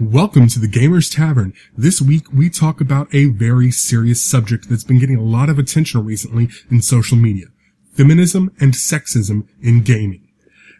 [0.00, 1.52] Welcome to the Gamers Tavern.
[1.76, 5.58] This week we talk about a very serious subject that's been getting a lot of
[5.58, 7.48] attention recently in social media.
[7.92, 10.26] Feminism and sexism in gaming.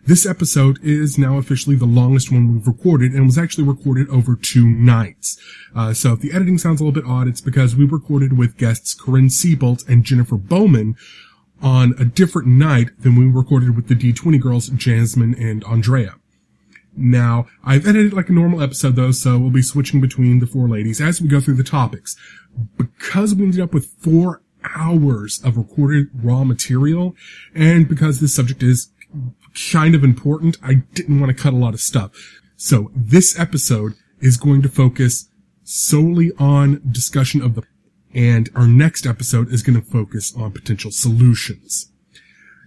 [0.06, 4.36] This episode is now officially the longest one we've recorded and was actually recorded over
[4.36, 5.38] two nights.
[5.76, 8.56] Uh, so if the editing sounds a little bit odd, it's because we recorded with
[8.56, 10.96] guests Corinne Seabolt and Jennifer Bowman
[11.60, 16.14] on a different night than we recorded with the D20 girls, Jasmine and Andrea.
[16.96, 20.68] Now, I've edited like a normal episode though, so we'll be switching between the four
[20.68, 22.16] ladies as we go through the topics.
[22.76, 24.42] Because we ended up with four
[24.76, 27.14] hours of recorded raw material,
[27.54, 28.90] and because this subject is
[29.72, 32.10] kind of important, I didn't want to cut a lot of stuff.
[32.56, 35.30] So this episode is going to focus
[35.62, 37.62] solely on discussion of the,
[38.12, 41.89] and our next episode is going to focus on potential solutions.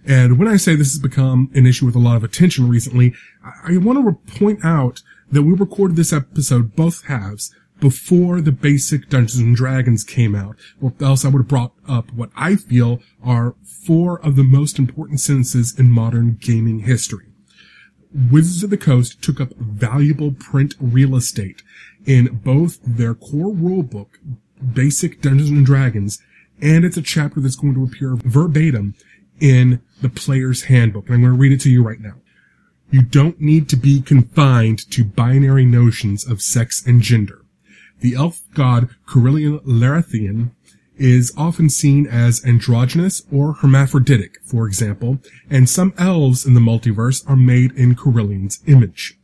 [0.06, 3.14] And when I say this has become an issue with a lot of attention recently,
[3.42, 9.08] I want to point out that we recorded this episode, both halves, before the basic
[9.08, 13.00] Dungeons and Dragons came out, or else I would have brought up what I feel
[13.22, 17.26] are four of the most important sentences in modern gaming history.
[18.30, 21.62] Wizards of the Coast took up valuable print real estate
[22.06, 24.18] in both their core rulebook,
[24.72, 26.22] Basic Dungeons and Dragons,
[26.62, 28.94] and it's a chapter that's going to appear verbatim
[29.40, 31.06] in the player's handbook.
[31.06, 32.14] And I'm going to read it to you right now.
[32.90, 37.44] You don't need to be confined to binary notions of sex and gender.
[38.00, 40.50] The elf god Corellon Larethian
[40.96, 45.18] is often seen as androgynous or hermaphroditic, for example,
[45.50, 49.18] and some elves in the multiverse are made in Corellon's image.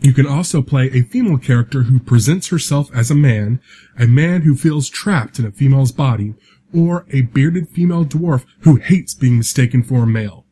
[0.00, 3.60] You can also play a female character who presents herself as a man,
[3.98, 6.34] a man who feels trapped in a female's body,
[6.74, 10.44] or a bearded female dwarf who hates being mistaken for a male.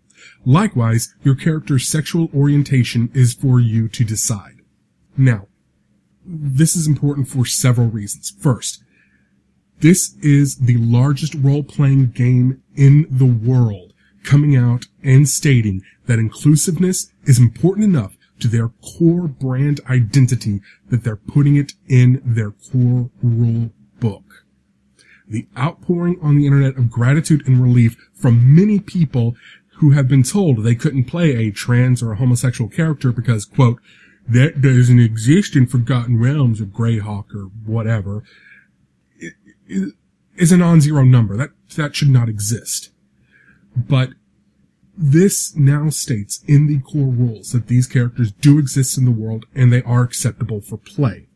[0.45, 4.61] Likewise, your character's sexual orientation is for you to decide.
[5.17, 5.47] Now,
[6.25, 8.33] this is important for several reasons.
[8.39, 8.83] First,
[9.81, 17.13] this is the largest role-playing game in the world coming out and stating that inclusiveness
[17.25, 23.11] is important enough to their core brand identity that they're putting it in their core
[23.23, 23.71] rule
[25.33, 29.35] the outpouring on the internet of gratitude and relief from many people
[29.77, 33.81] who have been told they couldn't play a trans or a homosexual character because, quote,
[34.29, 38.23] that doesn't exist in Forgotten Realms or Greyhawk or whatever,
[40.37, 41.37] is a non-zero number.
[41.37, 42.91] That, that should not exist.
[43.75, 44.11] But
[44.97, 49.47] this now states in the core rules that these characters do exist in the world
[49.55, 51.27] and they are acceptable for play.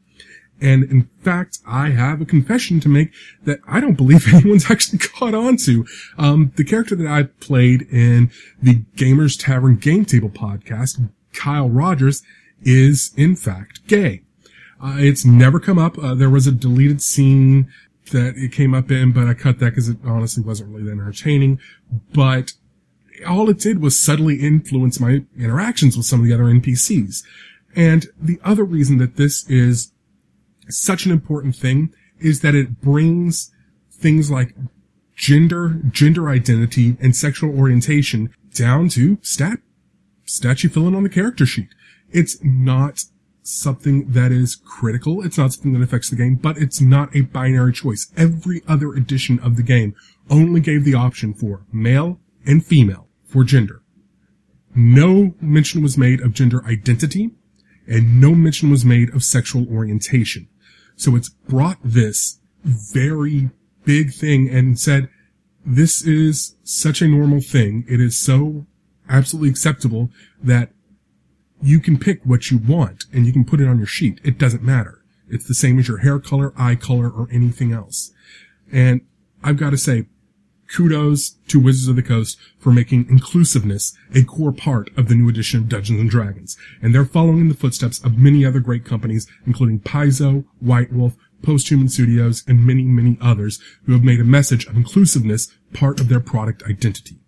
[0.60, 3.12] And in fact, I have a confession to make
[3.44, 5.86] that I don't believe anyone's actually caught on to.
[6.18, 8.30] Um, the character that I played in
[8.62, 12.22] the Gamers Tavern Game Table podcast, Kyle Rogers,
[12.62, 14.22] is in fact gay.
[14.82, 15.98] Uh, it's never come up.
[15.98, 17.70] Uh, there was a deleted scene
[18.12, 20.92] that it came up in, but I cut that because it honestly wasn't really that
[20.92, 21.60] entertaining.
[22.12, 22.52] But
[23.26, 27.22] all it did was subtly influence my interactions with some of the other NPCs.
[27.74, 29.92] And the other reason that this is
[30.68, 33.52] such an important thing is that it brings
[33.90, 34.54] things like
[35.14, 39.58] gender, gender identity, and sexual orientation down to stat,
[40.24, 41.68] stat you fill in on the character sheet.
[42.10, 43.04] It's not
[43.42, 45.24] something that is critical.
[45.24, 48.10] It's not something that affects the game, but it's not a binary choice.
[48.16, 49.94] Every other edition of the game
[50.28, 53.82] only gave the option for male and female for gender.
[54.74, 57.30] No mention was made of gender identity
[57.86, 60.48] and no mention was made of sexual orientation.
[60.96, 63.50] So it's brought this very
[63.84, 65.08] big thing and said,
[65.64, 67.84] this is such a normal thing.
[67.88, 68.66] It is so
[69.08, 70.10] absolutely acceptable
[70.42, 70.70] that
[71.62, 74.20] you can pick what you want and you can put it on your sheet.
[74.24, 75.02] It doesn't matter.
[75.28, 78.12] It's the same as your hair color, eye color, or anything else.
[78.72, 79.00] And
[79.42, 80.06] I've got to say,
[80.68, 85.28] kudos to Wizards of the Coast for making inclusiveness a core part of the new
[85.28, 86.56] edition of Dungeons and Dragons.
[86.82, 91.14] And they're following in the footsteps of many other great companies, including Paizo, White Wolf,
[91.42, 96.08] Posthuman Studios, and many, many others who have made a message of inclusiveness part of
[96.08, 97.20] their product identity.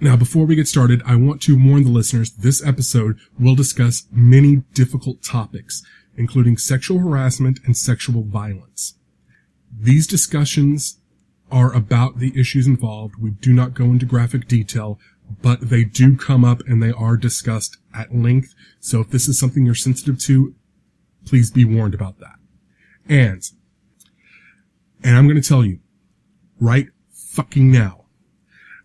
[0.00, 4.06] Now, before we get started, I want to warn the listeners this episode will discuss
[4.12, 5.82] many difficult topics,
[6.16, 8.94] including sexual harassment and sexual violence.
[9.76, 11.00] These discussions
[11.50, 13.16] are about the issues involved.
[13.16, 14.98] We do not go into graphic detail,
[15.42, 18.54] but they do come up and they are discussed at length.
[18.80, 20.54] So if this is something you're sensitive to,
[21.26, 22.36] please be warned about that.
[23.08, 23.42] And,
[25.02, 25.80] and I'm going to tell you
[26.60, 28.04] right fucking now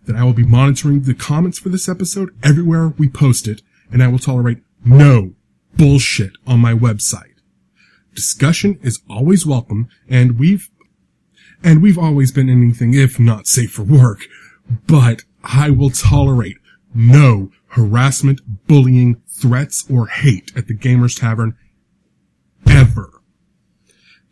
[0.05, 3.61] that I will be monitoring the comments for this episode everywhere we post it
[3.91, 5.33] and I will tolerate no
[5.75, 7.33] bullshit on my website.
[8.13, 10.69] Discussion is always welcome, and we've
[11.63, 14.25] and we've always been anything if not safe for work.
[14.87, 16.57] But I will tolerate
[16.93, 21.57] no harassment, bullying, threats, or hate at the Gamers Tavern
[22.69, 23.09] ever.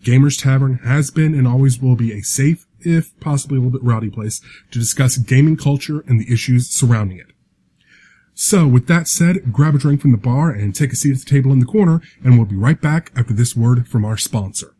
[0.04, 3.88] Gamers Tavern has been and always will be a safe, if possibly a little bit
[3.88, 4.42] rowdy place
[4.72, 7.28] to discuss gaming culture and the issues surrounding it.
[8.34, 11.20] So with that said, grab a drink from the bar and take a seat at
[11.20, 14.18] the table in the corner, and we'll be right back after this word from our
[14.18, 14.74] sponsor.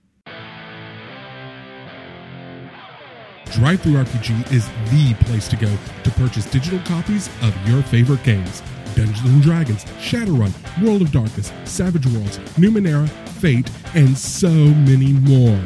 [3.52, 8.62] DriveThruRPG is the place to go to purchase digital copies of your favorite games.
[8.96, 13.10] Dungeons and Dragons, Shadowrun, World of Darkness, Savage Worlds, Numenera,
[13.42, 15.60] Fate, and so many more.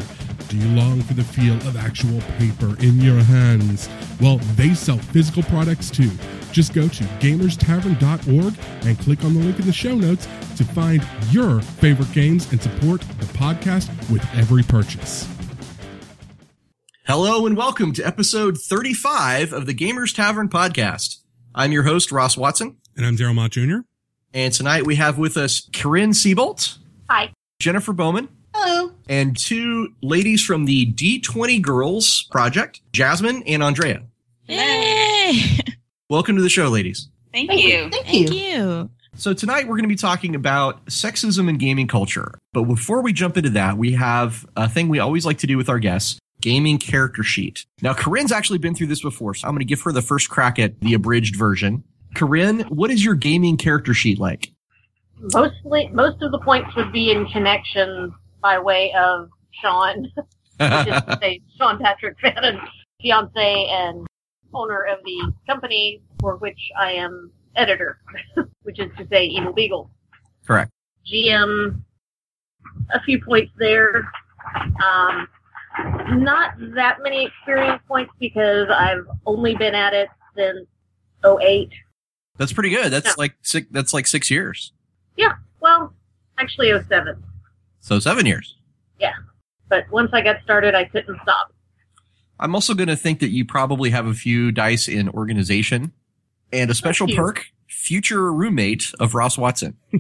[0.48, 3.88] Do you long for the feel of actual paper in your hands?
[4.20, 6.10] Well, they sell physical products too.
[6.52, 8.54] Just go to gamerstavern.org
[8.88, 10.28] and click on the link in the show notes
[10.58, 15.35] to find your favorite games and support the podcast with every purchase.
[17.08, 21.20] Hello and welcome to episode 35 of the Gamers Tavern podcast.
[21.54, 22.78] I'm your host, Ross Watson.
[22.98, 23.80] And I'm Daryl Mott Jr.
[24.34, 26.80] And tonight we have with us Corinne Siebolt.
[27.10, 27.32] Hi.
[27.60, 28.30] Jennifer Bowman.
[28.56, 28.92] Hello.
[29.08, 34.04] And two ladies from the D20 Girls Project, Jasmine and Andrea.
[34.48, 35.60] Yay!
[36.10, 37.10] Welcome to the show, ladies.
[37.32, 37.70] Thank, Thank you.
[37.70, 37.90] you.
[37.92, 38.36] Thank Thank you.
[38.36, 38.90] you.
[39.16, 42.38] So tonight we're going to be talking about sexism in gaming culture.
[42.52, 45.56] But before we jump into that, we have a thing we always like to do
[45.56, 46.20] with our guests.
[46.46, 47.66] Gaming character sheet.
[47.82, 50.30] Now, Corinne's actually been through this before, so I'm going to give her the first
[50.30, 51.84] crack at the abridged version.
[52.14, 54.52] Corinne, what is your gaming character sheet like?
[55.34, 58.14] Mostly, most of the points would be in connection
[58.44, 60.04] by way of Sean,
[60.60, 62.60] which is to say Sean Patrick Fannon,
[63.02, 64.06] fiance and
[64.54, 67.98] owner of the company for which I am editor,
[68.62, 69.90] which is to say Evil Beagle.
[70.46, 70.70] Correct.
[71.12, 71.82] GM,
[72.94, 74.08] a few points there.
[74.56, 75.28] Um,
[76.12, 80.68] not that many experience points because I've only been at it since
[81.26, 81.70] 08.
[82.38, 82.92] That's pretty good.
[82.92, 83.14] That's Yeah.
[83.18, 84.72] like six, that's like six years.
[85.18, 85.34] Yeah.
[85.62, 85.94] Well,
[86.38, 87.24] actually 07.
[87.80, 88.56] So seven years.
[89.00, 89.14] Yeah.
[89.70, 91.54] But once I got started, I couldn't stop.
[92.40, 95.94] I'm also going to think that you probably have a few dice in organization
[96.52, 99.78] and a special perk, future roommate of Ross Watson.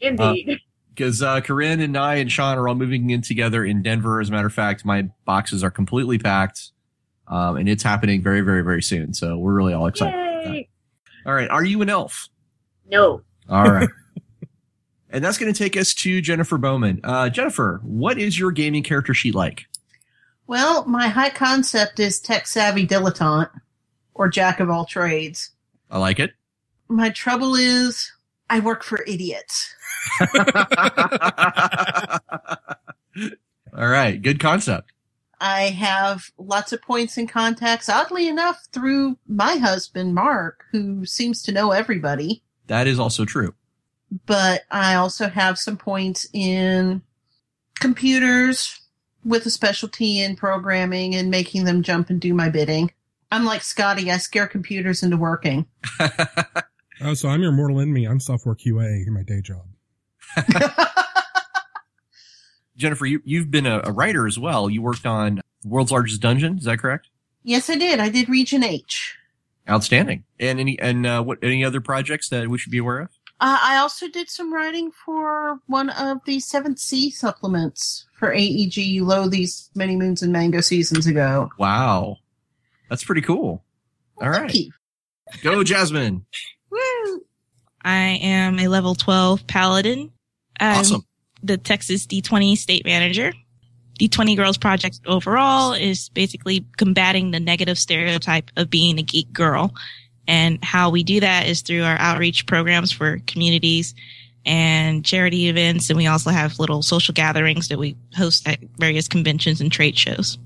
[0.00, 0.50] Indeed.
[0.50, 0.54] Uh,
[0.96, 4.20] Because uh, Corinne and I and Sean are all moving in together in Denver.
[4.20, 6.72] As a matter of fact, my boxes are completely packed.
[7.28, 9.12] Um, and it's happening very, very, very soon.
[9.12, 10.14] So we're really all excited.
[10.14, 10.68] Yay!
[11.26, 11.50] All right.
[11.50, 12.28] Are you an elf?
[12.88, 13.22] No.
[13.48, 13.88] All right.
[15.10, 17.00] and that's going to take us to Jennifer Bowman.
[17.04, 19.66] Uh, Jennifer, what is your gaming character sheet like?
[20.46, 23.50] Well, my high concept is tech savvy dilettante
[24.14, 25.50] or jack of all trades.
[25.90, 26.32] I like it.
[26.88, 28.12] My trouble is
[28.48, 29.74] I work for idiots.
[33.76, 34.20] All right.
[34.20, 34.92] Good concept.
[35.40, 41.42] I have lots of points and contacts, oddly enough, through my husband, Mark, who seems
[41.42, 42.42] to know everybody.
[42.68, 43.54] That is also true.
[44.24, 47.02] But I also have some points in
[47.78, 48.80] computers
[49.24, 52.92] with a specialty in programming and making them jump and do my bidding.
[53.30, 55.66] I'm like Scotty, I scare computers into working.
[57.00, 58.06] Oh, so I'm your mortal enemy.
[58.06, 59.66] I'm software QA in my day job.
[62.76, 64.68] Jennifer, you, you've been a, a writer as well.
[64.68, 66.58] You worked on World's Largest Dungeon.
[66.58, 67.08] Is that correct?
[67.42, 68.00] yes, I did.
[68.00, 69.16] I did Region H.
[69.68, 70.24] Outstanding.
[70.40, 73.08] And any, and, uh, what, any other projects that we should be aware of?
[73.38, 79.00] Uh, I also did some writing for one of the Seventh Sea supplements for AEG
[79.02, 81.50] Low these many moons and mango seasons ago.
[81.58, 82.16] Wow.
[82.88, 83.62] That's pretty cool.
[84.20, 84.54] All Thank right.
[84.54, 84.70] you.
[85.42, 86.24] Go, Jasmine.
[86.70, 87.24] Woo!
[87.84, 90.10] I am a level 12 paladin.
[90.60, 91.06] I'm Awesome.
[91.42, 93.32] the Texas D20 state manager.
[93.98, 99.74] D20 Girls Project overall is basically combating the negative stereotype of being a geek girl.
[100.28, 103.94] And how we do that is through our outreach programs for communities
[104.44, 105.88] and charity events.
[105.88, 109.96] And we also have little social gatherings that we host at various conventions and trade
[109.96, 110.36] shows.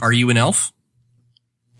[0.00, 0.72] Are you an elf?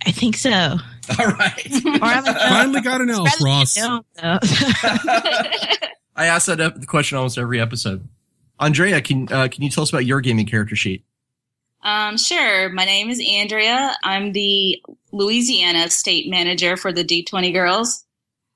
[0.07, 0.51] I think so.
[0.51, 1.85] All right.
[1.87, 3.77] Or I'm a Finally got an elf, Rather Ross.
[6.17, 8.09] I ask that the question almost every episode.
[8.61, 11.05] Andrea, can uh, can you tell us about your gaming character sheet?
[11.83, 12.71] Um, sure.
[12.71, 13.95] My name is Andrea.
[14.03, 18.05] I'm the Louisiana state manager for the D20 Girls.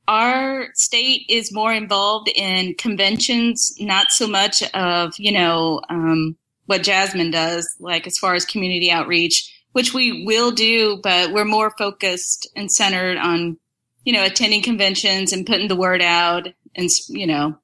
[0.07, 6.83] Our state is more involved in conventions, not so much of, you know, um, what
[6.83, 11.75] Jasmine does, like as far as community outreach, which we will do, but we're more
[11.77, 13.59] focused and centered on,
[14.05, 16.49] you know, attending conventions and putting the word out
[16.79, 17.59] and, you know,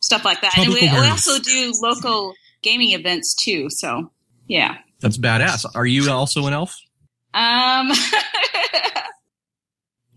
[0.00, 0.58] stuff like that.
[0.58, 3.70] And we, we also do local gaming events too.
[3.70, 4.10] So
[4.48, 4.76] yeah.
[5.00, 5.66] That's badass.
[5.74, 6.78] Are you also an elf?
[7.34, 7.92] Um.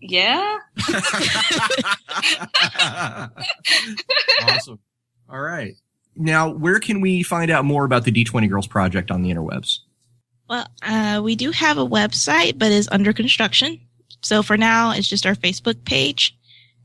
[0.00, 0.56] yeah.
[4.42, 4.78] awesome.
[5.28, 5.74] All right.
[6.16, 9.78] Now, where can we find out more about the D20 Girls Project on the interwebs?
[10.48, 13.80] Well, uh, we do have a website, but it's under construction.
[14.22, 16.36] So for now, it's just our Facebook page,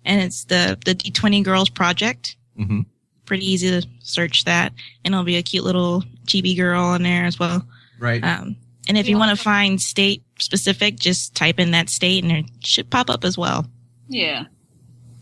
[0.05, 2.37] and it's the the D20 Girls Project.
[2.57, 2.81] Mm-hmm.
[3.25, 4.71] Pretty easy to search that,
[5.03, 7.65] and it'll be a cute little chibi girl on there as well.
[7.99, 8.23] Right.
[8.23, 8.55] Um,
[8.87, 12.45] and if you want to find state specific, just type in that state, and it
[12.59, 13.65] should pop up as well.
[14.07, 14.45] Yeah.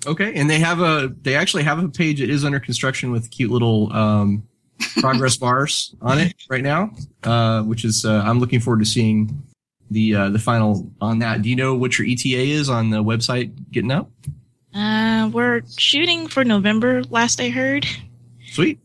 [0.06, 3.32] Okay, and they have a they actually have a page that is under construction with
[3.32, 4.44] cute little um,
[4.98, 6.92] progress bars on it right now,
[7.24, 9.44] uh, which is uh, I'm looking forward to seeing
[9.90, 11.42] the uh, the final on that.
[11.42, 14.12] Do you know what your ETA is on the website getting up?
[14.74, 17.86] Uh, we're shooting for November, last I heard.
[18.52, 18.80] Sweet.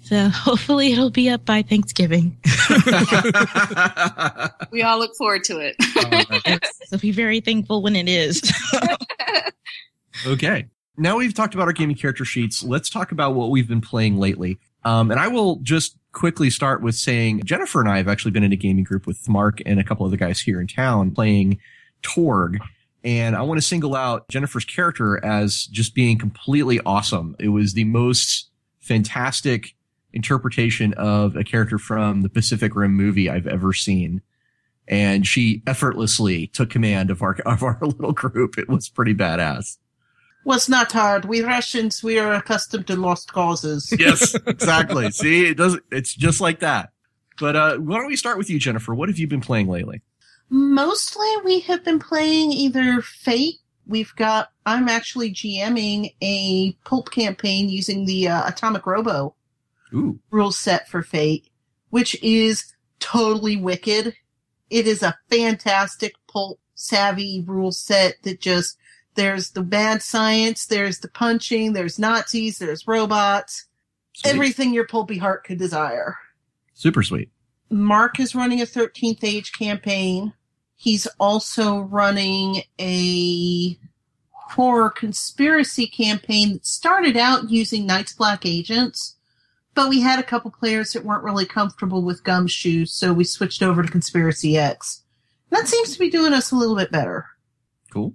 [0.00, 2.36] So hopefully it'll be up by Thanksgiving.
[4.72, 5.76] We all look forward to it.
[6.86, 8.42] So be very thankful when it is.
[10.26, 10.66] Okay.
[10.98, 12.62] Now we've talked about our gaming character sheets.
[12.62, 14.58] Let's talk about what we've been playing lately.
[14.84, 18.42] Um, and I will just quickly start with saying Jennifer and I have actually been
[18.42, 21.58] in a gaming group with Mark and a couple other guys here in town playing
[22.02, 22.58] Torg.
[23.06, 27.36] And I want to single out Jennifer's character as just being completely awesome.
[27.38, 29.76] It was the most fantastic
[30.12, 34.22] interpretation of a character from the Pacific Rim movie I've ever seen.
[34.88, 38.58] And she effortlessly took command of our, of our little group.
[38.58, 39.76] It was pretty badass.
[40.44, 41.26] Was not hard.
[41.26, 43.94] We Russians, we are accustomed to lost causes.
[43.98, 45.12] yes, exactly.
[45.12, 45.78] See, it does.
[45.92, 46.90] It's just like that.
[47.38, 48.96] But uh, why don't we start with you, Jennifer?
[48.96, 50.02] What have you been playing lately?
[50.48, 53.56] Mostly we have been playing either Fate.
[53.86, 59.34] We've got, I'm actually GMing a pulp campaign using the uh, Atomic Robo
[59.92, 61.50] Ooh, rule set for Fate,
[61.90, 64.14] which is totally wicked.
[64.70, 68.76] It is a fantastic pulp savvy rule set that just,
[69.14, 73.66] there's the bad science, there's the punching, there's Nazis, there's robots,
[74.14, 74.34] sweet.
[74.34, 76.16] everything your pulpy heart could desire.
[76.74, 77.30] super sweet.
[77.70, 80.32] Mark is running a 13th age campaign.
[80.76, 83.78] He's also running a
[84.30, 89.16] horror conspiracy campaign that started out using Night's Black Agents,
[89.74, 93.62] but we had a couple players that weren't really comfortable with gumshoes, so we switched
[93.62, 95.02] over to Conspiracy X.
[95.50, 97.26] That seems to be doing us a little bit better.
[97.92, 98.14] Cool.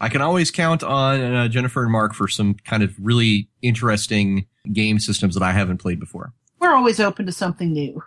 [0.00, 4.46] I can always count on uh, Jennifer and Mark for some kind of really interesting
[4.72, 6.32] game systems that I haven't played before.
[6.58, 8.02] We're always open to something new.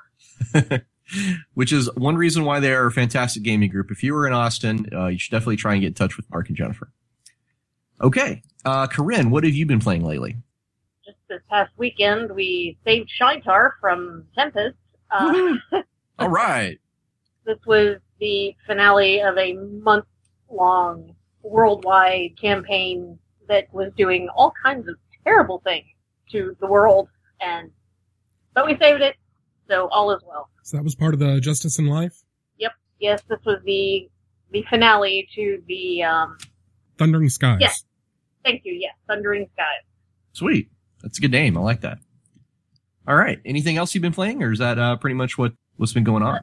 [1.53, 3.91] Which is one reason why they are a fantastic gaming group.
[3.91, 6.29] If you were in Austin, uh, you should definitely try and get in touch with
[6.31, 6.91] Mark and Jennifer.
[8.01, 10.35] Okay, uh, Corinne, what have you been playing lately?
[11.05, 14.75] Just this past weekend, we saved Shaintar from Tempest.
[15.11, 15.53] Uh,
[16.19, 16.79] All right.
[17.45, 20.05] this was the finale of a month
[20.49, 21.13] long
[21.43, 25.85] worldwide campaign that was doing all kinds of terrible things
[26.31, 27.07] to the world
[27.41, 27.69] and
[28.53, 29.15] but we saved it
[29.69, 32.23] so all is well So that was part of the Justice in Life.
[32.57, 32.71] Yep.
[32.99, 34.09] Yes this was the
[34.51, 36.37] the finale to the um
[36.97, 37.57] Thundering Skies.
[37.61, 37.83] Yes.
[38.43, 39.83] thank you yes thundering skies
[40.33, 40.69] Sweet.
[41.01, 41.57] That's a good name.
[41.57, 41.97] I like that.
[43.07, 43.39] All right.
[43.45, 46.23] Anything else you've been playing, or is that uh, pretty much what what's been going
[46.23, 46.41] on?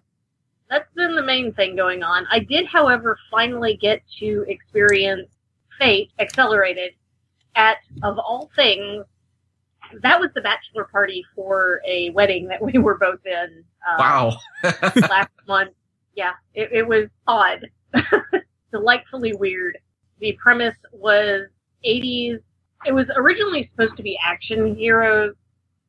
[0.73, 5.29] that's been the main thing going on i did however finally get to experience
[5.79, 6.93] fate accelerated
[7.57, 9.05] at of all things
[10.03, 14.37] that was the bachelor party for a wedding that we were both in uh, Wow.
[15.09, 15.73] last month.
[16.15, 17.69] Yeah, it, it was odd,
[18.73, 19.79] delightfully weird.
[20.21, 21.47] The premise was
[21.87, 22.39] 80s.
[22.85, 25.35] It was originally supposed to be action heroes,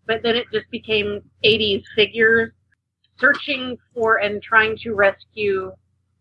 [0.05, 2.51] but then it just became 80s figures
[3.19, 5.71] searching for and trying to rescue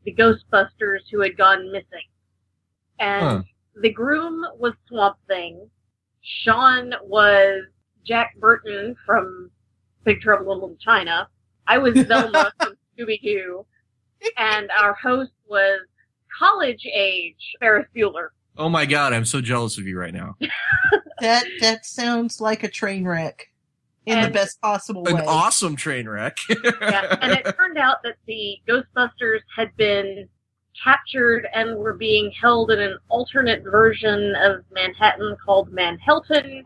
[0.04, 2.08] the Ghostbusters who had gone missing.
[2.98, 3.42] And Huh.
[3.80, 5.68] the groom was Swamp Thing.
[6.22, 7.64] Sean was
[8.06, 9.50] Jack Burton from
[10.04, 11.28] Big Trouble in Little China.
[11.66, 13.66] I was Velma from Scooby Doo,
[14.38, 15.80] and our host was
[16.38, 18.28] college age Ferris Bueller.
[18.56, 20.36] Oh my god, I'm so jealous of you right now.
[21.20, 23.46] That that sounds like a train wreck
[24.06, 25.20] in the best possible An way.
[25.20, 26.36] An awesome train wreck.
[26.48, 30.28] Yeah, and it turned out that the Ghostbusters had been
[30.82, 36.64] captured and were being held in an alternate version of Manhattan called Manhattan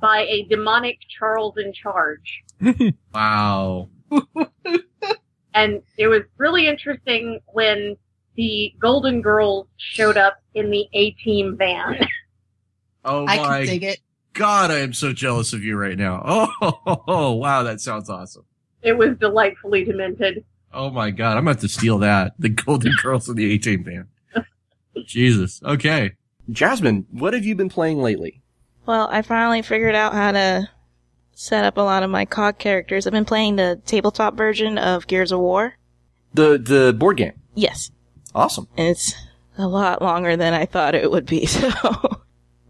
[0.00, 2.42] by a demonic Charles in charge.
[3.14, 3.88] wow.
[5.54, 7.96] And it was really interesting when
[8.36, 12.06] the Golden Girls showed up in the A Team van.
[13.06, 13.98] Oh I my can dig it.
[14.32, 16.48] God, I am so jealous of you right now.
[17.06, 18.46] Oh, wow, that sounds awesome.
[18.80, 20.42] It was delightfully demented.
[20.74, 22.34] Oh my God, I'm about to steal that.
[22.38, 24.06] The Golden Girls of the A Team Band.
[25.06, 25.62] Jesus.
[25.64, 26.12] Okay.
[26.50, 28.42] Jasmine, what have you been playing lately?
[28.86, 30.68] Well, I finally figured out how to
[31.32, 33.06] set up a lot of my COG characters.
[33.06, 35.74] I've been playing the tabletop version of Gears of War.
[36.34, 37.32] The the board game.
[37.54, 37.90] Yes.
[38.34, 38.68] Awesome.
[38.76, 39.14] And it's
[39.56, 41.70] a lot longer than I thought it would be, so.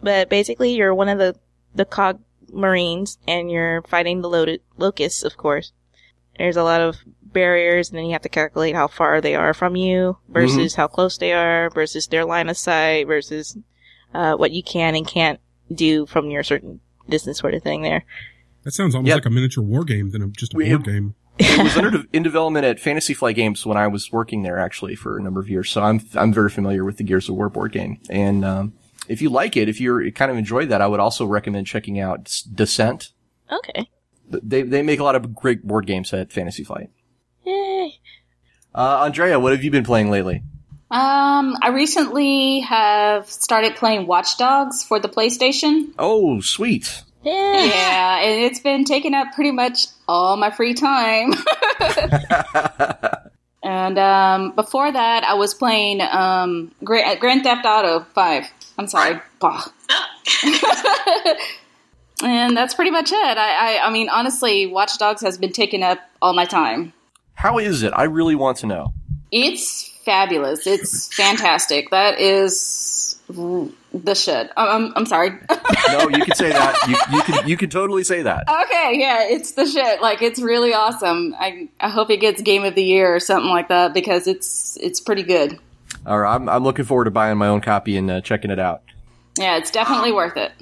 [0.02, 1.34] but basically, you're one of the,
[1.74, 2.20] the COG
[2.52, 5.72] Marines, and you're fighting the loaded locusts, of course.
[6.38, 6.96] There's a lot of
[7.34, 10.86] barriers, and then you have to calculate how far they are from you versus how
[10.86, 13.58] close they are versus their line of sight versus
[14.14, 15.38] uh, what you can and can't
[15.72, 17.82] do from your certain distance, sort of thing.
[17.82, 18.04] There.
[18.62, 19.16] That sounds almost Yep.
[19.16, 21.14] like a miniature war game than a, just a We- board game.
[21.38, 24.94] it was under in development at Fantasy Flight Games when I was working there actually
[24.94, 25.68] for a number of years.
[25.70, 27.98] So I'm I'm very familiar with the Gears of War board game.
[28.08, 28.72] And um,
[29.08, 31.98] if you like it, if you're kind of enjoyed that, I would also recommend checking
[31.98, 33.10] out Descent.
[33.50, 33.90] Okay.
[34.30, 36.88] They they make a lot of great board games at Fantasy Flight.
[38.74, 38.80] Yay.
[38.80, 40.42] Uh, Andrea, what have you been playing lately?
[40.90, 45.92] Um, I recently have started playing Watch Dogs for the PlayStation.
[45.98, 47.02] Oh, sweet.
[47.24, 47.64] Yeah.
[47.64, 51.32] Yeah, and it's been taking up pretty much all my free time.
[53.62, 58.44] and um, before that, I was playing um, Gra- Grand Theft Auto 5.
[58.78, 59.20] I'm sorry.
[59.40, 59.64] Bah.
[62.22, 63.38] and that's pretty much it.
[63.38, 66.92] I, I, I mean, honestly, Watch Dogs has been taking up all my time.
[67.34, 67.92] How is it?
[67.94, 68.94] I really want to know.
[69.30, 70.66] It's fabulous.
[70.66, 71.90] It's fantastic.
[71.90, 74.50] That is the shit.
[74.56, 75.30] I'm, I'm, I'm sorry.
[75.88, 76.76] No, you can say that.
[76.88, 78.48] You, you can you can totally say that.
[78.48, 80.00] Okay, yeah, it's the shit.
[80.00, 81.34] Like it's really awesome.
[81.38, 84.76] I I hope it gets game of the year or something like that because it's
[84.80, 85.58] it's pretty good.
[86.06, 88.58] All right, I'm I'm looking forward to buying my own copy and uh, checking it
[88.58, 88.82] out.
[89.38, 90.52] Yeah, it's definitely worth it.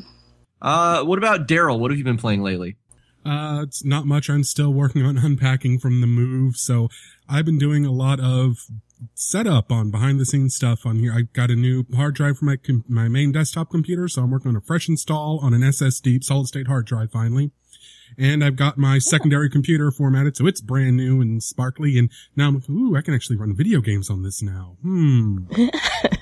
[0.60, 1.78] Uh, what about Daryl?
[1.78, 2.76] What have you been playing lately?
[3.24, 4.28] Uh, it's not much.
[4.28, 6.88] I'm still working on unpacking from the move, so
[7.28, 8.66] I've been doing a lot of
[9.14, 11.12] setup on behind the scenes stuff on here.
[11.12, 14.30] I got a new hard drive for my com- my main desktop computer, so I'm
[14.30, 17.50] working on a fresh install on an SSD solid state hard drive finally.
[18.18, 21.96] And I've got my secondary computer formatted, so it's brand new and sparkly.
[21.96, 24.76] And now I'm like, ooh, I can actually run video games on this now.
[24.82, 25.46] Hmm.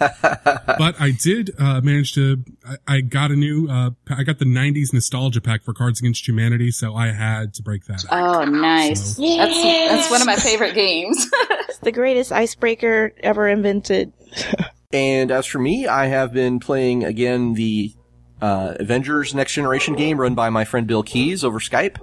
[0.00, 2.42] but I did uh, manage to.
[2.66, 3.68] I, I got a new.
[3.68, 7.62] Uh, I got the '90s nostalgia pack for Cards Against Humanity, so I had to
[7.62, 8.04] break that.
[8.10, 8.40] out.
[8.40, 9.16] Oh, nice.
[9.16, 11.26] So- That's that's one of my favorite games.
[11.70, 14.12] It's the greatest icebreaker ever invented.
[14.92, 17.94] And as for me, I have been playing again the
[18.42, 21.96] uh, Avengers Next Generation game run by my friend Bill Keys over Skype.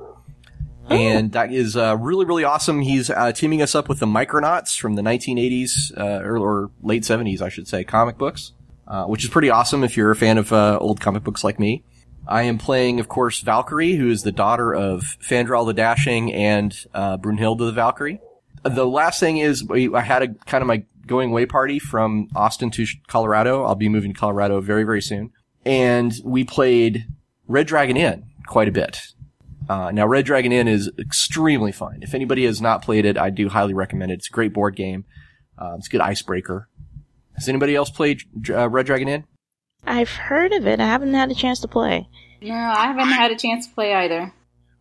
[0.89, 2.81] And that is uh, really, really awesome.
[2.81, 7.03] He's uh, teaming us up with the Micronauts from the 1980s, uh, or, or late
[7.03, 8.53] 70s, I should say, comic books,
[8.87, 11.59] uh, which is pretty awesome if you're a fan of uh, old comic books like
[11.59, 11.83] me.
[12.27, 16.77] I am playing, of course, Valkyrie, who is the daughter of Fandral the Dashing and
[16.93, 18.19] uh, Brunhilde the Valkyrie.
[18.63, 22.69] The last thing is, I had a kind of my going away party from Austin
[22.71, 23.63] to Colorado.
[23.63, 25.31] I'll be moving to Colorado very, very soon.
[25.65, 27.07] And we played
[27.47, 28.99] Red Dragon Inn quite a bit.
[29.69, 31.99] Uh, now, Red Dragon Inn is extremely fun.
[32.01, 34.15] If anybody has not played it, I do highly recommend it.
[34.15, 35.05] It's a great board game.
[35.57, 36.69] Uh, it's a good icebreaker.
[37.35, 39.25] Has anybody else played uh, Red Dragon Inn?
[39.85, 40.79] I've heard of it.
[40.79, 42.07] I haven't had a chance to play.
[42.41, 44.33] no, I haven't had a chance to play either.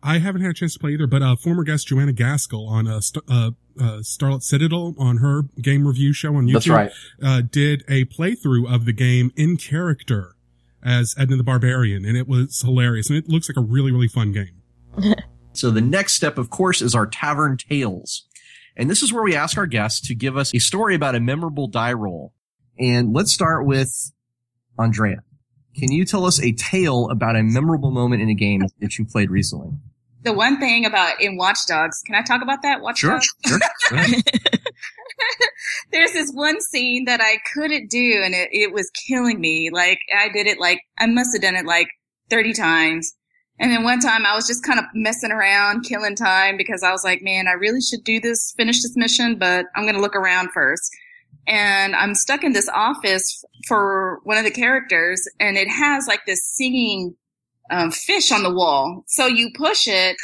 [0.03, 2.87] I haven't had a chance to play either, but uh, former guest Joanna Gaskell on
[2.87, 6.91] uh, St- uh, uh, Starlit Citadel on her game review show on YouTube That's right.
[7.21, 10.35] uh, did a playthrough of the game in character
[10.83, 14.07] as Edna the Barbarian, and it was hilarious, and it looks like a really, really
[14.07, 14.56] fun game.
[15.57, 18.27] So the next step, of course, is our Tavern Tales.
[18.75, 21.19] And this is where we ask our guests to give us a story about a
[21.19, 22.31] memorable die roll.
[22.77, 24.11] And let's start with
[24.77, 25.23] Andrea.
[25.75, 29.05] Can you tell us a tale about a memorable moment in a game that you
[29.05, 29.71] played recently?
[30.21, 32.81] The one thing about in Watch Dogs, can I talk about that?
[32.81, 33.27] Watch Dogs?
[33.45, 33.59] sure.
[33.91, 34.23] Ahead.
[35.91, 39.71] There's this one scene that I couldn't do and it, it was killing me.
[39.71, 41.87] Like I did it like, I must have done it like
[42.29, 43.16] 30 times.
[43.59, 46.91] And then one time I was just kind of messing around, killing time because I
[46.91, 50.01] was like, man, I really should do this, finish this mission, but I'm going to
[50.01, 50.91] look around first.
[51.47, 56.25] And I'm stuck in this office for one of the characters and it has like
[56.25, 57.15] this singing
[57.69, 59.03] um, fish on the wall.
[59.07, 60.17] So you push it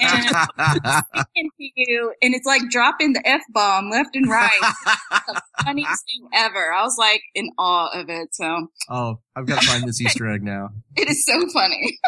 [0.00, 0.36] and
[1.36, 4.50] into you, and it's like dropping the f bomb left and right.
[5.10, 6.72] the funniest thing ever.
[6.72, 8.34] I was like in awe of it.
[8.34, 10.70] So oh, I've got to find this Easter egg now.
[10.96, 11.98] it is so funny.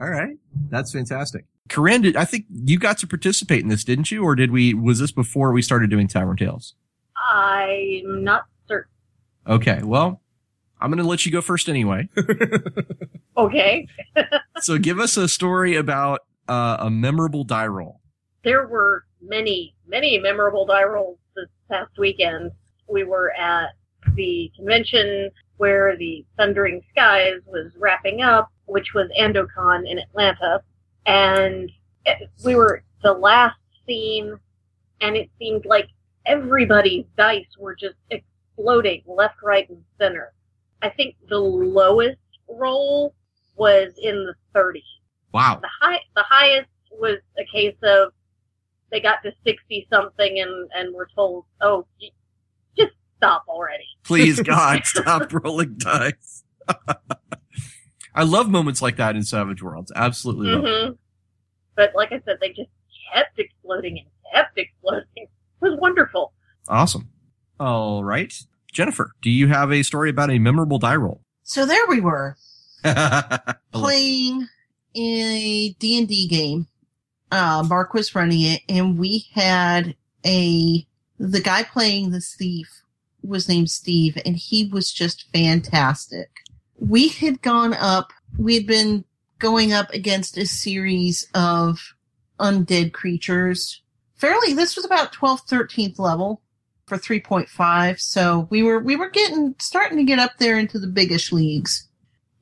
[0.00, 0.36] All right.
[0.70, 1.44] That's fantastic.
[1.68, 4.22] Corinne, did, I think you got to participate in this, didn't you?
[4.22, 6.74] Or did we, was this before we started doing Tavern Tales?
[7.32, 8.90] I'm not certain.
[9.46, 9.82] Okay.
[9.82, 10.20] Well,
[10.80, 12.08] I'm going to let you go first anyway.
[13.36, 13.88] Okay.
[14.60, 18.00] so give us a story about uh, a memorable die roll.
[18.44, 22.52] There were many, many memorable die rolls this past weekend.
[22.88, 23.70] We were at
[24.14, 30.62] the convention where the Thundering Skies was wrapping up, which was Andocon in Atlanta.
[31.06, 31.70] And
[32.44, 34.38] we were the last scene,
[35.00, 35.88] and it seemed like
[36.26, 40.32] everybody's dice were just exploding left, right, and center.
[40.84, 43.14] I think the lowest roll
[43.56, 44.82] was in the 30s.
[45.32, 45.60] Wow.
[45.62, 48.12] The high, the highest was a case of
[48.90, 51.86] they got to 60 something and, and were told, oh,
[52.76, 53.86] just stop already.
[54.04, 56.44] Please, God, stop rolling dice.
[58.14, 59.90] I love moments like that in Savage Worlds.
[59.96, 60.86] Absolutely love it.
[60.86, 60.92] hmm
[61.76, 62.68] But like I said, they just
[63.12, 65.06] kept exploding and kept exploding.
[65.16, 65.30] It
[65.62, 66.34] was wonderful.
[66.68, 67.08] Awesome.
[67.58, 68.34] All right.
[68.74, 71.22] Jennifer, do you have a story about a memorable die roll?
[71.44, 72.36] So there we were
[73.72, 74.48] playing
[74.96, 76.66] a D&D game.
[77.30, 79.94] Uh, Mark was running it and we had
[80.26, 80.86] a,
[81.18, 82.82] the guy playing this thief
[83.22, 86.30] was named Steve and he was just fantastic.
[86.76, 89.04] We had gone up, we had been
[89.38, 91.94] going up against a series of
[92.40, 93.82] undead creatures.
[94.16, 96.42] Fairly, this was about 12th, 13th level
[96.86, 98.00] for 3.5.
[98.00, 101.88] So we were, we were getting, starting to get up there into the biggish leagues.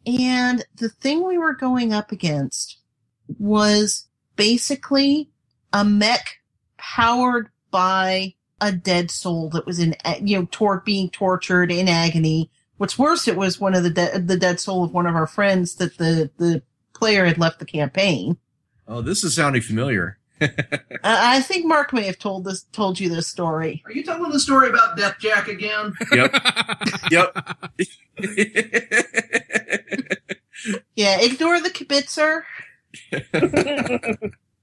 [0.07, 2.79] And the thing we were going up against
[3.39, 5.31] was basically
[5.73, 6.41] a mech
[6.77, 12.51] powered by a dead soul that was in, you know, tor- being tortured in agony.
[12.77, 15.27] What's worse, it was one of the de- the dead soul of one of our
[15.27, 16.63] friends that the the
[16.95, 18.39] player had left the campaign.
[18.87, 20.19] Oh, this is sounding familiar.
[21.05, 23.83] I I think Mark may have told this told you this story.
[23.87, 25.95] Are you telling the story about Death Jack again?
[26.13, 26.35] Yep.
[27.11, 27.35] yep.
[30.97, 32.43] yeah, ignore the kibitzer.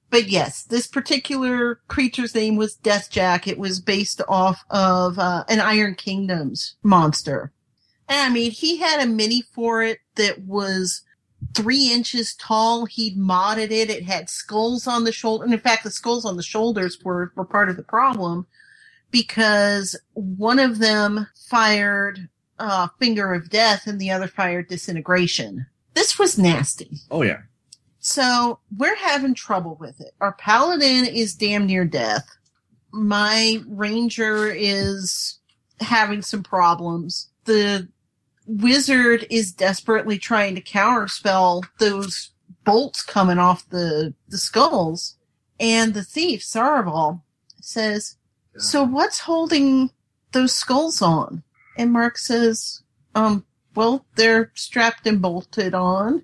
[0.09, 3.47] But yes, this particular creature's name was Death Jack.
[3.47, 7.51] It was based off of uh, an Iron Kingdoms monster.
[8.07, 11.03] And I mean, he had a mini for it that was
[11.55, 12.85] three inches tall.
[12.85, 13.89] He'd modded it.
[13.89, 15.43] It had skulls on the shoulder.
[15.43, 18.47] And in fact, the skulls on the shoulders were, were part of the problem
[19.11, 25.65] because one of them fired uh, Finger of Death and the other fired Disintegration.
[25.93, 26.99] This was nasty.
[27.09, 27.41] oh, yeah.
[27.99, 30.13] So we're having trouble with it.
[30.21, 32.25] Our paladin is damn near death.
[32.91, 35.39] My ranger is
[35.81, 37.29] having some problems.
[37.45, 37.89] The
[38.49, 42.31] wizard is desperately trying to counterspell those
[42.65, 45.15] bolts coming off the, the skulls.
[45.59, 47.21] And the thief, Saraval,
[47.61, 48.17] says,
[48.57, 49.91] so what's holding
[50.31, 51.43] those skulls on?
[51.77, 52.81] And Mark says,
[53.13, 56.23] um, well, they're strapped and bolted on.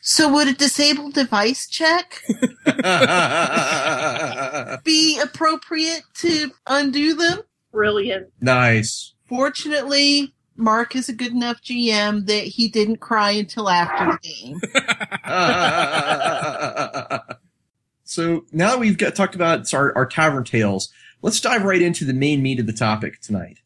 [0.00, 2.22] So would a disabled device check
[4.84, 7.40] be appropriate to undo them?
[7.72, 8.28] Brilliant.
[8.40, 9.14] nice.
[9.26, 14.60] Fortunately, Mark is a good enough GM that he didn't cry until after the game.
[18.04, 22.04] so now that we've got talked about our, our tavern tales, let's dive right into
[22.04, 23.58] the main meat of the topic tonight.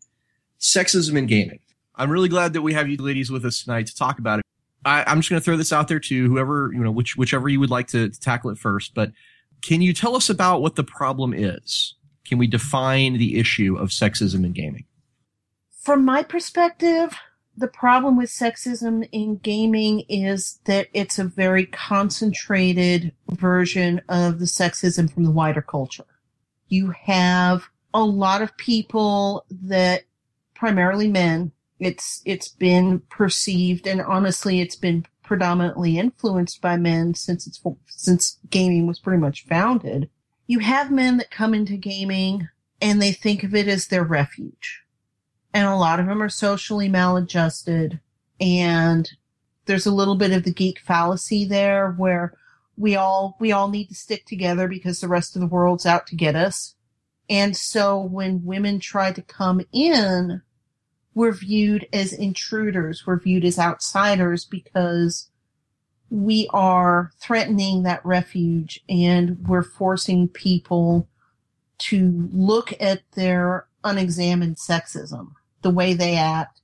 [0.59, 1.61] Sexism in gaming.
[1.95, 4.45] I'm really glad that we have you ladies with us tonight to talk about it.
[4.85, 7.49] I, I'm just going to throw this out there to whoever, you know, which, whichever
[7.49, 9.13] you would like to, to tackle it first, but
[9.61, 11.95] can you tell us about what the problem is?
[12.25, 14.85] Can we define the issue of sexism in gaming?
[15.89, 17.17] From my perspective,
[17.57, 24.45] the problem with sexism in gaming is that it's a very concentrated version of the
[24.45, 26.05] sexism from the wider culture.
[26.67, 30.03] You have a lot of people that
[30.55, 31.53] primarily men.
[31.81, 38.39] It's, it's been perceived and honestly, it's been predominantly influenced by men since it's, since
[38.51, 40.11] gaming was pretty much founded.
[40.47, 44.83] You have men that come into gaming and they think of it as their refuge
[45.59, 47.99] and a lot of them are socially maladjusted.
[48.41, 49.11] And
[49.67, 52.35] there's a little bit of the geek fallacy there where
[52.77, 56.07] we all we all need to stick together because the rest of the world's out
[56.07, 56.77] to get us.
[57.29, 60.43] And so when women try to come in
[61.13, 63.05] we're viewed as intruders.
[63.05, 65.29] We're viewed as outsiders because
[66.11, 71.09] we are threatening that refuge and we're forcing people
[71.79, 76.61] to look at their unexamined sexism the way they act.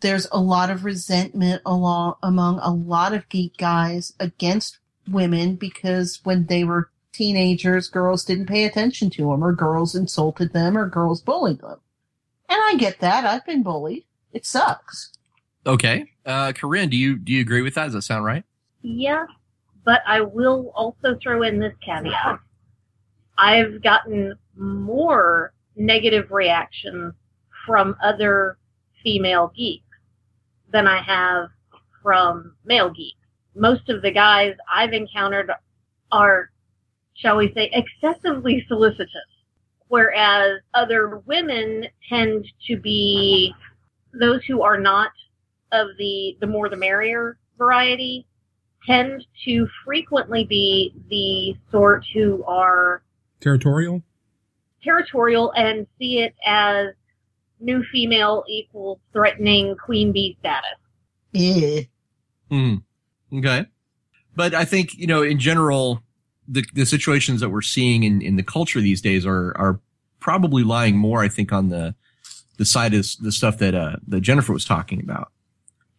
[0.00, 6.20] There's a lot of resentment along, among a lot of geek guys against women because
[6.24, 10.88] when they were teenagers, girls didn't pay attention to them or girls insulted them or
[10.88, 11.78] girls bullied them.
[12.48, 13.24] And I get that.
[13.24, 14.04] I've been bullied.
[14.32, 15.12] It sucks.
[15.66, 16.10] Okay.
[16.26, 17.84] Uh, Corinne, do you do you agree with that?
[17.84, 18.44] Does that sound right?
[18.82, 19.26] Yeah,
[19.84, 22.38] but I will also throw in this caveat.
[23.38, 27.14] I've gotten more negative reactions
[27.66, 28.58] from other
[29.02, 29.84] female geeks
[30.72, 31.48] than I have
[32.02, 33.18] from male geeks.
[33.54, 35.50] Most of the guys I've encountered
[36.10, 36.50] are,
[37.14, 39.08] shall we say, excessively solicitous,
[39.88, 43.54] whereas other women tend to be
[44.12, 45.10] those who are not
[45.72, 48.26] of the the more the merrier variety
[48.86, 53.02] tend to frequently be the sort who are
[53.40, 54.02] Territorial?
[54.82, 56.88] territorial and see it as
[57.64, 60.78] new female equals threatening queen bee status.
[61.32, 61.80] Yeah.
[62.50, 62.76] Hmm.
[63.36, 63.66] Okay.
[64.36, 66.02] But I think, you know, in general,
[66.46, 69.80] the, the situations that we're seeing in, in the culture these days are, are
[70.20, 71.94] probably lying more, I think, on the,
[72.58, 75.30] the side is the stuff that, uh, that Jennifer was talking about.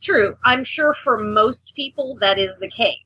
[0.04, 0.38] True.
[0.46, 3.00] I'm sure for most people that is the case.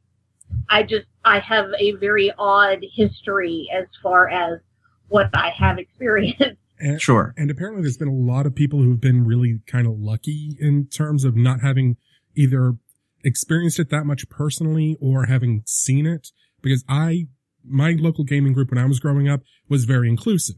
[0.70, 4.60] I just, I have a very odd history as far as
[5.08, 6.59] what I have experienced.
[6.80, 7.34] And, Sure.
[7.38, 10.88] and apparently there's been a lot of people who've been really kind of lucky in
[10.88, 11.98] terms of not having
[12.36, 12.76] either
[13.24, 16.30] experienced it that much personally or having seen it
[16.62, 17.28] because I,
[17.66, 20.56] my local gaming group when I was growing up was very inclusive.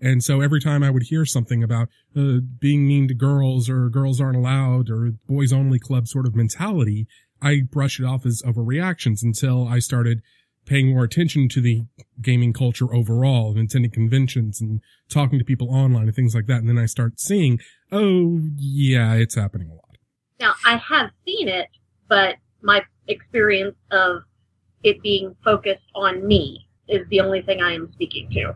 [0.00, 3.88] And so every time I would hear something about uh, being mean to girls or
[3.88, 7.06] girls aren't allowed or boys only club sort of mentality,
[7.40, 10.20] I brushed it off as overreactions until I started
[10.66, 11.82] paying more attention to the
[12.20, 16.58] gaming culture overall and attending conventions and talking to people online and things like that.
[16.58, 17.58] And then I start seeing,
[17.90, 19.96] oh yeah, it's happening a lot.
[20.38, 21.68] Now, I have seen it,
[22.08, 24.22] but my experience of
[24.82, 28.54] it being focused on me is the only thing I am speaking to.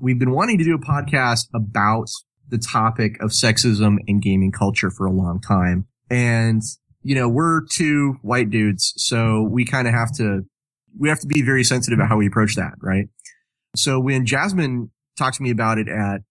[0.00, 2.08] We've been wanting to do a podcast about
[2.48, 5.86] the topic of sexism in gaming culture for a long time.
[6.08, 6.62] And,
[7.02, 10.42] you know, we're two white dudes, so we kind of have to,
[10.96, 13.08] we have to be very sensitive about how we approach that, right?
[13.76, 16.22] So when Jasmine talked to me about it at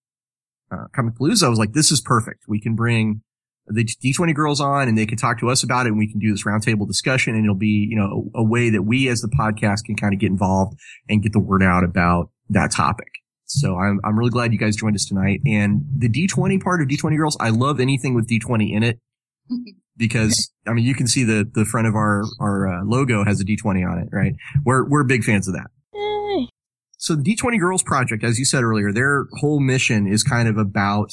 [0.70, 2.44] uh, Comicpalooza, I was like, this is perfect.
[2.48, 3.22] We can bring
[3.66, 6.18] the D20 girls on and they can talk to us about it and we can
[6.18, 9.20] do this roundtable discussion and it'll be, you know, a, a way that we as
[9.20, 13.08] the podcast can kind of get involved and get the word out about that topic.
[13.44, 15.40] So I'm, I'm really glad you guys joined us tonight.
[15.46, 19.00] And the D20 part of D20 girls, I love anything with D20 in it
[19.98, 23.40] because, I mean, you can see the, the front of our, our uh, logo has
[23.40, 24.34] a D20 on it, right?
[24.64, 25.66] We're, we're big fans of that.
[25.92, 26.48] Yay.
[26.96, 30.56] So the D20 Girls Project, as you said earlier, their whole mission is kind of
[30.56, 31.12] about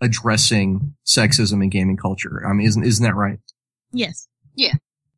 [0.00, 2.42] addressing sexism in gaming culture.
[2.46, 3.38] I mean, isn't, isn't that right?
[3.92, 4.28] Yes.
[4.54, 4.74] Yeah.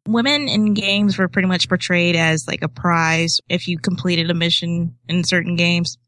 [0.07, 4.35] Women in games were pretty much portrayed as like a prize if you completed a
[4.35, 5.99] mission in certain games.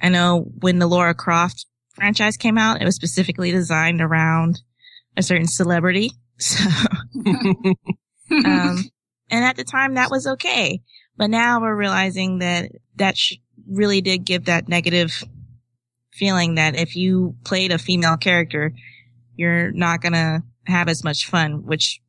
[0.00, 4.60] I know when the Laura Croft franchise came out, it was specifically designed around
[5.16, 6.12] a certain celebrity.
[6.38, 6.64] So,
[8.32, 8.78] um,
[9.30, 10.80] and at the time that was okay.
[11.16, 13.34] But now we're realizing that that sh-
[13.68, 15.22] really did give that negative
[16.12, 18.72] feeling that if you played a female character,
[19.36, 22.00] you're not going to have as much fun, which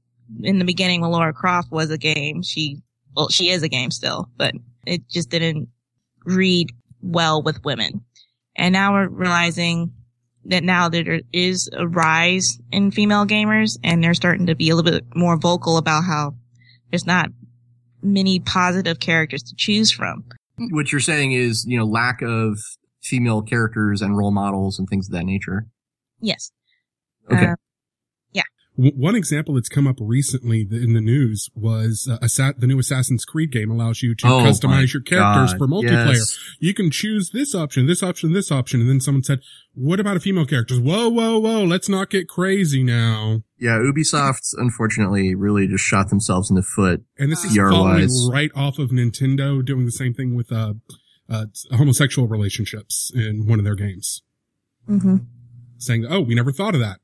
[0.42, 2.82] in the beginning when Laura Croft was a game, she,
[3.16, 4.54] well, she is a game still, but
[4.86, 5.70] it just didn't
[6.26, 8.04] read well with women.
[8.56, 9.94] And now we're realizing
[10.46, 14.76] that now there is a rise in female gamers and they're starting to be a
[14.76, 16.36] little bit more vocal about how
[16.92, 17.30] there's not
[18.02, 20.26] many positive characters to choose from.
[20.72, 22.60] what you're saying is, you know, lack of
[23.02, 25.66] female characters and role models and things of that nature.
[26.20, 26.52] Yes.
[27.32, 27.38] Okay.
[27.38, 27.58] Uh, W-
[28.76, 33.24] one example that's come up recently in the news was uh, Assa- the new Assassin's
[33.24, 36.16] Creed game allows you to Oh customize your characters God, for multiplayer.
[36.16, 36.38] yes.
[36.60, 38.82] You can choose this option, this option, this option.
[38.82, 39.42] And then someone said,
[39.76, 40.76] what about a female character?
[40.76, 41.64] Whoa, whoa, whoa.
[41.64, 43.44] Let's not get crazy now.
[43.60, 47.04] Yeah, Ubisoft unfortunately really just shot themselves in the foot.
[47.20, 50.74] And this is PR following right off of Nintendo doing the same thing with, uh,
[51.30, 54.22] uh, homosexual relationships in one of their games
[54.86, 55.18] hmm
[55.78, 57.00] saying, Oh, we never thought of that.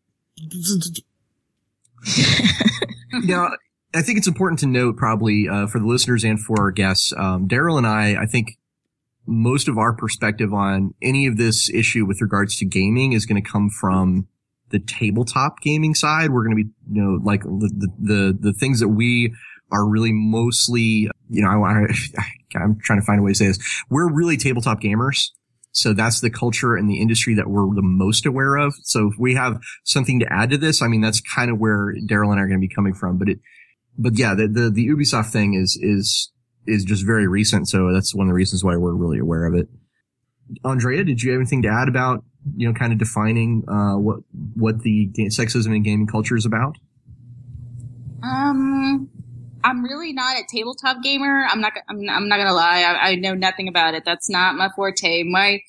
[3.14, 3.50] now,
[3.94, 7.14] I think it's important to note probably, uh, for the listeners and for our guests,
[7.18, 8.58] um, Daryl and I, I think
[9.26, 13.42] most of our perspective on any of this issue with regards to gaming is going
[13.42, 14.28] to come from
[14.70, 16.32] the tabletop gaming side.
[16.32, 19.34] We're going to be, you know, like the, the, the, things that we
[19.72, 23.48] are really mostly, you know, I, I, I'm trying to find a way to say
[23.48, 23.60] this.
[23.90, 25.30] We're really tabletop gamers.
[25.72, 28.74] So that's the culture and the industry that we're the most aware of.
[28.84, 31.94] So if we have something to add to this, I mean, that's kind of where
[32.08, 33.18] Daryl and I are going to be coming from.
[33.18, 33.40] But it,
[33.98, 36.32] but yeah, the, the, the Ubisoft thing is, is,
[36.66, 37.70] is just very recent.
[37.70, 39.68] So that's one of the reasons why we're really aware of it.
[40.66, 42.24] Andrea, did you have anything to add about
[42.56, 44.20] you know, kind of defining uh, what
[44.56, 46.78] what the sexism in gaming culture is about?
[48.24, 49.10] Um,
[49.64, 51.46] I'm really not a tabletop gamer.
[51.50, 51.74] I'm not.
[51.90, 52.82] I'm, I'm not gonna lie.
[52.82, 54.04] I, I know nothing about it.
[54.06, 55.24] That's not my forte.
[55.24, 55.60] My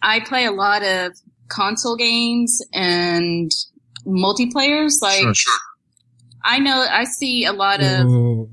[0.00, 1.12] I play a lot of
[1.48, 3.50] console games and
[4.06, 5.02] multiplayers.
[5.02, 5.36] Like
[6.44, 8.48] I know I see a lot of.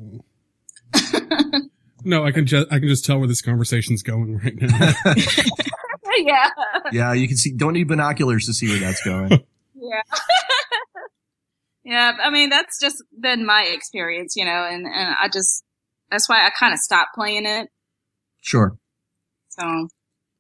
[2.06, 4.93] No, I can just I can just tell where this conversation's going right now.
[6.17, 6.49] yeah.
[6.91, 7.52] Yeah, you can see.
[7.52, 9.32] Don't need binoculars to see where that's going.
[9.75, 10.02] Yeah.
[11.89, 12.12] Yeah.
[12.21, 15.63] I mean, that's just been my experience, you know, and, and I just,
[16.12, 17.67] that's why I kind of stopped playing it.
[18.41, 18.78] sure.
[19.49, 19.88] So,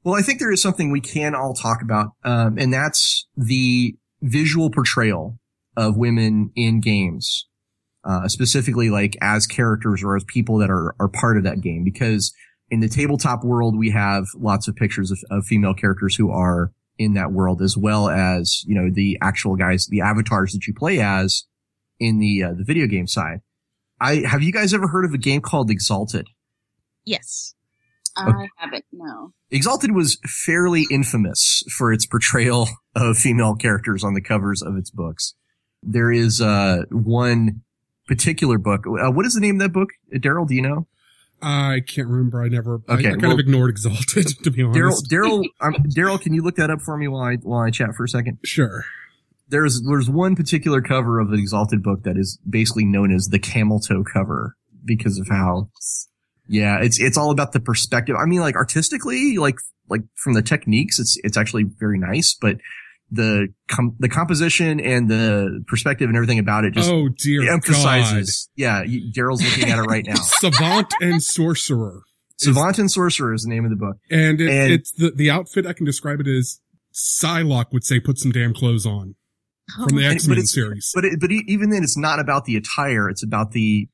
[0.03, 3.95] Well, I think there is something we can all talk about, um, and that's the
[4.21, 5.39] visual portrayal
[5.75, 7.47] of women in games,
[8.03, 11.83] uh, specifically like as characters or as people that are, are part of that game.
[11.83, 12.31] Because
[12.69, 16.71] in the tabletop world, we have lots of pictures of, of female characters who are
[16.99, 20.73] in that world, as well as you know the actual guys, the avatars that you
[20.73, 21.45] play as
[21.99, 23.39] in the uh, the video game side.
[23.99, 26.27] I have you guys ever heard of a game called Exalted?
[27.05, 27.55] Yes.
[28.15, 29.33] I haven't, no.
[29.49, 34.89] Exalted was fairly infamous for its portrayal of female characters on the covers of its
[34.89, 35.35] books.
[35.81, 37.61] There is uh, one
[38.07, 38.85] particular book.
[38.85, 39.89] Uh, what is the name of that book?
[40.13, 40.87] Daryl, do you know?
[41.41, 42.43] I can't remember.
[42.43, 42.81] I never.
[42.87, 45.09] I- Okay, I, kind well- of ignored Exalted to be Daryl, honest.
[45.09, 47.95] Daryl, um, Daryl, can you look that up for me while I while I chat
[47.95, 48.39] for a second?
[48.43, 48.83] Sure.
[49.47, 53.39] There's there's one particular cover of the Exalted book that is basically known as the
[53.39, 55.69] camel toe cover because of how
[56.47, 58.15] yeah, it's it's all about the perspective.
[58.15, 59.55] I mean, like artistically, like
[59.89, 62.57] like from the techniques, it's it's actually very nice, but
[63.11, 68.49] the com- the composition and the perspective and everything about it just oh dear emphasizes.
[68.55, 70.15] Yeah, you- Daryl's looking at it right now.
[70.21, 72.03] Savant and Sorcerer.
[72.37, 73.97] Savant and Sorcerer is the name of the book.
[74.09, 76.59] And, it, And- it's the, the outfit I can describe it as
[76.93, 79.15] Psylocke would say, put some damn clothes on
[79.77, 79.87] oh.
[79.87, 80.91] from the X but Men it's- series.
[80.93, 83.09] But it, but e- even then, it's not about the attire.
[83.09, 83.87] It's about the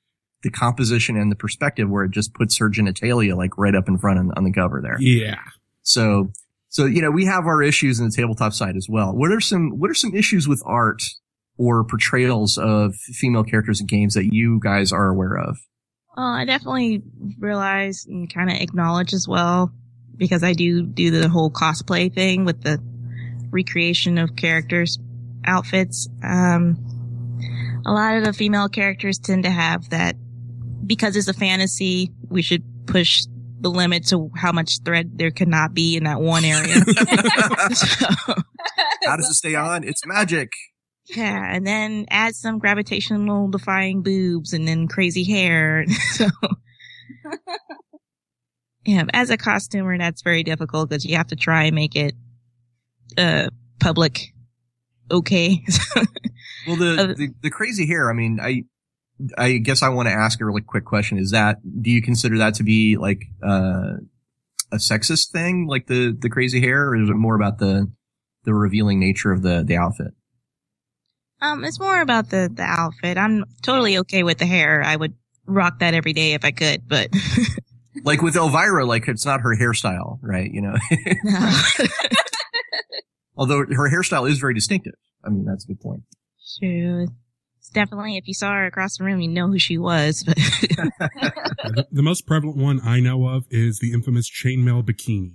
[0.43, 3.97] the composition and the perspective, where it just puts her genitalia like right up in
[3.97, 4.97] front on, on the cover there.
[4.99, 5.39] yeah.
[5.81, 6.31] So,
[6.75, 9.15] so, you know, we have our issues in the tabletop side as well.
[9.15, 11.01] What are some, what are some issues with art
[11.57, 15.57] or portrayals of female characters in games that you guys are aware of?
[16.17, 17.01] Well, I definitely
[17.39, 19.71] realize and kind of acknowledge as well
[20.17, 22.83] because I do do the whole cosplay thing with the
[23.51, 24.99] recreation of characters'
[25.45, 26.09] outfits.
[26.21, 26.75] Um,
[27.85, 30.17] a lot of the female characters tend to have that
[30.85, 32.11] because it's a fantasy.
[32.27, 33.23] We should push
[33.65, 36.75] the limit to how much thread there cannot be in that one area.
[37.73, 38.05] So-
[39.05, 39.83] How does it stay on?
[39.83, 40.51] It's magic.
[41.15, 45.85] yeah, and then add some gravitational defying boobs and then crazy hair.
[46.11, 46.27] so,
[48.85, 52.13] yeah, as a costumer, that's very difficult because you have to try and make it
[53.17, 53.49] uh
[53.79, 54.31] public
[55.09, 55.63] okay.
[56.67, 58.63] Well, the, Uh, the, the crazy hair, I mean, I,
[59.37, 61.17] I guess I want to ask a really quick question.
[61.17, 63.97] Is that, do you consider that to be like, uh,
[64.71, 67.91] a sexist thing, like the, the crazy hair, or is it more about the,
[68.43, 70.13] the revealing nature of the, the outfit?
[71.41, 73.17] um, it's more about the the outfit.
[73.17, 74.81] I'm totally okay with the hair.
[74.81, 75.13] I would
[75.45, 77.09] rock that every day if I could, but
[78.03, 80.51] Like with Elvira, like it's not her hairstyle, right?
[80.51, 80.75] You know,
[81.23, 81.61] no.
[83.37, 84.95] although her hairstyle is very distinctive.
[85.23, 86.03] I mean, that's a good point.
[86.59, 87.07] True.
[87.65, 90.23] It's definitely if you saw her across the room, you know who she was.
[90.23, 95.33] But the, the most prevalent one I know of is the infamous chainmail bikini.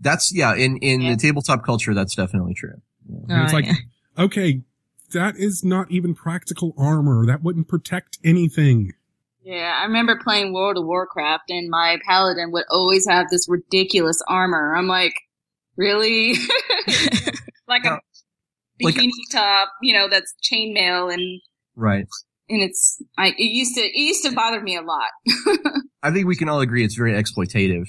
[0.00, 1.10] That's, yeah, in, in Yeah.
[1.10, 2.80] the tabletop culture, that's definitely true.
[3.28, 3.74] And it's Oh, like, yeah.
[4.18, 4.62] okay,
[5.12, 7.26] that is not even practical armor.
[7.26, 8.92] That wouldn't protect anything.
[9.42, 14.22] Yeah, I remember playing World of Warcraft and my paladin would always have this ridiculous
[14.28, 14.76] armor.
[14.76, 15.14] I'm like,
[15.76, 16.34] really?
[17.66, 17.98] like a
[18.80, 21.40] Now, like- top, you know, that's chainmail and
[21.76, 22.04] Right.
[22.48, 25.10] and it's I it used to it used to bother me a lot.
[26.02, 27.86] I think we can all agree it's very exploitative.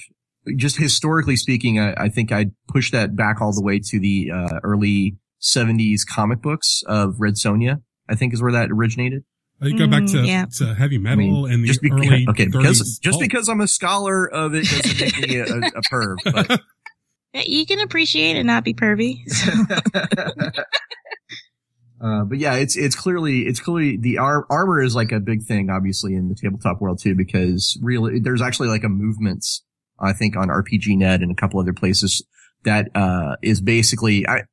[0.57, 4.31] Just historically speaking, I, I think I'd push that back all the way to the
[4.33, 7.77] uh, early 70s comic books of Red Sonja,
[8.09, 9.23] I think is where that originated.
[9.61, 10.45] I think go back Mm, to, yeah.
[10.57, 13.21] to heavy I metal mean, and the just because, early okay, 30s because, just pulp.
[13.21, 16.15] because I'm a scholar of it doesn't make me a, a, a perv.
[16.25, 16.57] But Yeah,
[17.33, 19.27] you can appreciate and not be pervy.
[19.29, 19.51] So,
[22.03, 25.43] Uh, but yeah, it's it's clearly it's clearly the ar- armor is like a big
[25.43, 29.45] thing, obviously, in the tabletop world too, because really there's actually like a movement,
[29.99, 32.25] I think, on RPG Net and a couple other places
[32.63, 34.45] that uh, is basically I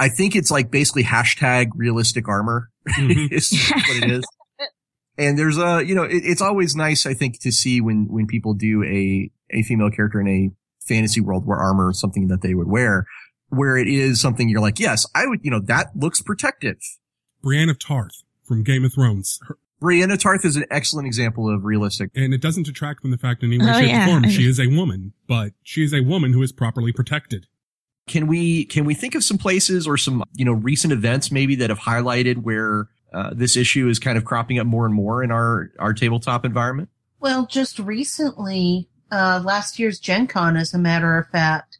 [0.00, 3.28] I think it's like basically hashtag realistic armor Mhm.
[3.32, 4.24] is what it is.
[5.16, 8.26] And there's a you know it, it's always nice I think to see when when
[8.26, 10.50] people do a a female character in a
[10.80, 13.06] fantasy world where armor is something that they would wear.
[13.48, 16.76] where it is something you're like, yes, I would, you know, that looks protective.
[17.42, 19.40] Brienne of Tarth from Game of Thrones.
[19.46, 22.10] Her- Brianna Tarth is an excellent example of realistic.
[22.14, 24.04] and it doesn't detract from the fact in any way, Oh, shape, yeah.
[24.04, 27.46] or form she is a woman, but she is a woman who is properly protected.
[28.06, 31.54] Can we can we think of some places or some you know recent events maybe
[31.56, 35.22] that have highlighted where uh, this issue is kind of cropping up more and more
[35.24, 36.90] in our our tabletop environment?
[37.18, 41.78] Well, just recently, uh, last year's Gen Con, as a matter of fact,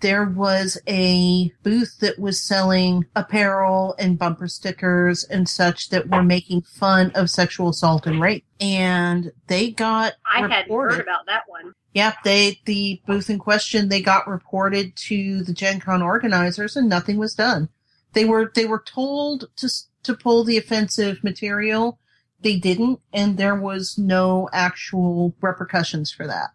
[0.00, 6.22] there was a booth that was selling apparel and bumper stickers and such that were
[6.22, 8.44] making fun of sexual assault and rape.
[8.60, 11.74] And they got I hadn't heard about that one.
[11.92, 16.88] Yep, they the booth in question they got reported to the Gen Con organizers and
[16.88, 17.68] nothing was done.
[18.14, 19.68] They were they were told to
[20.04, 21.98] to pull the offensive material.
[22.44, 26.50] They didn't, and there was no actual repercussions for that.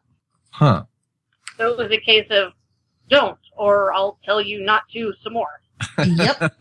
[0.51, 0.83] Huh.
[1.57, 2.53] So it was a case of
[3.09, 5.61] don't, or I'll tell you not to some more.
[6.05, 6.53] yep.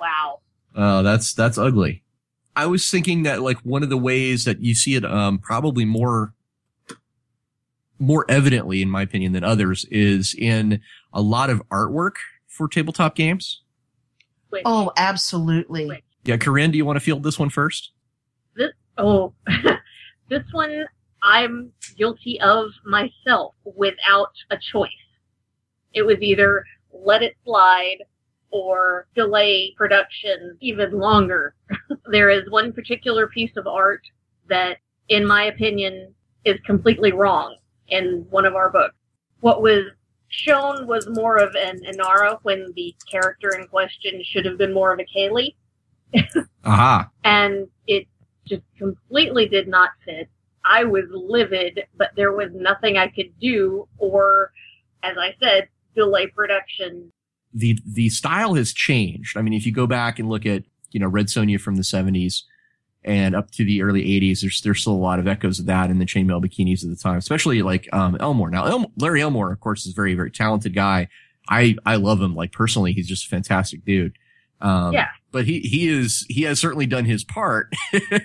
[0.00, 0.40] Wow.
[0.74, 2.04] Oh, that's that's ugly.
[2.56, 5.84] I was thinking that like one of the ways that you see it um probably
[5.84, 6.32] more
[7.98, 10.80] more evidently in my opinion than others is in
[11.12, 12.14] a lot of artwork
[12.48, 13.62] for tabletop games.
[14.48, 15.86] Which, Oh, absolutely.
[15.86, 16.04] Wait.
[16.24, 17.90] Yeah, Corinne, do you want to field this one first?
[19.02, 19.34] Oh,
[20.28, 20.86] this one
[21.22, 24.90] I'm guilty of myself without a choice.
[25.94, 27.98] It was either let it slide
[28.50, 31.54] or delay production even longer.
[32.10, 34.02] there is one particular piece of art
[34.48, 34.78] that,
[35.08, 37.56] in my opinion, is completely wrong
[37.88, 38.94] in one of our books.
[39.40, 39.84] What was
[40.28, 44.92] shown was more of an Inara when the character in question should have been more
[44.92, 45.54] of a Kaylee
[46.64, 47.10] Aha.
[47.24, 48.06] and it
[48.46, 50.28] just completely did not fit.
[50.64, 54.52] I was livid, but there was nothing I could do, or,
[55.02, 57.12] as I said, delay production.
[57.52, 59.36] the the style has changed.
[59.36, 60.62] I mean, if you go back and look at
[60.92, 62.44] you know Red Sonja from the seventies
[63.04, 65.90] and up to the early eighties, there's there's still a lot of echoes of that
[65.90, 68.48] in the chainmail bikinis at the time, especially like um, Elmore.
[68.50, 71.08] Now, El- Larry Elmore, of course, is a very very talented guy.
[71.48, 72.92] I I love him like personally.
[72.92, 74.16] He's just a fantastic dude.
[74.60, 75.08] Um, Yeah.
[75.32, 77.72] But he he is he has certainly done his part,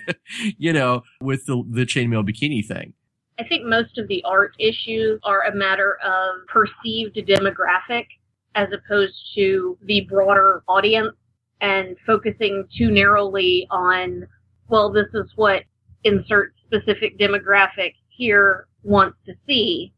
[0.58, 2.92] you know, with the the chainmail bikini thing.
[3.40, 8.06] I think most of the art issues are a matter of perceived demographic
[8.54, 11.14] as opposed to the broader audience
[11.60, 14.26] and focusing too narrowly on,
[14.68, 15.62] well, this is what
[16.04, 19.92] insert specific demographic here wants to see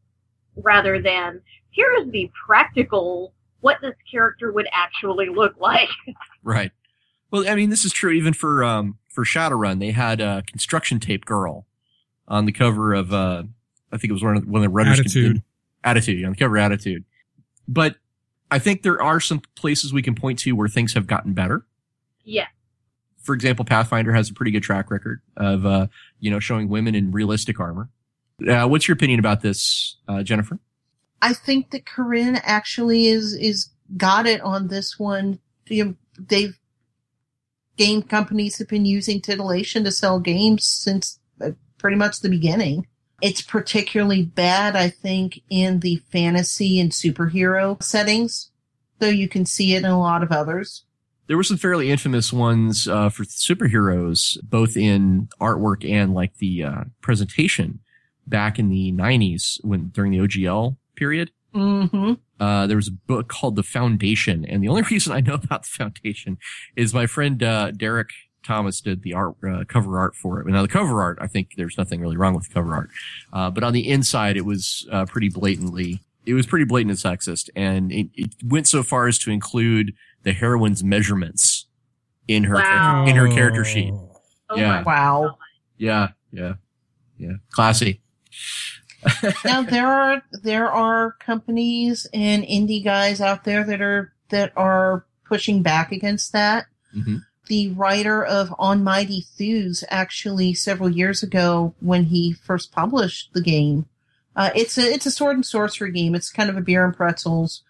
[0.55, 1.41] rather than
[1.71, 5.89] here is the practical what this character would actually look like.
[6.43, 6.71] Right.
[7.31, 9.79] Well, I mean, this is true even for um for Shadowrun.
[9.79, 11.65] They had a construction tape girl
[12.27, 13.43] on the cover of uh
[13.91, 15.41] I think it was one of one of the runners Attitude.
[15.83, 17.05] Attitude on the cover of Attitude.
[17.67, 17.95] But
[18.49, 21.65] I think there are some places we can point to where things have gotten better.
[22.23, 22.47] yeah.
[23.23, 25.87] For example, Pathfinder has a pretty good track record of uh
[26.19, 27.89] you know showing women in realistic armor.
[28.47, 30.57] Uh, what's your opinion about this, uh, Jennifer?
[31.21, 35.39] I think that Corinne actually is is got it on this one.
[35.67, 36.57] You they've
[37.77, 42.87] game companies have been using titillation to sell games since uh, pretty much the beginning.
[43.21, 48.51] It's particularly bad, I think, in the fantasy and superhero settings,
[48.99, 50.85] though you can see it in a lot of others.
[51.27, 56.63] there were some fairly infamous ones uh, for superheroes, both in artwork and like the
[56.63, 57.79] uh, presentation
[58.27, 61.31] back in the 90s when during the OGL period.
[61.53, 62.13] Mm-hmm.
[62.39, 65.63] Uh, there was a book called The Foundation, and the only reason I know about
[65.63, 66.37] the Foundation
[66.75, 68.09] is my friend uh, Derek
[68.43, 70.47] Thomas did the art uh, cover art for it.
[70.47, 72.89] Now the cover art, I think there's nothing really wrong with the cover art,
[73.33, 75.99] uh, but on the inside it was uh, pretty blatantly.
[76.25, 79.93] It was pretty blatant and sexist, and it, it went so far as to include
[80.23, 81.65] the heroine's measurements
[82.27, 83.05] in her Wow.
[83.07, 83.93] in her character sheet.
[84.49, 84.67] Oh Yeah.
[84.67, 85.37] my Wow.
[85.77, 86.53] Yeah, yeah,
[87.17, 87.33] yeah.
[87.51, 88.01] Classy.
[89.45, 95.05] now there are there are companies and indie guys out there that are that are
[95.25, 96.65] pushing back against that.
[96.93, 103.33] hmm The writer of On Mighty Thews actually several years ago when he first published
[103.33, 103.85] the game.
[104.35, 106.15] Uh, it's a it's a sword and sorcery game.
[106.15, 107.63] It's kind of a beer and pretzels.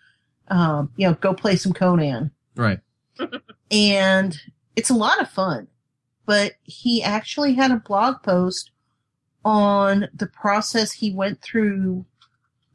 [0.49, 2.79] Um, you know, go play some Conan, Right.
[3.71, 4.37] and
[4.75, 5.67] it's a lot of fun.
[6.25, 8.71] But he actually had a blog post
[9.43, 12.05] on the process he went through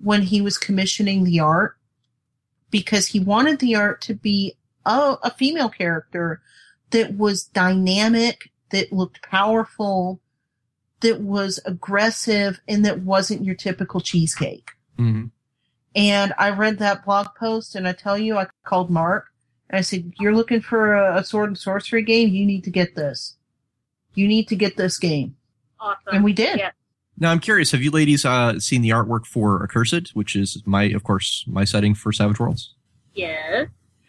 [0.00, 1.76] when he was commissioning the art
[2.70, 4.54] because he wanted the art to be
[4.84, 6.42] a, a female character
[6.90, 10.20] that was dynamic, that looked powerful,
[11.00, 14.70] that was aggressive, and that wasn't your typical cheesecake.
[14.96, 15.26] hmm
[15.94, 19.26] And I read that blog post, and I tell you, I called Mark
[19.68, 22.28] and I said, "You're looking for a, a sword and sorcery game?
[22.30, 23.36] You need to get this.
[24.14, 25.35] You need to get this game."
[25.80, 26.14] Awesome.
[26.14, 26.58] And we did.
[26.58, 26.70] Yeah.
[27.18, 30.84] Now I'm curious, have you ladies uh, seen the artwork for Accursed, which is my,
[30.84, 32.74] of course, my setting for Savage Worlds?
[33.14, 33.68] Yes.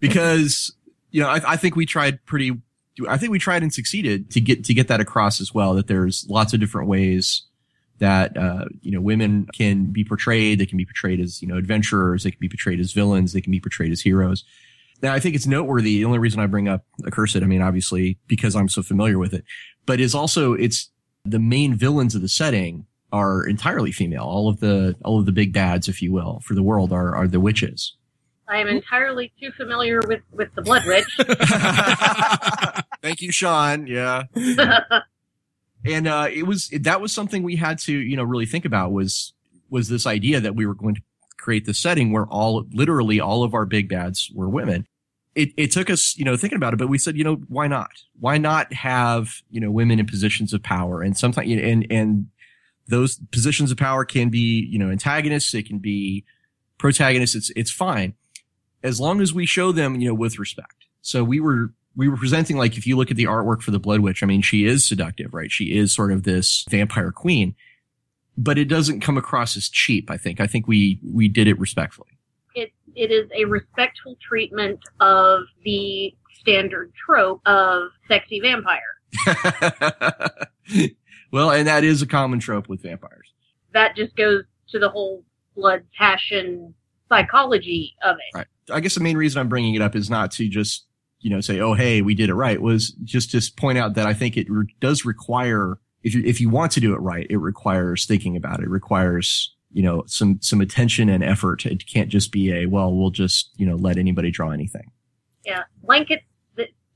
[0.00, 0.72] because
[1.10, 2.52] you know I, I think we tried pretty
[3.08, 5.86] I think we tried and succeeded to get to get that across as well that
[5.86, 7.42] there's lots of different ways
[7.98, 11.58] that uh, you know women can be portrayed they can be portrayed as you know
[11.58, 14.44] adventurers they can be portrayed as villains they can be portrayed as heroes
[15.02, 18.18] now I think it's noteworthy the only reason I bring up accursed I mean obviously
[18.26, 19.44] because I'm so familiar with it
[19.86, 20.90] but is also it's
[21.24, 25.32] the main villains of the setting are entirely female all of the all of the
[25.32, 27.96] big bads if you will for the world are are the witches
[28.48, 31.06] I am entirely too familiar with, with the Blood Witch.
[33.00, 33.86] Thank you, Sean.
[33.86, 34.24] Yeah.
[35.84, 38.92] and uh, it was that was something we had to you know really think about
[38.92, 39.32] was
[39.70, 41.02] was this idea that we were going to
[41.40, 44.86] create the setting where all literally all of our big bads were women.
[45.34, 47.66] It it took us you know thinking about it, but we said you know why
[47.66, 47.90] not?
[48.18, 52.26] Why not have you know women in positions of power and sometimes and and
[52.88, 55.54] those positions of power can be you know antagonists.
[55.54, 56.24] It can be
[56.78, 57.36] protagonists.
[57.36, 58.14] It's it's fine
[58.82, 60.86] as long as we show them, you know, with respect.
[61.02, 63.78] So we were, we were presenting like, if you look at the artwork for the
[63.78, 65.50] Blood Witch, I mean, she is seductive, right?
[65.50, 67.54] She is sort of this vampire queen,
[68.40, 70.10] but it doesn't come across as cheap.
[70.10, 72.18] I think, I think we, we did it respectfully.
[72.54, 78.80] It, it is a respectful treatment of the standard trope of sexy vampire.
[81.30, 83.32] well, and that is a common trope with vampires.
[83.72, 85.22] That just goes to the whole
[85.54, 86.74] blood passion
[87.10, 88.38] psychology of it.
[88.38, 88.46] Right.
[88.72, 90.86] I guess the main reason I'm bringing it up is not to just,
[91.20, 94.06] you know, say, oh, hey, we did it right was just to point out that
[94.06, 97.26] I think it re- does require, if you, if you want to do it right,
[97.28, 98.64] it requires thinking about it.
[98.64, 101.66] It requires, you know, some, some attention and effort.
[101.66, 104.90] It can't just be a, well, we'll just, you know, let anybody draw anything.
[105.44, 105.62] Yeah.
[105.82, 106.22] Blanket,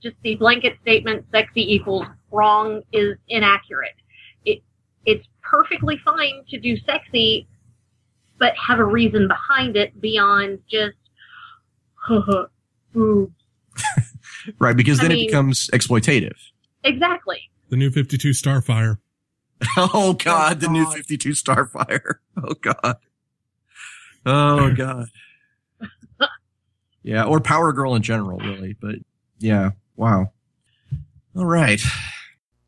[0.03, 3.95] just the blanket statement, sexy equals wrong is inaccurate.
[4.45, 4.63] It,
[5.07, 7.49] it's perfectly fine to do sexy,
[8.39, 10.97] but have a reason behind it beyond just
[12.93, 13.33] boobs.
[14.59, 16.37] right, because then I it mean- becomes exploitative.
[16.85, 17.51] Exactly.
[17.71, 18.99] The new 52 Starfire.
[19.79, 22.17] Oh God, the new 52 Starfire.
[22.37, 22.97] Oh God.
[24.27, 25.07] Oh God.
[27.03, 28.75] Yeah, or Power Girl in general, really.
[28.81, 28.97] But
[29.39, 30.33] yeah, wow.
[31.37, 31.81] All right.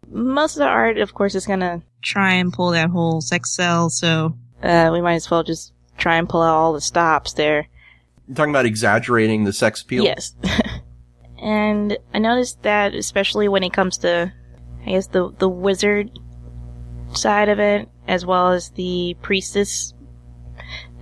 [0.09, 3.91] Most of the art, of course, is gonna try and pull that whole sex sell,
[3.91, 7.67] so uh, we might as well just try and pull out all the stops there.
[8.29, 10.05] You're talking about exaggerating the sex appeal.
[10.05, 10.35] Yes.
[11.43, 14.33] and I noticed that especially when it comes to
[14.87, 16.19] I guess the the wizard
[17.13, 19.95] side of it as well as the priestess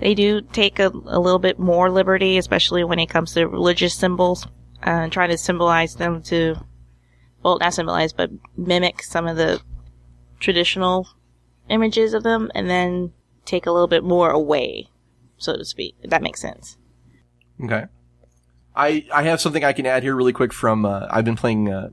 [0.01, 3.95] they do take a, a little bit more liberty, especially when it comes to religious
[3.95, 4.47] symbols,
[4.83, 6.57] uh, trying to symbolize them to,
[7.43, 9.61] well, not symbolize, but mimic some of the
[10.41, 11.09] traditional
[11.69, 13.13] images of them, and then
[13.45, 14.89] take a little bit more away,
[15.39, 15.95] so to speak.
[16.03, 16.77] If that makes sense.
[17.63, 17.85] Okay.
[18.75, 21.73] I I have something I can add here really quick from uh, I've been playing
[21.73, 21.91] uh,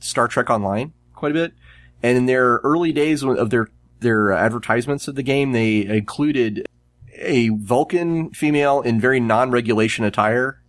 [0.00, 0.92] Star Trek Online
[1.26, 1.54] quite a bit,
[2.02, 3.68] and in their early days of their
[4.00, 6.66] their advertisements of the game, they included
[7.18, 10.62] a Vulcan female in very non-regulation attire.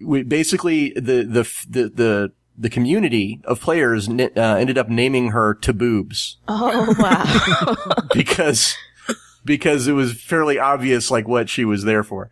[0.00, 5.54] We, basically, the the the the the community of players uh, ended up naming her
[5.54, 7.96] Taboobs Oh wow!
[8.14, 8.76] because
[9.44, 12.30] because it was fairly obvious like what she was there for.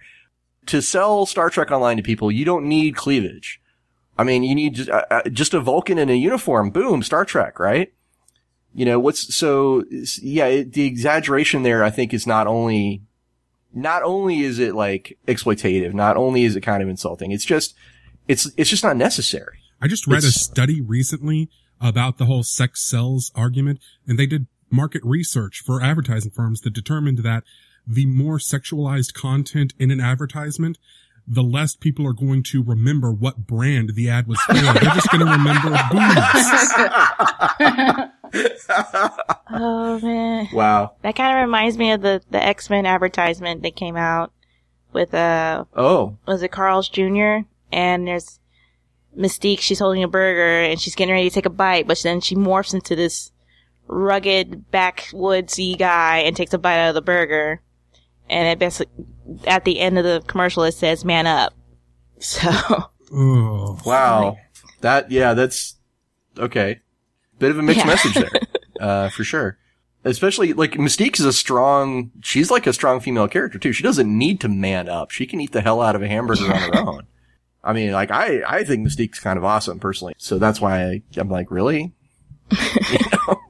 [0.66, 3.59] To sell Star Trek Online to people, you don't need cleavage.
[4.20, 6.68] I mean, you need just, uh, uh, just a Vulcan in a uniform.
[6.68, 7.90] Boom, Star Trek, right?
[8.74, 9.84] You know what's so?
[10.20, 13.02] Yeah, it, the exaggeration there, I think, is not only
[13.72, 17.32] not only is it like exploitative, not only is it kind of insulting.
[17.32, 17.74] It's just
[18.28, 19.58] it's it's just not necessary.
[19.80, 21.48] I just read a study recently
[21.80, 26.74] about the whole sex sells argument, and they did market research for advertising firms that
[26.74, 27.42] determined that
[27.86, 30.76] the more sexualized content in an advertisement,
[31.32, 34.54] the less people are going to remember what brand the ad was for.
[34.54, 36.10] They're just going to remember boobs.
[39.50, 40.92] oh man, wow.
[41.02, 44.32] that kind of reminds me of the the X Men advertisement that came out
[44.92, 47.38] with uh Oh, was it Carl's Jr.
[47.72, 48.40] and there's
[49.16, 49.60] Mystique.
[49.60, 52.36] She's holding a burger and she's getting ready to take a bite, but then she
[52.36, 53.32] morphs into this
[53.86, 57.60] rugged backwoodsy guy and takes a bite out of the burger.
[58.30, 58.92] And it basically,
[59.46, 61.52] at the end of the commercial, it says "Man up."
[62.20, 62.50] So
[63.12, 64.36] Oh, Wow.
[64.82, 65.76] That, yeah, that's
[66.38, 66.80] okay.
[67.38, 67.86] Bit of a mixed Yeah.
[67.86, 68.30] message there,
[68.80, 69.58] uh, for sure.
[70.04, 73.72] Especially like Mystique is a strong, she's like a strong female character too.
[73.72, 75.10] She doesn't need to man up.
[75.10, 77.06] She can eat the hell out of a hamburger on her own.
[77.64, 80.14] I mean, like I, I think Mystique's kind of awesome personally.
[80.16, 81.92] So that's why I, I'm like, really?
[82.50, 83.40] you know?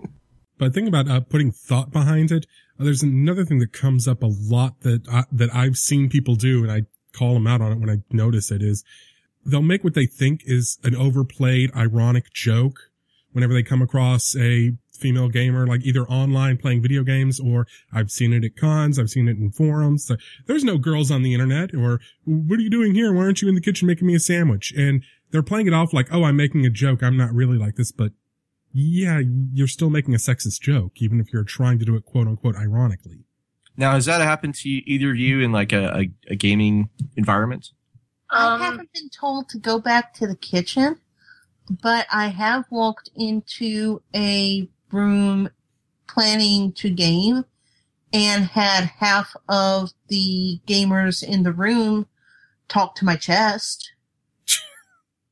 [0.58, 2.46] But think about uh, putting thought behind it.
[2.80, 6.34] Uh, there's another thing that comes up a lot that I, that I've seen people
[6.34, 8.62] do, and I call them out on it when I notice it.
[8.62, 8.84] Is
[9.44, 12.78] they'll make what they think is an overplayed, ironic joke
[13.32, 18.10] whenever they come across a female gamer, like either online playing video games or I've
[18.10, 18.98] seen it at cons.
[18.98, 20.04] I've seen it in forums.
[20.04, 20.16] So
[20.46, 23.12] there's no girls on the internet or what are you doing here?
[23.12, 24.74] Why aren't you in the kitchen making me a sandwich?
[24.76, 27.02] And they're playing it off like, Oh, I'm making a joke.
[27.02, 28.12] I'm not really like this, but
[28.72, 29.20] yeah,
[29.52, 32.56] you're still making a sexist joke, even if you're trying to do it quote unquote
[32.56, 33.24] ironically.
[33.76, 37.70] Now, has that happened to either of you in like a, a, a gaming environment?
[38.30, 40.98] Um, I haven't been told to go back to the kitchen,
[41.82, 45.50] but I have walked into a room
[46.06, 47.44] planning to game
[48.12, 52.06] and had half of the gamers in the room
[52.68, 53.92] talk to my chest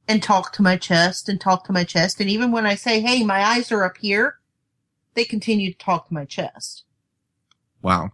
[0.09, 2.21] and talk to my chest and talk to my chest.
[2.21, 4.39] And even when I say, Hey, my eyes are up here,
[5.15, 6.85] they continue to talk to my chest.
[7.83, 8.11] Wow.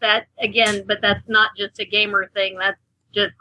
[0.00, 2.56] that again, but that's not just a gamer thing.
[2.56, 2.80] That's
[3.12, 3.34] just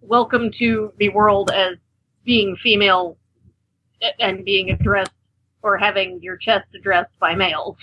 [0.00, 1.76] welcome to the world as
[2.24, 3.18] being female
[4.20, 5.12] and being addressed
[5.62, 7.76] or having your chest addressed by males.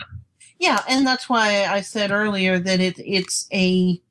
[0.59, 4.01] Yeah, and that's why I said earlier that it it's a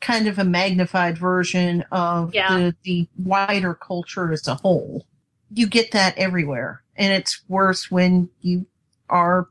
[0.00, 2.56] kind of a magnified version of Yeah.
[2.56, 5.06] the, the wider culture as a whole.
[5.50, 6.82] You get that everywhere.
[6.96, 8.66] And it's worse when you
[9.08, 9.48] are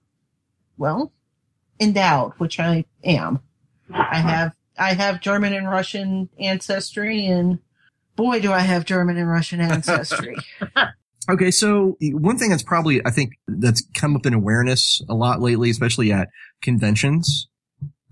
[0.77, 1.11] well
[1.79, 3.39] endowed, which I am.
[3.91, 4.27] I uh-huh.
[4.27, 7.59] have I have German and Russian ancestry and
[8.15, 10.35] boy do I have German and Russian ancestry.
[11.27, 15.41] Okay, so one thing that's probably I think that's come up in awareness a lot
[15.41, 16.29] lately, especially at
[16.61, 17.47] conventions,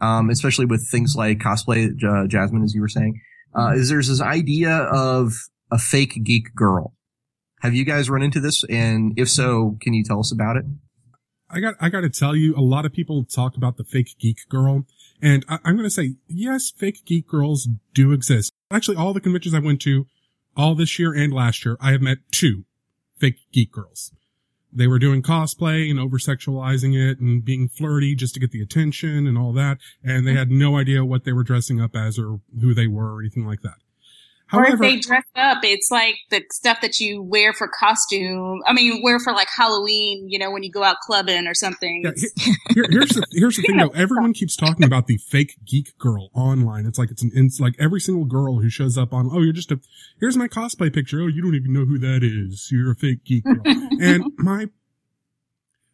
[0.02, 3.22] um, especially with things like cosplay, uh, Jasmine, as you were saying,
[3.58, 5.34] uh, is there's this idea of
[5.72, 6.94] a fake geek girl.
[7.62, 8.64] Have you guys run into this?
[8.66, 10.66] And if so, can you tell us about it?
[11.50, 14.16] I got, I got to tell you, a lot of people talk about the fake
[14.20, 14.86] geek girl.
[15.22, 18.54] And I, I'm going to say, yes, fake geek girls do exist.
[18.72, 20.08] Actually, all the conventions I went to,
[20.58, 22.66] all this year and last year, I have met two
[23.20, 24.12] fake geek girls.
[24.76, 28.62] They were doing cosplay and over sexualizing it and being flirty just to get the
[28.62, 29.78] attention and all that.
[30.04, 33.16] And they had no idea what they were dressing up as or who they were
[33.16, 33.76] or anything like that.
[34.54, 38.62] Or if they dress up, it's like the stuff that you wear for costume.
[38.68, 42.04] I mean, wear for like Halloween, you know, when you go out clubbing or something.
[42.04, 42.12] Yeah,
[42.74, 43.90] Here, here's the here's the thing though.
[43.90, 46.86] Everyone keeps talking about the fake geek girl online.
[46.86, 49.30] It's like it's an it's like every single girl who shows up on.
[49.32, 49.80] Oh, you're just a.
[50.20, 51.22] Here's my cosplay picture.
[51.22, 52.70] Oh, you don't even know who that is.
[52.72, 53.62] You're a fake geek girl.
[53.66, 54.68] and my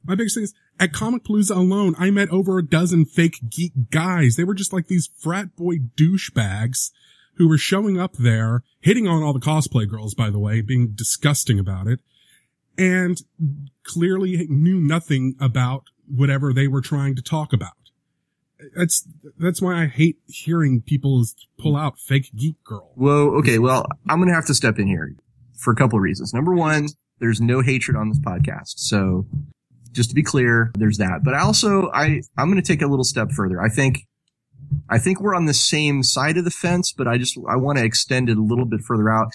[0.03, 4.35] my biggest thing is at Comicpalooza alone, I met over a dozen fake geek guys.
[4.35, 6.91] They were just like these frat boy douchebags
[7.39, 10.89] who were showing up there, hitting on all the cosplay girls, by the way, being
[10.93, 12.01] disgusting about it,
[12.77, 13.23] and
[13.83, 17.71] clearly knew nothing about whatever they were trying to talk about.
[18.75, 21.23] That's, that's why I hate hearing people
[21.57, 22.91] pull out fake geek girl.
[22.95, 23.37] Whoa.
[23.37, 23.57] Okay.
[23.57, 25.15] Well, I'm to have to step in here
[25.57, 26.33] for a couple of reasons.
[26.33, 28.73] Number one, there's no hatred on this podcast.
[28.75, 29.25] So
[29.93, 31.23] just to be clear, there's that.
[31.23, 33.61] But I also, I, I'm going to take a little step further.
[33.61, 34.05] I think,
[34.89, 37.77] I think we're on the same side of the fence, but I just, I want
[37.77, 39.29] to extend it a little bit further out.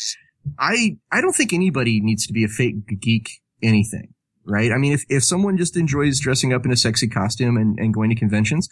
[0.59, 4.15] I, I don't think anybody needs to be a fake geek anything,
[4.45, 4.73] right?
[4.73, 7.95] I mean, if, if someone just enjoys dressing up in a sexy costume and, and
[7.95, 8.69] going to conventions,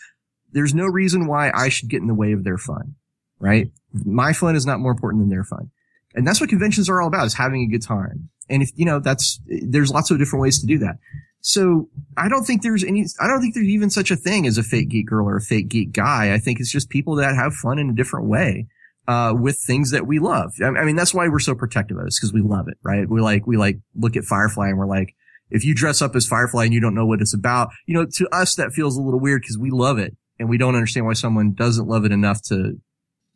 [0.53, 2.96] there's no reason why I should get in the way of their fun,
[3.38, 3.70] right?
[4.05, 5.70] My fun is not more important than their fun.
[6.14, 8.28] And that's what conventions are all about is having a good time.
[8.50, 10.96] And if, you know, that's, there's lots of different ways to do that.
[11.43, 14.59] So I don't think there's any, I don't think there's even such a thing as
[14.59, 16.32] a fake geek girl or a fake geek guy.
[16.32, 18.68] I think it's just people that have fun in a different way,
[19.09, 20.53] uh, with things that we love.
[20.62, 23.09] I, mean, that's why we're so protective of this because we love it, right?
[23.09, 25.16] We like, we like look at Firefly and we're like,
[25.51, 28.07] if you dress up as Firefly and you don't know what it's about, you know,
[28.14, 31.07] to us that feels a little weird because we love it and we don't understand
[31.07, 32.80] why someone doesn't love it enough to,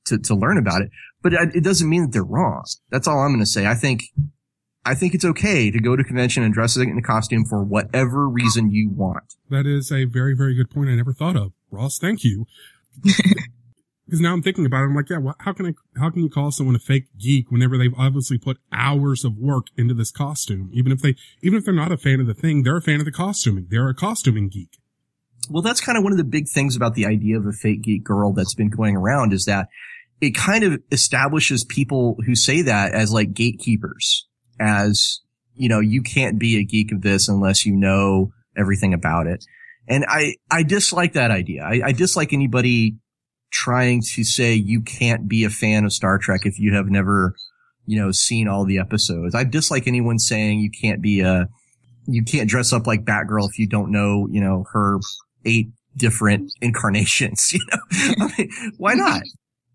[0.05, 0.91] to, to learn about it.
[1.23, 2.65] But it doesn't mean that they're wrong.
[2.91, 3.67] That's all I'm going to say.
[3.67, 4.05] I think,
[4.87, 7.63] I think it's okay to go to a convention and dress in a costume for
[7.65, 9.35] whatever reason you want.
[9.51, 11.53] That is a very, very good point I never thought of.
[11.71, 12.47] Ross, thank you.
[14.07, 16.23] Because now I'm thinking about it, I'm like, yeah, well, how can I, how can
[16.23, 20.13] you call someone a fake geek whenever they've obviously put hours of work into this
[20.13, 20.71] costume?
[20.73, 23.01] Even if they, even if they're not a fan of the thing, they're a fan
[23.01, 23.67] of the costuming.
[23.69, 24.79] They're a costuming geek.
[25.51, 27.83] Well, that's kind of one of the big things about the idea of a fake
[27.83, 29.67] geek girl that's been going around is that
[30.21, 34.29] it kind of establishes people who say that as like gatekeepers,
[34.59, 35.21] as,
[35.55, 39.45] you know, you can't be a geek of this unless you know everything about it.
[39.89, 41.63] And I, I dislike that idea.
[41.63, 42.97] I, I dislike anybody
[43.53, 47.35] trying to say you can't be a fan of Star Trek if you have never,
[47.87, 49.35] you know, seen all the episodes.
[49.35, 51.49] I dislike anyone saying you can't be a,
[52.07, 54.99] you can't dress up like Batgirl if you don't know, you know, her
[55.45, 58.27] eight different incarnations, you know?
[58.27, 59.23] I mean, why not?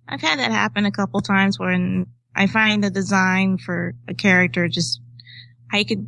[0.07, 4.67] I've had that happen a couple times when I find the design for a character
[4.67, 5.01] just,
[5.71, 6.07] I could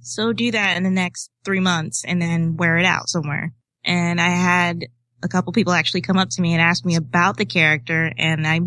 [0.00, 3.52] so do that in the next three months and then wear it out somewhere.
[3.84, 4.86] And I had
[5.22, 8.46] a couple people actually come up to me and ask me about the character and
[8.46, 8.60] I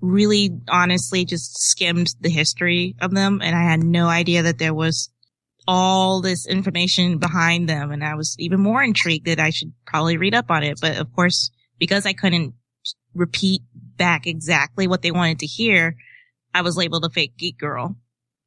[0.00, 4.74] really honestly just skimmed the history of them and I had no idea that there
[4.74, 5.10] was
[5.68, 10.16] all this information behind them and I was even more intrigued that I should probably
[10.16, 10.80] read up on it.
[10.80, 12.54] But of course, because I couldn't
[13.14, 13.62] repeat
[14.00, 15.94] back exactly what they wanted to hear,
[16.52, 17.94] I was labeled a fake geek girl,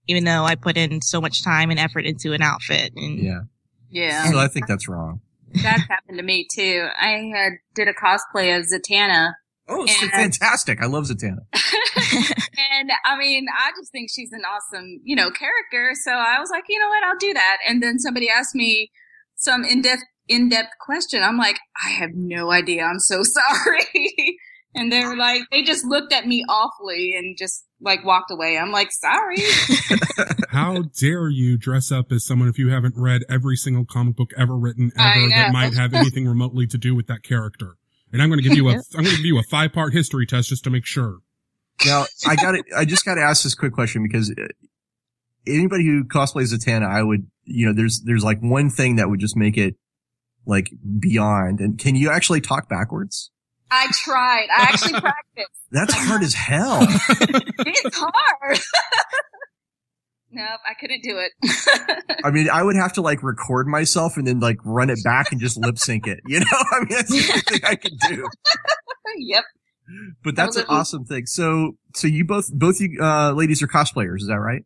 [0.08, 2.92] even though I put in so much time and effort into an outfit.
[2.98, 3.40] And Yeah.
[3.90, 4.30] Yeah.
[4.32, 5.22] So I think that's wrong.
[5.54, 6.88] That's happened to me too.
[7.00, 9.34] I had did a cosplay of Zatanna.
[9.70, 10.82] Oh, And- fantastic.
[10.82, 11.46] I love Zatanna.
[12.72, 15.92] and I mean, I just think she's an awesome, you know, character.
[16.04, 17.58] So I was like, you know what, I'll do that.
[17.70, 18.92] And then somebody asked me
[19.36, 21.22] some in-depth, in-depth question.
[21.22, 22.84] I'm like, I have no idea.
[22.84, 24.38] I'm so sorry.
[24.76, 28.58] And they were like, they just looked at me awfully and just like walked away.
[28.58, 29.38] I'm like, sorry.
[30.50, 34.32] How dare you dress up as someone if you haven't read every single comic book
[34.38, 37.78] ever written ever that might have anything remotely to do with that character?
[38.12, 39.94] And I'm going to give you a, I'm going to give you a five part
[39.94, 41.20] history test just to make sure.
[41.86, 44.48] Now, I got to I just got to ask this quick question because uh,
[45.46, 49.20] anybody who cosplays Zatanna, I would, you know, there's, there's like one thing that would
[49.20, 49.76] just make it
[50.46, 51.60] like beyond.
[51.60, 53.32] And can you actually talk backwards?
[53.72, 54.48] I tried.
[54.56, 55.50] I actually practiced.
[55.72, 56.80] That's hard as hell.
[57.66, 58.60] It's hard.
[60.32, 61.32] nope, I couldn't do it.
[62.24, 65.32] I mean, I would have to like record myself and then like run it back
[65.32, 66.20] and just lip sync it.
[66.28, 68.28] You know, I mean, that's the only thing I can do.
[69.18, 69.44] yep.
[70.24, 71.26] But that's an awesome thing.
[71.26, 74.22] So, so you both, both you, uh, ladies are cosplayers.
[74.22, 74.64] Is that right?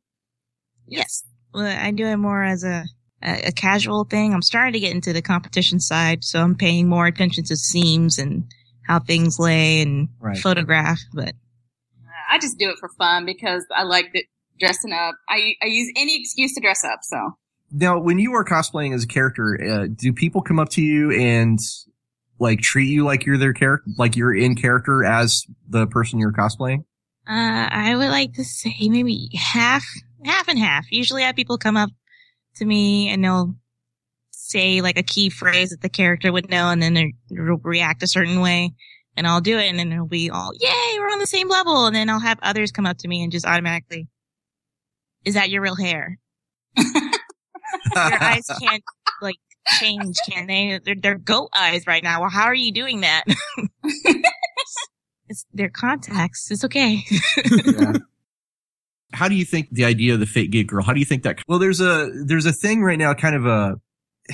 [0.88, 1.24] Yes.
[1.54, 2.86] Well, I do it more as a,
[3.24, 4.34] a, a casual thing.
[4.34, 8.18] I'm starting to get into the competition side, so I'm paying more attention to seams
[8.18, 8.44] and
[8.88, 10.38] how things lay and Right.
[10.38, 11.00] photograph.
[11.14, 11.34] But
[12.30, 14.24] I just do it for fun because I like the,
[14.60, 15.16] dressing up.
[15.30, 17.00] I, I use any excuse to dress up.
[17.04, 17.18] So
[17.72, 21.12] Now, when you are cosplaying as a character, uh, do people come up to you
[21.12, 21.60] and
[22.40, 26.34] like treat you like you're their character, like you're in character as the person you're
[26.34, 26.86] cosplaying?
[27.28, 29.84] Uh, I would like to say maybe half,
[30.24, 30.86] half and half.
[30.92, 31.90] Usually I have people come up
[32.56, 33.54] to me and they'll
[34.50, 38.08] say like a key phrase that the character would know and then they'll react a
[38.08, 38.74] certain way
[39.16, 41.88] and I'll do it and then it'll be all, yay, we're on the same level.
[41.88, 44.08] And then I'll have others come up to me and just automatically,
[45.26, 46.20] is that your real hair?
[47.96, 48.84] Your eyes can't
[49.22, 49.36] like
[49.80, 50.80] change, can they?
[50.84, 52.22] They're, they're goat eyes right now.
[52.22, 53.24] Well, how are you doing that?
[55.28, 56.50] it's their contacts.
[56.52, 57.04] It's okay.
[59.14, 60.84] How do you think the idea of the fake geek girl?
[60.84, 61.40] How do you think that?
[61.48, 63.76] Well, there's a there's a thing right now, kind of a,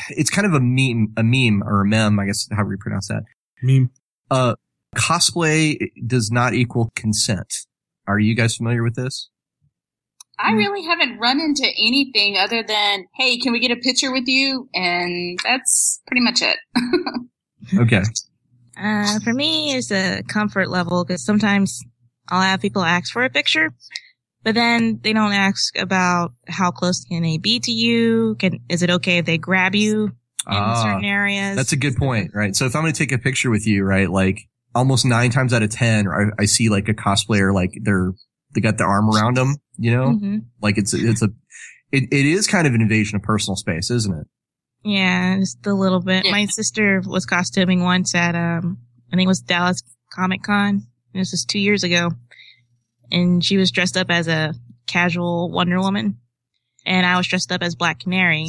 [0.09, 3.07] it's kind of a meme, a meme or a meme, I guess however you pronounce
[3.07, 3.23] that.
[3.61, 3.91] Meme.
[4.31, 4.55] Uh,
[4.95, 7.53] cosplay does not equal consent.
[8.07, 9.29] Are you guys familiar with this?
[10.39, 14.27] I really haven't run into anything other than, hey, can we get a picture with
[14.27, 14.67] you?
[14.73, 16.57] And that's pretty much it.
[17.77, 18.03] Okay.
[18.77, 21.81] Uh, for me, it's a comfort level because sometimes
[22.29, 23.73] I'll have people ask for a picture,
[24.43, 28.35] but then they don't ask about how close can they be to you?
[28.39, 30.11] Can is it okay if they grab you in
[30.47, 31.55] Ah, certain areas?
[31.55, 32.55] That's a good point, right?
[32.55, 34.41] So if I'm going to take a picture with you, right, like
[34.75, 38.13] almost nine times out of ten, I, I see like a cosplayer, like they're
[38.53, 41.29] they got their arm around them, you know, hmm like it's it's a
[41.91, 44.27] it, it is kind of an invasion of personal space, isn't it?
[44.83, 46.25] Yeah, just a little bit.
[46.25, 46.31] Yeah.
[46.31, 48.79] My sister was costuming once at um,
[49.11, 49.81] I think it was Dallas
[50.11, 50.87] Comic Con.
[51.13, 52.11] This was two years ago,
[53.11, 54.53] and she was dressed up as a
[54.87, 56.17] casual Wonder Woman,
[56.85, 58.47] and I was dressed up as Black Canary,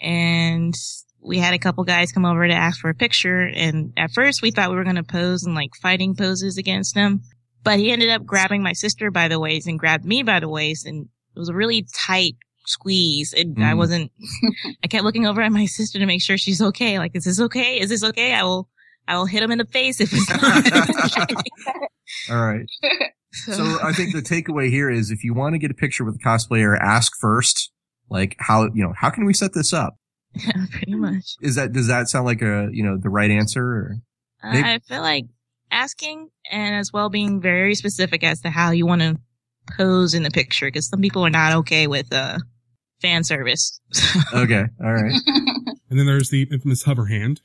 [0.00, 0.74] and
[1.20, 4.42] we had a couple guys come over to ask for a picture, and at first
[4.42, 7.22] we thought we were going to pose in like fighting poses against him,
[7.62, 10.48] but he ended up grabbing my sister by the waist and grabbed me by the
[10.48, 12.34] waist, and it was a really tight
[12.66, 13.76] squeeze, and I Mhm.
[13.78, 14.12] wasn't.
[14.84, 16.98] I kept looking over at my sister to make sure she's okay.
[16.98, 17.78] Like, is this okay?
[17.80, 18.32] Is this okay?
[18.34, 18.68] I will.
[19.06, 21.48] I will hit him in the face if it's not.
[22.30, 22.66] All right.
[23.34, 26.16] So I think the takeaway here is if you want to get a picture with
[26.16, 27.70] a cosplayer, ask first,
[28.10, 29.96] like how you know how can we set this up?
[30.34, 31.34] Yeah, pretty much.
[31.42, 33.62] Is that does that sound like a you know the right answer?
[33.64, 33.96] Or?
[34.42, 35.24] Uh, Maybe- I feel like
[35.70, 39.18] asking and as well being very specific as to how you want to
[39.76, 42.38] pose in the picture because some people are not okay with uh
[43.02, 43.80] fan service.
[44.34, 45.12] Okay, all right.
[45.90, 47.40] And then there's the infamous hover hand.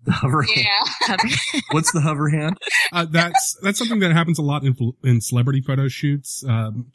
[0.06, 0.66] The hover hand.
[1.08, 1.60] Yeah.
[1.72, 2.56] What's the hover hand?
[2.92, 4.74] Uh, that's that's something that happens a lot in
[5.04, 6.42] in celebrity photo shoots.
[6.48, 6.92] Um,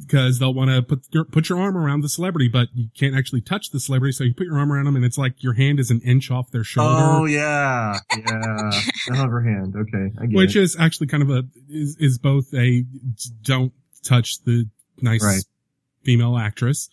[0.00, 3.14] because they'll want to put your, put your arm around the celebrity, but you can't
[3.16, 4.10] actually touch the celebrity.
[4.10, 6.32] So you put your arm around them and it's like your hand is an inch
[6.32, 7.00] off their shoulder.
[7.00, 8.70] Oh yeah, yeah,
[9.06, 9.74] the hover hand.
[9.76, 10.62] Okay, I get which it.
[10.64, 12.84] is actually kind of a is is both a
[13.42, 13.72] don't
[14.02, 14.64] touch the
[15.00, 15.44] nice Right.
[16.04, 16.88] female actress,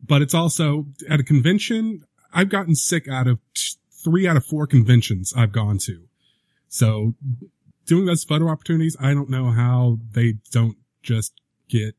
[0.00, 2.04] but it's also at a convention.
[2.32, 6.02] I've gotten sick out of t- three out of four conventions I've gone to.
[6.68, 7.14] So
[7.86, 11.32] doing those photo opportunities, I don't know how they don't just
[11.68, 11.94] get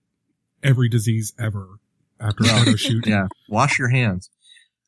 [0.64, 1.80] every disease ever
[2.20, 3.06] after a Well, photo shoot.
[3.08, 4.30] yeah, wash your hands.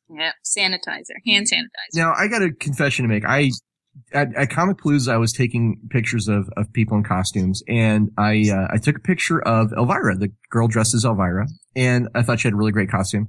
[0.08, 0.34] Yep.
[0.44, 1.16] Sanitizer.
[1.26, 1.94] Hand sanitizer.
[1.94, 3.24] Now I got a confession to make.
[3.24, 3.50] I
[4.12, 8.68] at, at Comicpalooza, I was taking pictures of, of people in costumes, and I uh,
[8.72, 11.46] I took a picture of Elvira, the girl dressed as Elvira,
[11.76, 13.28] and I thought she had a really great costume.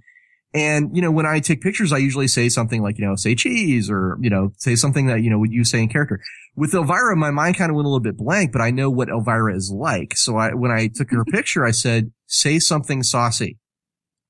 [0.56, 3.36] And you know, when I take pictures, I usually say something like, you know, say
[3.36, 6.22] cheese, or you know, say something that you know would you say in character.
[6.56, 9.10] With Elvira, my mind kind of went a little bit blank, but I know what
[9.10, 10.16] Elvira is like.
[10.16, 13.58] So I, when I took her picture, I said, say something saucy,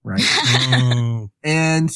[0.04, 0.24] right?
[0.24, 1.92] Oh, And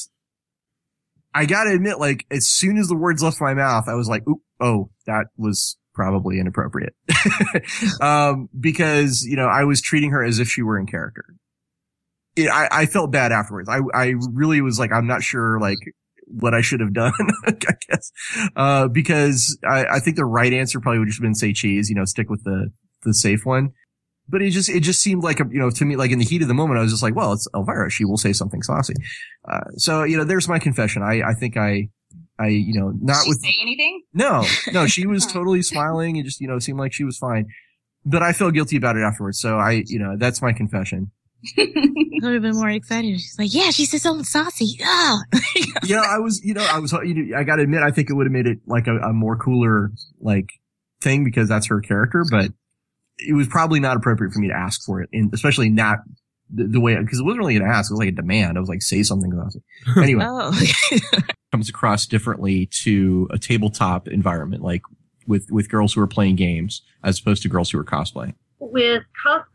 [1.33, 4.27] I gotta admit, like, as soon as the words left my mouth, I was like,
[4.27, 6.93] oop, oh, that was probably inappropriate.
[8.01, 11.25] um, because, you know, I was treating her as if she were in character.
[12.45, 13.69] It, I, I felt bad afterwards.
[13.69, 15.77] I, I really was like, I'm not sure, like,
[16.27, 17.13] what I should have done,
[17.45, 18.11] I guess.
[18.55, 21.89] Uh, because I, I think the right answer probably would just have been say cheese,
[21.89, 22.71] you know, stick with the,
[23.03, 23.71] the safe one.
[24.27, 26.25] But it just, it just seemed like a, you know, to me, like in the
[26.25, 27.89] heat of the moment, I was just like, well, it's Elvira.
[27.89, 28.93] She will say something saucy.
[29.47, 31.01] Uh, so, you know, there's my confession.
[31.01, 31.89] I, I think I,
[32.37, 34.03] I, you know, not Did she with, say anything?
[34.13, 37.47] no, no, she was totally smiling and just, you know, seemed like she was fine.
[38.05, 39.39] But I feel guilty about it afterwards.
[39.39, 41.11] So I, you know, that's my confession.
[41.57, 43.19] I would have been more excited.
[43.19, 44.77] She's like, yeah, she said something saucy.
[44.83, 45.21] Ah.
[45.83, 48.13] yeah, I was, you know, I was, you know, I gotta admit, I think it
[48.13, 50.49] would have made it like a, a more cooler, like,
[51.01, 52.51] thing because that's her character, but
[53.17, 55.99] it was probably not appropriate for me to ask for it, and especially not
[56.53, 58.57] the, the way, because it wasn't really an ask, it was like a demand.
[58.57, 59.61] I was like, say something saucy.
[60.01, 60.25] Anyway.
[60.27, 60.51] oh.
[61.51, 64.83] comes across differently to a tabletop environment, like
[65.25, 68.35] with, with girls who are playing games as opposed to girls who are cosplaying.
[68.59, 69.03] With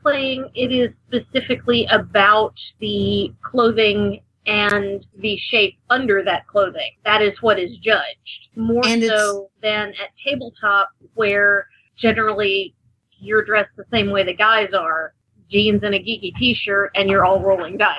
[0.04, 6.92] cosplaying, it is specifically about the clothing and the shape under that clothing.
[7.04, 8.48] That is what is judged.
[8.56, 12.74] More And so than at tabletop, where generally
[13.18, 15.14] you're dressed the same way the guys are
[15.50, 17.96] jeans and a geeky t shirt, and you're all rolling dice.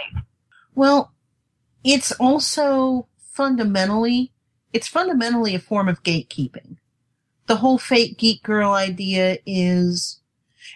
[0.75, 1.13] Well,
[1.83, 4.31] it's also fundamentally,
[4.73, 6.77] it's fundamentally a form of gatekeeping.
[7.47, 10.19] The whole fake geek girl idea is,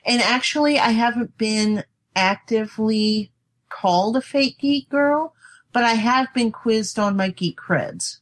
[0.06, 1.84] and actually I haven't been
[2.16, 3.32] actively
[3.70, 5.34] called a fake geek girl,
[5.72, 8.18] but I have been quizzed on my geek creds.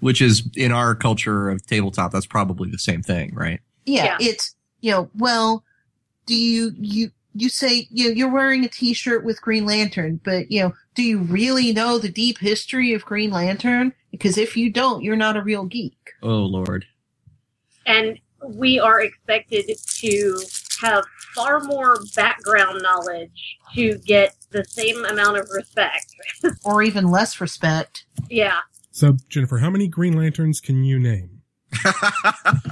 [0.00, 3.60] Which is in our culture of tabletop, that's probably the same thing, right?
[3.86, 4.16] Yeah, Yeah.
[4.20, 5.64] it's, you know, well,
[6.26, 10.50] do you, you, you say, you know, you're wearing a t-shirt with Green Lantern, but,
[10.50, 13.92] you know, do you really know the deep history of Green Lantern?
[14.10, 15.96] Because if you don't, you're not a real geek.
[16.22, 16.84] Oh Lord.
[17.86, 20.38] and we are expected to
[20.82, 21.04] have
[21.34, 26.06] far more background knowledge to get the same amount of respect.
[26.64, 28.06] Or even less respect.
[28.30, 28.58] Yeah.
[28.90, 31.42] so Jennifer, how many Green Lanterns can you name?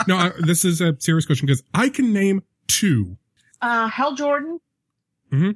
[0.09, 3.17] No, I, this is a serious question because I can name two.
[3.61, 4.59] Uh, Hal Jordan.
[5.33, 5.51] Mm-hmm.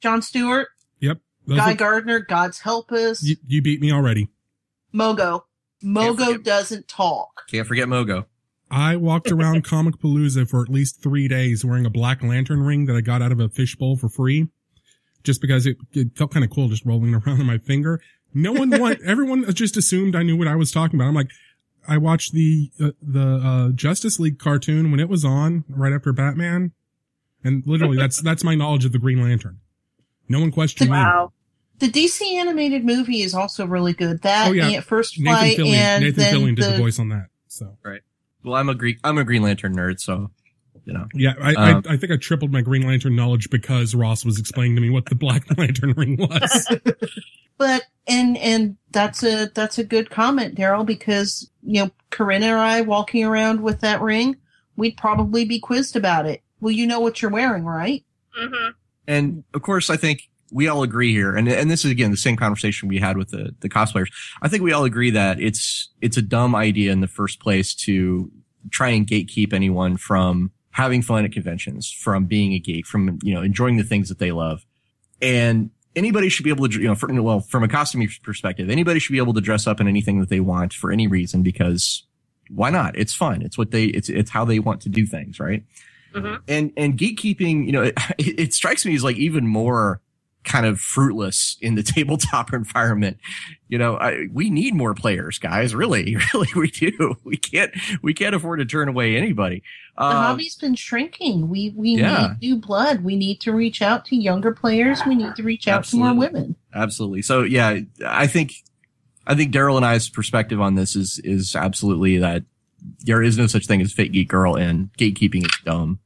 [0.00, 0.68] John Stewart.
[1.00, 1.18] Yep.
[1.46, 2.20] Those Guy are- Gardner.
[2.20, 3.22] God's help us.
[3.22, 4.28] you, you beat me already.
[4.94, 5.42] Mogo.
[5.84, 7.42] Mogo forget- doesn't talk.
[7.50, 8.26] Can't forget Mogo.
[8.72, 12.96] I walked around Comicpalooza for at least three days wearing a Black Lantern ring that
[12.96, 14.48] I got out of a fishbowl for free.
[15.22, 18.00] Just because it, it felt kind of cool just rolling around on my finger.
[18.34, 21.08] No one want, everyone just assumed I knew what I was talking about.
[21.08, 21.30] I'm like,
[21.86, 26.12] I watched the, uh, the, uh, Justice League cartoon when it was on right after
[26.12, 26.72] Batman.
[27.44, 29.58] And literally that's, that's my knowledge of the Green Lantern.
[30.28, 30.96] No one questioned me.
[30.96, 31.32] Wow.
[31.78, 34.22] The DC animated movie is also really good.
[34.22, 34.68] That Oh, yeah.
[34.68, 37.26] and First Nathan Flight Fillion, and Nathan then Fillion did the, the voice on that.
[37.48, 37.76] So
[38.44, 40.30] Well, I'm a Green, I'm a Green Lantern nerd, so,
[40.84, 41.06] you know.
[41.14, 44.38] yeah, I, Um, I, I think I tripled my Green Lantern knowledge because Ross was
[44.38, 46.68] explaining to me what the Black Lantern ring was.
[47.58, 52.58] But and and that's a that's a good comment, Daryl, because you know Corinna or
[52.58, 54.36] I walking around with that ring,
[54.74, 56.42] we'd probably be quizzed about it.
[56.60, 58.04] Well, you know what you're wearing, right?
[58.34, 58.70] hmm
[59.06, 62.16] And of course, I think we all agree here, and and this is again the
[62.16, 64.12] same conversation we had with the the cosplayers.
[64.42, 67.74] I think we all agree that it's it's a dumb idea in the first place
[67.74, 68.30] to
[68.70, 73.34] try and gatekeep anyone from having fun at conventions, from being a geek, from you
[73.34, 74.64] know enjoying the things that they love.
[75.20, 78.98] And anybody should be able to, you know, for, well, from a costuming perspective, anybody
[78.98, 82.04] should be able to dress up in anything that they want for any reason because
[82.50, 82.96] why not?
[82.98, 83.42] It's fun.
[83.42, 85.64] It's what they, it's, it's how they want to do things, right?
[86.14, 86.40] Mhm.
[86.48, 87.82] And, and gatekeeping, you know,
[88.18, 90.00] it, it strikes me as like even more
[90.44, 93.18] kind of fruitless in the tabletop environment.
[93.68, 95.74] You know, I, we need more players, guys.
[95.74, 97.16] Really, really, we do.
[97.24, 97.72] We can't,
[98.02, 99.62] we can't afford to turn away anybody.
[99.96, 101.48] The Uh, hobby's been shrinking.
[101.48, 102.34] We we Yeah.
[102.40, 103.04] need new blood.
[103.04, 105.00] We need to reach out to younger players.
[105.06, 106.56] We need to reach out to more women.
[106.74, 107.22] absolutely.
[107.22, 108.52] So yeah, I think,
[109.26, 112.42] I think Daryl and I's perspective on this is, is absolutely that
[113.06, 116.00] there is no such thing as fake geek girl and gatekeeping is dumb.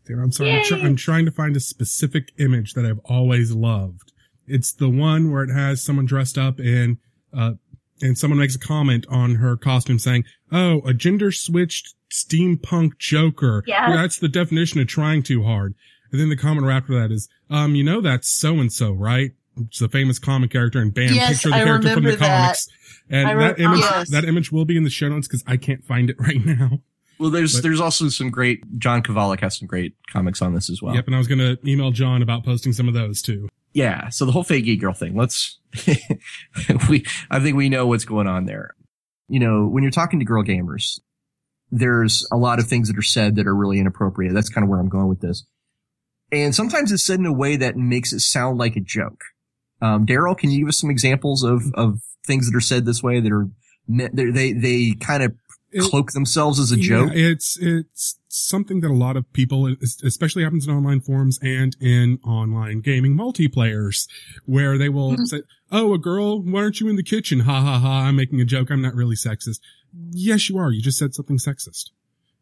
[0.08, 0.56] There, I'm sorry.
[0.58, 4.12] I'm, try- I'm trying to find a specific image that I've always loved.
[4.46, 6.98] It's the one where it has someone dressed up in,
[7.36, 7.52] uh,
[8.00, 13.62] and someone makes a comment on her costume saying, "Oh, a gender switched steampunk Joker."
[13.66, 13.90] Yes.
[13.94, 15.74] that's the definition of trying too hard.
[16.10, 18.92] And then the comment right after that is, "Um, you know that's so and so,
[18.92, 22.04] right?" It's a famous comic character, and bam, Yes, picture of the I character from
[22.04, 22.42] the remember that.
[22.44, 22.68] comics.
[23.10, 24.10] And I re- that image, yes.
[24.10, 26.80] that image will be in the show notes because I can't find it right now.
[27.18, 30.70] Well, there's, But- there's also some great, John Kovalic has some great comics on this
[30.70, 30.94] as well.
[30.94, 33.48] Yep, and I was gonna email John about posting some of those too.
[33.72, 34.08] yeah.
[34.08, 35.58] So the whole fake girl thing, let's,
[36.88, 38.74] we, I think we know what's going on there.
[39.28, 41.00] You know, when you're talking to girl gamers,
[41.70, 44.32] there's a lot of things that are said that are really inappropriate.
[44.32, 45.44] That's kind of where I'm going with this.
[46.32, 49.22] And sometimes it's said in a way that makes it sound like a joke.
[49.82, 53.02] Um, Daryl, can you give us some examples of, of things that are said this
[53.02, 53.48] way that are,
[53.88, 55.34] they, they kind of
[55.70, 57.10] It- cloak themselves as a joke?
[57.14, 61.76] Yeah, it's it's something that a lot of people, especially happens in online forums and
[61.80, 64.06] in online gaming multiplayers,
[64.46, 65.26] where they will Mhm.
[65.26, 68.02] say, "Oh, a girl, why aren't you in the kitchen?" Ha ha ha!
[68.06, 68.70] I'm making a joke.
[68.70, 69.60] I'm not really sexist.
[70.12, 70.70] Yes, you are.
[70.72, 71.90] You just said something sexist.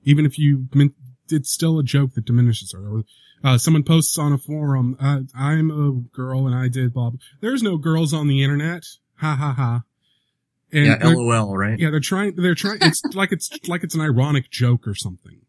[0.04, 0.94] Even if you meant
[1.28, 2.86] it's still a joke that diminishes her.
[2.88, 3.04] Or
[3.42, 7.18] uh, someone posts on a forum, uh, "I'm a girl and I did blah." blah.
[7.40, 8.84] There's no girls on the internet.
[9.16, 9.82] Ha ha ha.
[10.76, 11.78] And yeah, LOL, right?
[11.78, 12.36] yeah, they're trying.
[12.36, 12.78] They're trying.
[12.82, 15.40] It's like it's like it's an ironic joke or something.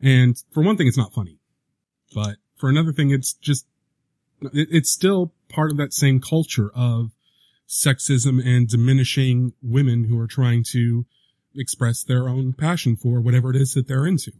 [0.00, 1.38] And for one thing, it's not funny.
[2.14, 3.66] But for another thing, it's just
[4.42, 7.10] it, it's still part of that same culture of
[7.68, 11.04] sexism and diminishing women who are trying to
[11.56, 14.30] express their own passion for whatever it is that they're into.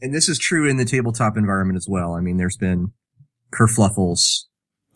[0.00, 2.14] and this is true in the tabletop environment as well.
[2.14, 2.92] I mean, there's been
[3.52, 4.44] kerfluffles.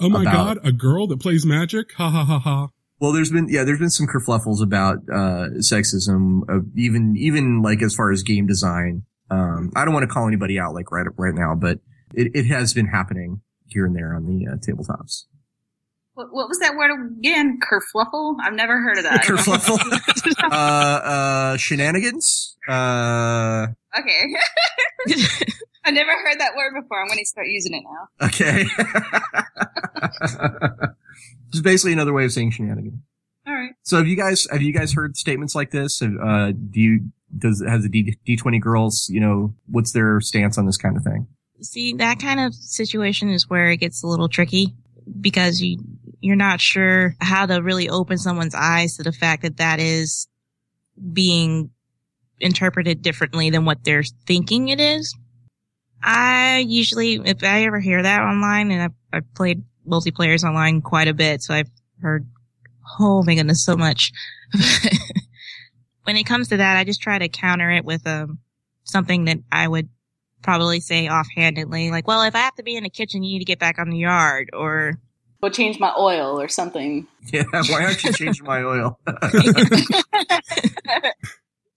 [0.00, 1.92] Oh my About- god, a girl that plays magic?
[1.94, 2.68] Ha ha ha ha.
[3.01, 7.82] Well, there's been yeah, there's been some kerfluffles about uh, sexism, uh, even even like
[7.82, 9.05] as far as game design.
[9.30, 11.78] Um, I don't want to call anybody out like right right now, but
[12.14, 15.24] it, it has been happening here and there on the uh, tabletops.
[16.14, 16.90] What, what was that word
[17.20, 17.61] again?
[17.61, 18.38] Kerfluffle?
[18.42, 19.22] I've never heard of that.
[19.22, 19.78] Kerfluffle,
[20.51, 22.57] uh, uh, shenanigans.
[22.68, 24.24] Uh, okay.
[25.84, 27.01] I never heard that word before.
[27.01, 28.26] I'm going to start using it now.
[28.26, 28.64] okay.
[31.51, 33.01] Just basically another way of saying shenanigans.
[33.46, 33.72] All right.
[33.82, 36.01] So have you guys have you guys heard statements like this?
[36.01, 37.01] Have, Uh, do you
[37.36, 40.96] does has the D D twenty girls you know what's their stance on this kind
[40.96, 41.26] of thing?
[41.61, 44.74] See, that kind of situation is where it gets a little tricky
[45.20, 45.78] because you
[46.20, 50.28] you're not sure how to really open someone's eyes to the fact that that is
[51.12, 51.70] being
[52.40, 55.16] interpreted differently than what they're thinking it is.
[56.03, 61.09] I usually, if I ever hear that online, and I've, I've played multiplayers online quite
[61.09, 61.70] a bit, so I've
[62.01, 62.26] heard,
[62.99, 64.12] oh my goodness, so much.
[66.05, 68.39] when it comes to that, I just try to counter it with um
[68.84, 69.89] something that I would
[70.43, 73.41] probably say offhandedly, like, well, if I have to be in the kitchen, you need
[73.41, 74.99] to get back on the yard, or
[75.41, 77.07] Go change my oil or something.
[77.32, 78.99] Yeah, why aren't you changing my oil?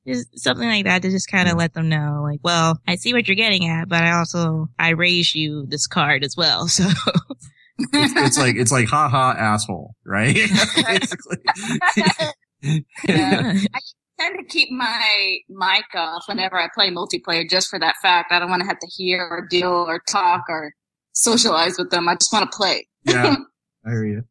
[0.07, 3.13] just something like that to just kind of let them know, like, well, I see
[3.13, 6.85] what you're getting at, but I also, I raised you this card as well, so.
[7.93, 10.35] It's, it's like it's like ha ha asshole, right?
[10.85, 11.37] Basically.
[13.07, 13.53] Yeah.
[13.73, 13.79] I
[14.19, 18.31] tend to keep my mic off whenever I play multiplayer just for that fact.
[18.31, 20.73] I don't want to have to hear or deal or talk or
[21.13, 22.07] socialize with them.
[22.07, 22.87] I just want to play.
[23.05, 23.35] yeah,
[23.85, 24.23] I hear you.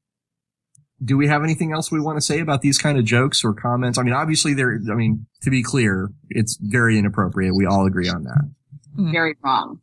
[1.03, 3.55] Do we have anything else we want to say about these kind of jokes or
[3.55, 3.98] comments?
[3.98, 4.78] I mean, obviously, they're.
[4.90, 7.55] I mean, to be clear, it's very inappropriate.
[7.57, 8.51] We all agree on that.
[8.96, 9.11] Hmm.
[9.11, 9.80] Very wrong.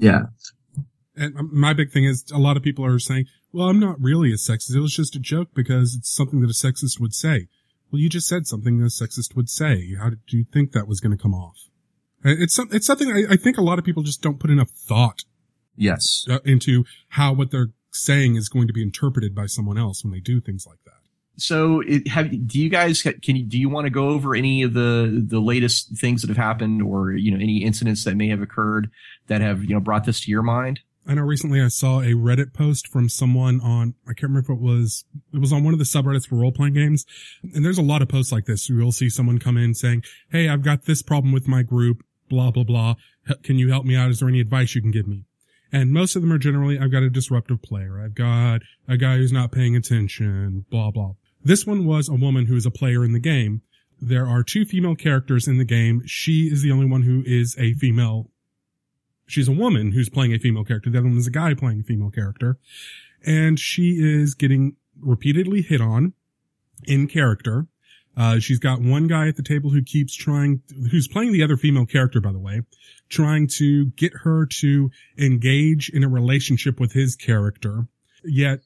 [0.00, 0.24] Yeah.
[1.20, 4.30] And my big thing is a lot of people are saying, well, I'm not really
[4.30, 4.74] a sexist.
[4.74, 7.48] It was just a joke because it's something that a sexist would say.
[7.90, 9.94] Well, you just said something a sexist would say.
[10.00, 11.58] How did you think that was going to come off?
[12.24, 14.50] Uh, It's some, it's something I, I think a lot of people just don't put
[14.50, 15.24] enough thought
[15.76, 16.24] Yes.
[16.30, 20.12] uh, into how what they're saying is going to be interpreted by someone else when
[20.12, 20.94] they do things like that.
[21.36, 24.62] So, it, have do you guys can you do you want to go over any
[24.62, 28.28] of the the latest things that have happened, or you know any incidents that may
[28.28, 28.90] have occurred
[29.28, 30.80] that have you know brought this to your mind?
[31.10, 34.58] I know recently I saw a Reddit post from someone on, I can't remember if
[34.58, 35.04] it was,
[35.34, 37.04] it was on one of the subreddits for role playing games.
[37.42, 38.68] And there's a lot of posts like this.
[38.68, 42.52] You'll see someone come in saying, Hey, I've got this problem with my group, blah,
[42.52, 42.94] blah, blah.
[43.42, 44.10] Can you help me out?
[44.10, 45.24] Is there any advice you can give me?
[45.72, 48.00] And most of them are generally, I've got a disruptive player.
[48.00, 51.14] I've got a guy who's not paying attention, blah, blah.
[51.42, 53.62] This one was a woman who is a player in the game.
[54.00, 56.02] There are two female characters in the game.
[56.06, 58.29] She is the only one who is a female
[59.30, 60.90] she's a woman who's playing a female character.
[60.90, 62.58] The other one is a guy playing a female character.
[63.24, 66.14] And she is getting repeatedly hit on
[66.86, 67.66] in character.
[68.16, 71.56] Uh, she's got one guy at the table who keeps trying, who's playing the other
[71.56, 72.62] female character, by the way,
[73.08, 77.86] trying to get her to engage in a relationship with his character.
[78.24, 78.60] Yet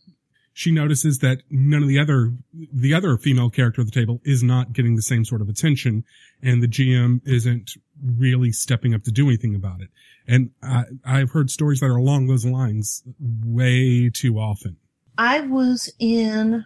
[0.54, 4.42] she notices that none of the other, the other female character at the table is
[4.42, 6.04] not getting the same sort of attention
[6.42, 9.88] and the GM isn't really stepping up to do anything about it.
[10.26, 14.76] And I, I've heard stories that are along those lines way too often.
[15.18, 16.64] I was in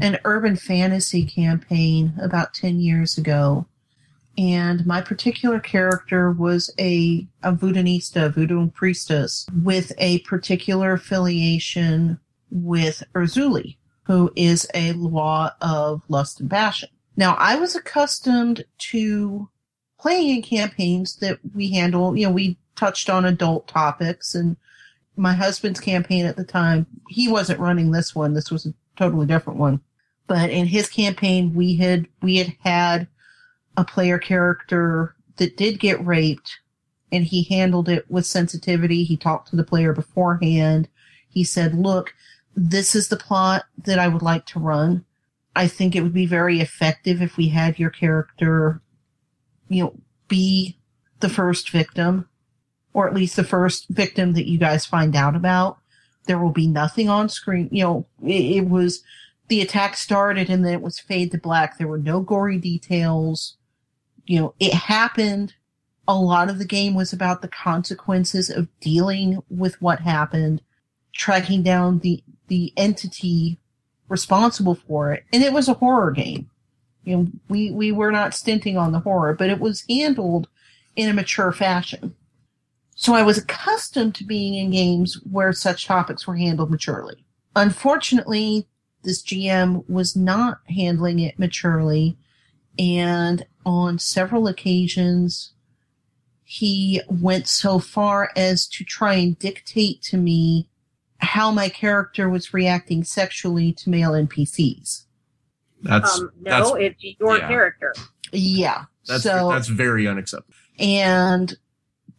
[0.00, 3.66] an urban fantasy campaign about 10 years ago.
[4.36, 12.20] And my particular character was a, a voodooista, voodoo priestess with a particular affiliation
[12.50, 16.88] with Erzulie, who is a loa of lust and passion.
[17.16, 19.48] Now, I was accustomed to
[19.98, 24.56] playing in campaigns that we handle, you know, we touched on adult topics and
[25.16, 28.34] my husband's campaign at the time, he wasn't running this one.
[28.34, 29.80] This was a totally different one.
[30.28, 33.08] But in his campaign, we had, we had had
[33.76, 36.58] a player character that did get raped
[37.10, 39.02] and he handled it with sensitivity.
[39.02, 40.88] He talked to the player beforehand.
[41.28, 42.14] He said, look,
[42.54, 45.04] this is the plot that I would like to run.
[45.56, 48.80] I think it would be very effective if we had your character,
[49.68, 49.94] you know,
[50.28, 50.78] be
[51.20, 52.28] the first victim,
[52.92, 55.78] or at least the first victim that you guys find out about.
[56.26, 57.68] There will be nothing on screen.
[57.72, 59.02] You know, it, it was
[59.48, 61.78] the attack started and then it was fade to black.
[61.78, 63.56] There were no gory details.
[64.26, 65.54] You know, it happened.
[66.06, 70.62] A lot of the game was about the consequences of dealing with what happened,
[71.12, 73.58] tracking down the the entity
[74.08, 75.24] responsible for it.
[75.32, 76.50] And it was a horror game.
[77.04, 80.48] You know, we, we were not stinting on the horror, but it was handled
[80.96, 82.14] in a mature fashion.
[83.00, 87.24] So I was accustomed to being in games where such topics were handled maturely.
[87.54, 88.66] Unfortunately,
[89.04, 92.18] this GM was not handling it maturely.
[92.76, 95.52] And on several occasions,
[96.42, 100.68] he went so far as to try and dictate to me
[101.18, 105.04] how my character was reacting sexually to male NPCs.
[105.82, 107.46] That's um, no, that's, it's your yeah.
[107.46, 107.94] character.
[108.32, 108.86] Yeah.
[109.06, 110.52] that's so that's very unacceptable.
[110.80, 111.56] and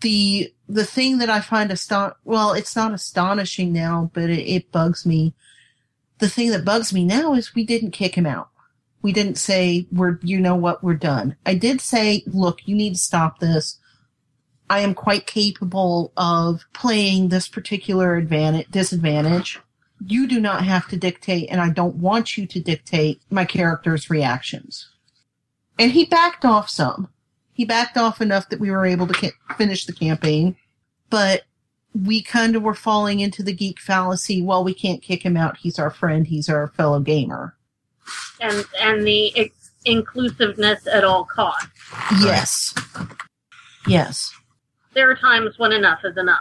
[0.01, 4.71] the the thing that I find aston well, it's not astonishing now, but it, it
[4.71, 5.33] bugs me.
[6.19, 8.49] The thing that bugs me now is we didn't kick him out.
[9.01, 11.35] We didn't say we're you know what we're done.
[11.45, 13.79] I did say, look, you need to stop this.
[14.69, 19.59] I am quite capable of playing this particular advantage disadvantage.
[20.05, 24.09] You do not have to dictate, and I don't want you to dictate my character's
[24.09, 24.87] reactions.
[25.77, 27.09] And he backed off some.
[27.59, 30.55] He backed off enough that we were able to ca- finish the campaign,
[31.09, 31.43] but
[31.93, 34.41] we kind of were falling into the geek fallacy.
[34.41, 35.57] Well, we can't kick him out.
[35.57, 36.25] He's our friend.
[36.25, 37.57] He's our fellow gamer.
[38.39, 41.67] And and the ex- inclusiveness at all costs.
[42.21, 42.73] Yes.
[43.85, 44.33] Yes.
[44.93, 46.39] There are times when enough is enough.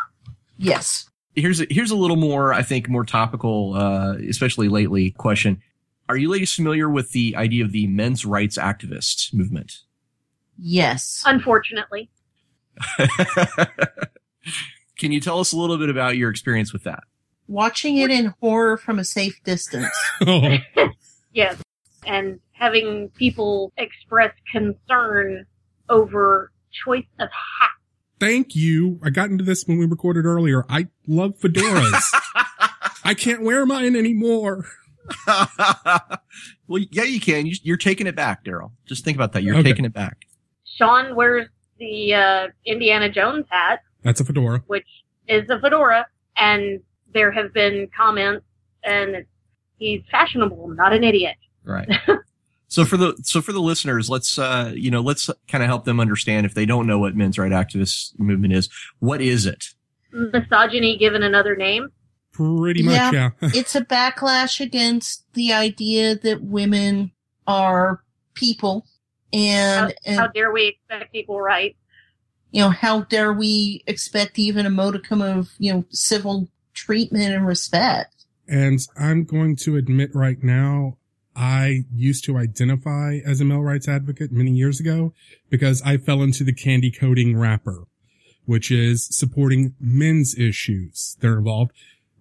[0.57, 1.11] Yes.
[1.35, 5.11] Here's a, here's a little more, I think, more topical, uh, especially lately.
[5.11, 5.61] Question:
[6.09, 9.81] Are you ladies familiar with the idea of the men's rights activist movement?
[10.59, 11.23] Yes.
[11.27, 12.11] Unfortunately,
[14.99, 17.05] Can you tell us a little bit about your experience with that?
[17.47, 19.89] Watching it in horror from a safe distance.
[21.33, 21.57] Yes.
[22.05, 25.47] And having people express concern
[25.89, 26.51] over
[26.85, 27.71] choice of hat.
[28.19, 28.99] thank you.
[29.05, 30.65] I got into this when we recorded earlier.
[30.69, 32.03] I love fedoras.
[33.05, 34.65] I can't wear mine anymore.
[36.67, 37.47] well, yeah, you can.
[37.47, 38.73] You, you're taking it back, Daryl.
[38.87, 39.43] Just think about that.
[39.45, 39.71] You're Okay.
[39.71, 40.25] taking it back.
[40.79, 41.49] Sean wears
[41.79, 44.63] the uh, Indiana Jones hat, That's a fedora.
[44.67, 44.87] which
[45.27, 46.07] is a fedora,
[46.37, 46.81] and
[47.13, 48.45] there have been comments,
[48.85, 49.25] and
[49.79, 51.37] he's fashionable, not an idiot.
[51.65, 51.89] Right.
[52.69, 55.85] so for the so for the listeners, let's uh you know let's kind of help
[55.85, 58.69] them understand if they don't know what men's right activist movement is.
[59.01, 59.67] What is it?
[60.13, 61.89] Misogyny given another name.
[62.33, 63.11] Pretty much, yeah.
[63.13, 63.31] Yeah.
[63.55, 67.11] it's a backlash against the idea that women
[67.47, 68.03] are
[68.35, 68.87] people
[69.33, 71.77] How, and, and how dare we expect equal rights?
[72.51, 77.47] you know, how dare we expect even a modicum of, you know, civil treatment and
[77.47, 78.25] respect?
[78.49, 80.97] And I'm going to admit right now,
[81.37, 85.13] I used to identify as a male rights advocate many years ago
[85.51, 87.85] because I fell into the candy coating wrapper,
[88.47, 91.73] which is supporting men's issues that are involved.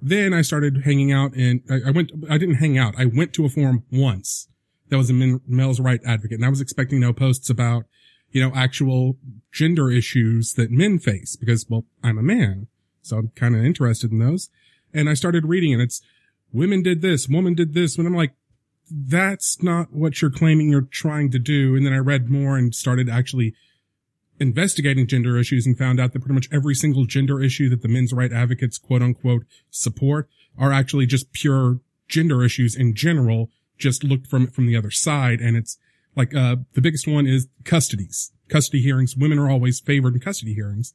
[0.02, 2.94] Then I started hanging out and I, I went, I didn't hang out.
[2.98, 4.50] I went to a forum once
[4.90, 7.86] that was a men, male's right advocate and I was expecting no posts about,
[8.32, 9.18] you know, actual
[9.52, 12.68] gender issues that men face because, well, I'm a man.
[13.02, 14.50] So I'm kind of interested in those.
[14.94, 16.02] And I started reading and it's
[16.52, 17.98] women did this, woman did this.
[17.98, 18.34] And I'm like,
[18.90, 21.76] that's not what you're claiming you're trying to do.
[21.76, 23.54] And then I read more and started actually
[24.40, 27.88] investigating gender issues and found out that pretty much every single gender issue that the
[27.88, 34.04] men's right advocates quote unquote support are actually just pure gender issues in general, just
[34.04, 35.40] looked from it from the other side.
[35.40, 35.78] And it's
[36.16, 39.16] like, uh, the biggest one is custodies, custody hearings.
[39.16, 40.94] Women are always favored in custody hearings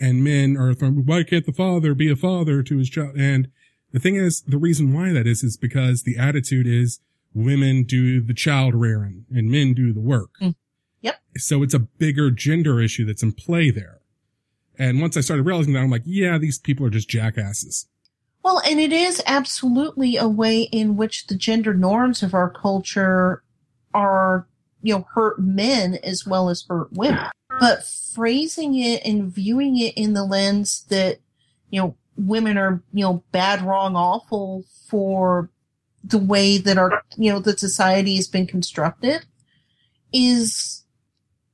[0.00, 3.16] and men are, why can't the father be a father to his child?
[3.16, 3.48] And
[3.92, 7.00] the thing is, the reason why that is, is because the attitude is
[7.34, 10.30] women do the child rearing and men do the work.
[10.40, 10.54] Mm.
[11.00, 11.20] Yep.
[11.36, 14.00] So it's a bigger gender issue that's in play there.
[14.78, 17.88] And once I started realizing that, I'm like, yeah, these people are just jackasses.
[18.42, 23.42] Well, and it is absolutely a way in which the gender norms of our culture
[23.92, 24.46] are,
[24.82, 27.26] you know, hurt men as well as hurt women.
[27.60, 31.18] But phrasing it and viewing it in the lens that,
[31.70, 35.50] you know, women are, you know, bad, wrong, awful for
[36.04, 39.26] the way that our, you know, that society has been constructed
[40.12, 40.84] is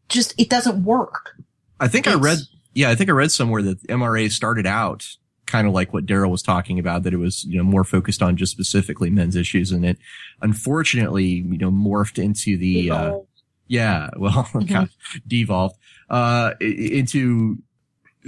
[0.08, 1.36] just, it doesn't work.
[1.80, 2.38] I think I read,
[2.72, 6.30] yeah, I think I read somewhere that MRA started out kind of like what Daryl
[6.30, 9.72] was talking about, that it was, you know, more focused on just specifically men's issues.
[9.72, 9.98] And it
[10.40, 13.18] unfortunately, you know, morphed into the, uh,
[13.66, 14.90] yeah, well, kind of
[15.26, 15.76] devolved,
[16.10, 17.58] uh, into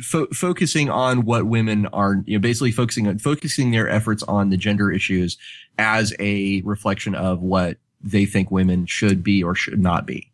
[0.02, 4.50] fo- focusing on what women are, you know, basically focusing on, focusing their efforts on
[4.50, 5.36] the gender issues
[5.78, 10.32] as a reflection of what they think women should be or should not be.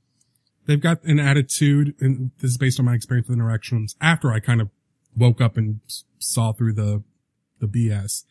[0.66, 4.38] They've got an attitude, and this is based on my experience with interactions after I
[4.38, 4.68] kind of
[5.16, 7.03] woke up and s- saw through the,
[7.61, 8.24] the BS.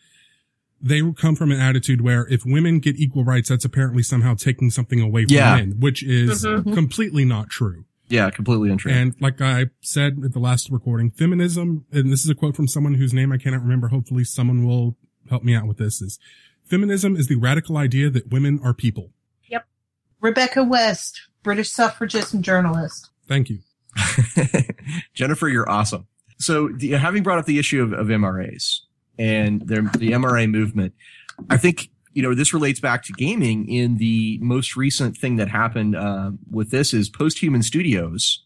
[0.83, 4.71] They come from an attitude where if women get equal rights, that's apparently somehow taking
[4.71, 5.55] something away from Yeah.
[5.57, 6.73] men, which is Mhm.
[6.73, 7.85] completely not true.
[8.09, 8.91] Yeah, completely untrue.
[8.91, 12.67] And like I said at the last recording, feminism, and this is a quote from
[12.67, 13.87] someone whose name I cannot remember.
[13.89, 14.97] Hopefully someone will
[15.29, 16.19] help me out with this is
[16.65, 19.11] feminism is the radical idea that women are people.
[19.49, 19.65] Yep.
[20.19, 23.09] Rebecca West, British suffragist and journalist.
[23.27, 23.59] Thank you.
[25.13, 26.07] Jennifer, you're awesome.
[26.41, 28.79] So, the, having brought up the issue of, of MRAs
[29.17, 30.93] and their, the MRA movement,
[31.49, 33.69] I think you know this relates back to gaming.
[33.69, 38.43] In the most recent thing that happened uh, with this is Posthuman Studios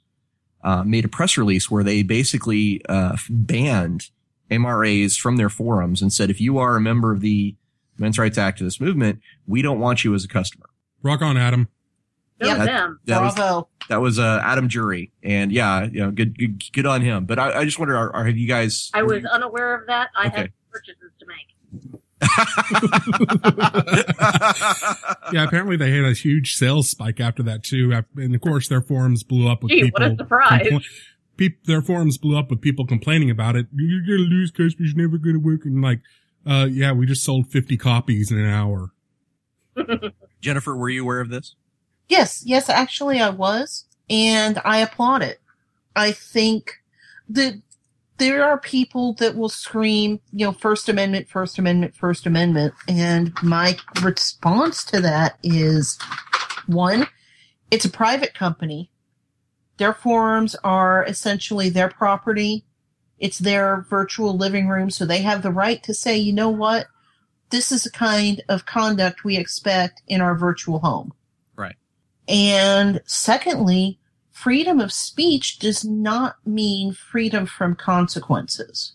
[0.64, 4.10] uh, made a press release where they basically uh, banned
[4.52, 7.56] MRAs from their forums and said, if you are a member of the
[7.98, 10.66] men's rights activist movement, we don't want you as a customer.
[11.02, 11.68] Rock on, Adam.
[12.40, 12.58] Good Yep.
[12.58, 13.00] for them.
[13.06, 13.70] That was Bravo.
[13.90, 17.26] That was uh, Adam Jury, and yeah, you know, good good, good on him.
[17.26, 18.90] But I, I just wonder, are, are have you guys?
[18.94, 20.10] I was unaware of that.
[20.18, 20.38] I Okay.
[20.38, 22.02] had purchases to make.
[25.34, 27.92] Yeah, apparently they had a huge sales spike after that too.
[28.16, 30.02] And of course their forums blew up with Gee, people.
[30.04, 30.62] what a surprise.
[30.68, 30.84] compla-
[31.38, 33.68] peop- their forums blew up with people complaining about it.
[33.76, 35.66] You're gonna lose customers, never gonna work.
[35.66, 36.02] And like,
[36.46, 38.92] uh, yeah, we just sold 50 copies in an hour.
[40.42, 41.56] Jennifer, were you aware of this?
[42.08, 45.40] Yes, yes, actually I was, and I applaud it.
[45.96, 46.82] I think
[47.30, 47.62] that
[48.18, 53.34] there are people that will scream, you know, First Amendment, First Amendment, First Amendment, and
[53.42, 55.98] my response to that is
[56.68, 57.08] one,
[57.72, 58.90] it's a private company.
[59.78, 62.64] Their forums are essentially their property.
[63.20, 66.88] It's their virtual living room, so they have the right to say, you know what?
[67.50, 71.14] This is the kind of conduct we expect in our virtual home.
[72.28, 74.00] And secondly,
[74.32, 78.94] freedom of speech does not mean freedom from consequences.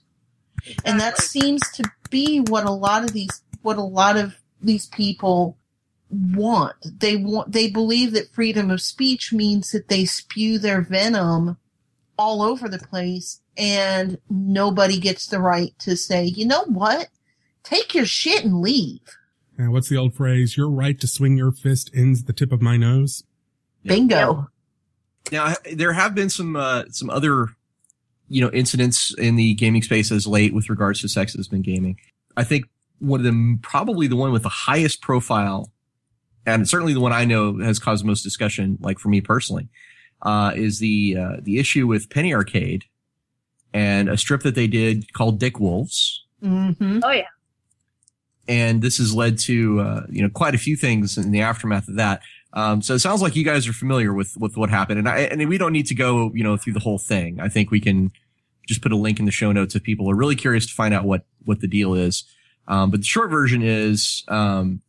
[0.84, 4.86] And that seems to be what a lot of these, what a lot of these
[4.86, 5.56] people
[6.10, 6.74] want.
[6.84, 11.56] They want, they believe that freedom of speech means that they spew their venom
[12.18, 17.08] all over the place and nobody gets the right to say, you know what?
[17.62, 19.00] Take your shit and leave.
[19.60, 20.56] Now, what's the old phrase?
[20.56, 23.24] Your right to swing your fist ends the tip of my nose.
[23.84, 24.48] Bingo.
[25.30, 27.48] Now, there have been some uh, some other,
[28.26, 32.00] you know, incidents in the gaming space as late with regards to sexism in gaming.
[32.38, 32.70] I think
[33.00, 35.70] one of them, probably the one with the highest profile,
[36.46, 39.68] and certainly the one I know has caused most discussion, like for me personally,
[40.22, 42.84] uh, is the uh, the issue with Penny Arcade
[43.74, 46.24] and a strip that they did called Dick Wolves.
[46.42, 47.00] Mm-hmm.
[47.02, 47.26] Oh yeah.
[48.50, 51.88] And this has led to uh, you know quite a few things in the aftermath
[51.88, 52.20] of that.
[52.52, 55.20] Um, so it sounds like you guys are familiar with with what happened, and I
[55.20, 57.40] and we don't need to go you know through the whole thing.
[57.40, 58.10] I think we can
[58.66, 60.92] just put a link in the show notes if people are really curious to find
[60.92, 62.24] out what what the deal is.
[62.66, 64.82] Um, but the short version is um,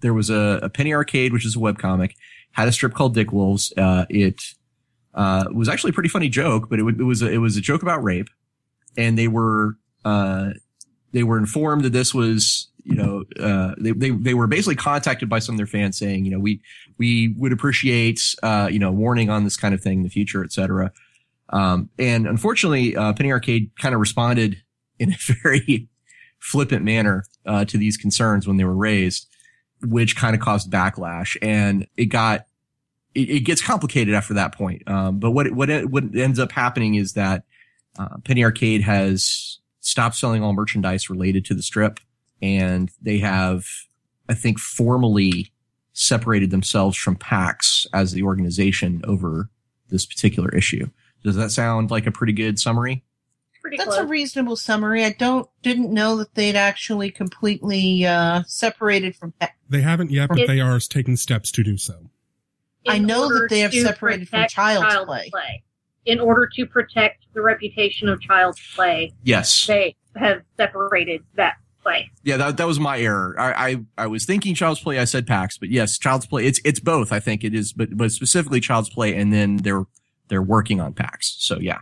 [0.00, 2.12] there was a, a Penny Arcade, which is a webcomic,
[2.52, 3.72] had a strip called Dick Wolves.
[3.76, 4.40] Uh, it
[5.14, 7.56] uh, was actually a pretty funny joke, but it, w- it was a, it was
[7.56, 8.28] a joke about rape,
[8.96, 10.50] and they were uh,
[11.14, 15.28] they were informed that this was, you know, uh, they, they, they were basically contacted
[15.28, 16.60] by some of their fans saying, you know, we,
[16.98, 20.42] we would appreciate, uh, you know, warning on this kind of thing in the future,
[20.42, 20.92] et cetera.
[21.50, 24.60] Um, and unfortunately, uh, Penny Arcade kind of responded
[24.98, 25.88] in a very
[26.40, 29.28] flippant manner, uh, to these concerns when they were raised,
[29.82, 32.46] which kind of caused backlash and it got,
[33.14, 34.82] it, it gets complicated after that point.
[34.88, 37.44] Um, but what, what, what ends up happening is that,
[37.96, 42.00] uh, Penny Arcade has stopped selling all merchandise related to the strip
[42.42, 43.66] and they have,
[44.28, 45.52] I think, formally
[45.92, 49.48] separated themselves from PAX as the organization over
[49.90, 50.88] this particular issue.
[51.22, 53.04] Does that sound like a pretty good summary?
[53.62, 54.00] Pretty That's close.
[54.00, 55.04] a reasonable summary.
[55.04, 59.32] I don't didn't know that they'd actually completely uh, separated from.
[59.70, 62.10] They haven't yet, but It- they are taking steps to do so.
[62.86, 65.62] I know that they have separated from protect Child's Play.
[66.06, 69.66] In order to protect the reputation of Child's Play, Yes.
[69.66, 72.10] they have separated that play.
[72.22, 73.34] Yeah, that, that was my error.
[73.38, 74.98] I, I, I was thinking Child's Play.
[74.98, 76.46] I said PAX, but yes, Child's Play.
[76.46, 77.12] It's, it's both.
[77.12, 79.14] I think it is, but, but specifically Child's Play.
[79.16, 79.84] And then they're,
[80.28, 81.36] they're working on PAX.
[81.40, 81.80] So yeah,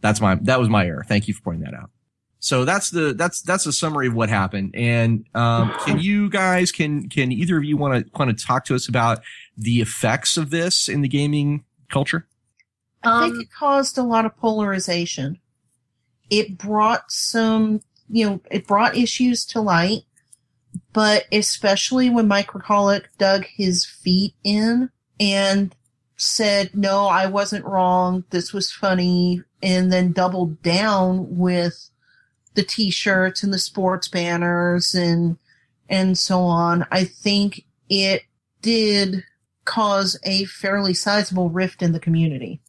[0.00, 1.04] that's my, that was my error.
[1.06, 1.90] Thank you for pointing that out.
[2.38, 4.72] So that's the, that's, that's a summary of what happened.
[4.76, 8.64] And, um, can you guys, can, can either of you want to, want to talk
[8.66, 9.20] to us about
[9.56, 12.26] the effects of this in the gaming culture?
[13.06, 15.38] I Um, think it caused a lot of polarization.
[16.28, 20.02] It brought some, you know, it brought issues to light,
[20.92, 25.74] but especially when Mike Krahulik dug his feet in and
[26.16, 28.24] said, no, I wasn't wrong.
[28.30, 29.42] This was funny.
[29.62, 31.90] And then doubled down with
[32.54, 35.38] the t-shirts and the sports banners and,
[35.88, 36.86] and so on.
[36.90, 38.22] I think it
[38.62, 39.24] did
[39.64, 42.60] cause a fairly sizable rift in the community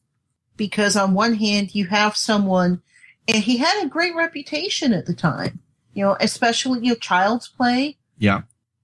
[0.58, 2.82] because on one hand you have someone
[3.28, 5.60] and he had a great reputation at the time
[5.94, 7.98] you know especially you know child's play.
[8.20, 8.42] Yeah.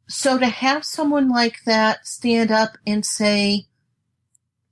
[0.08, 3.66] so to have someone like that stand up and say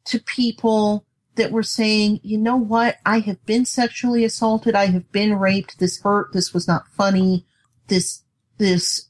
[0.05, 1.05] to people
[1.35, 2.97] that were saying you know what?
[3.05, 4.75] I have been sexually assaulted.
[4.75, 5.79] I have been raped.
[5.79, 6.33] This hurt.
[6.33, 7.45] This was not funny.
[7.87, 8.23] This
[8.57, 9.09] this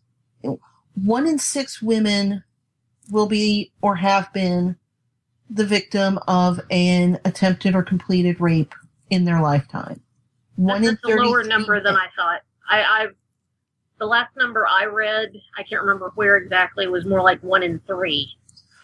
[0.93, 2.43] one in six women
[3.09, 4.77] will be or have been
[5.53, 8.73] the victim of an attempted or completed rape
[9.09, 9.99] in their lifetime.
[10.55, 12.41] One in That's a lower 33 number than I thought.
[12.69, 13.07] I, I
[13.99, 17.79] the last number I read, I can't remember where exactly, was more like one in
[17.85, 18.29] three.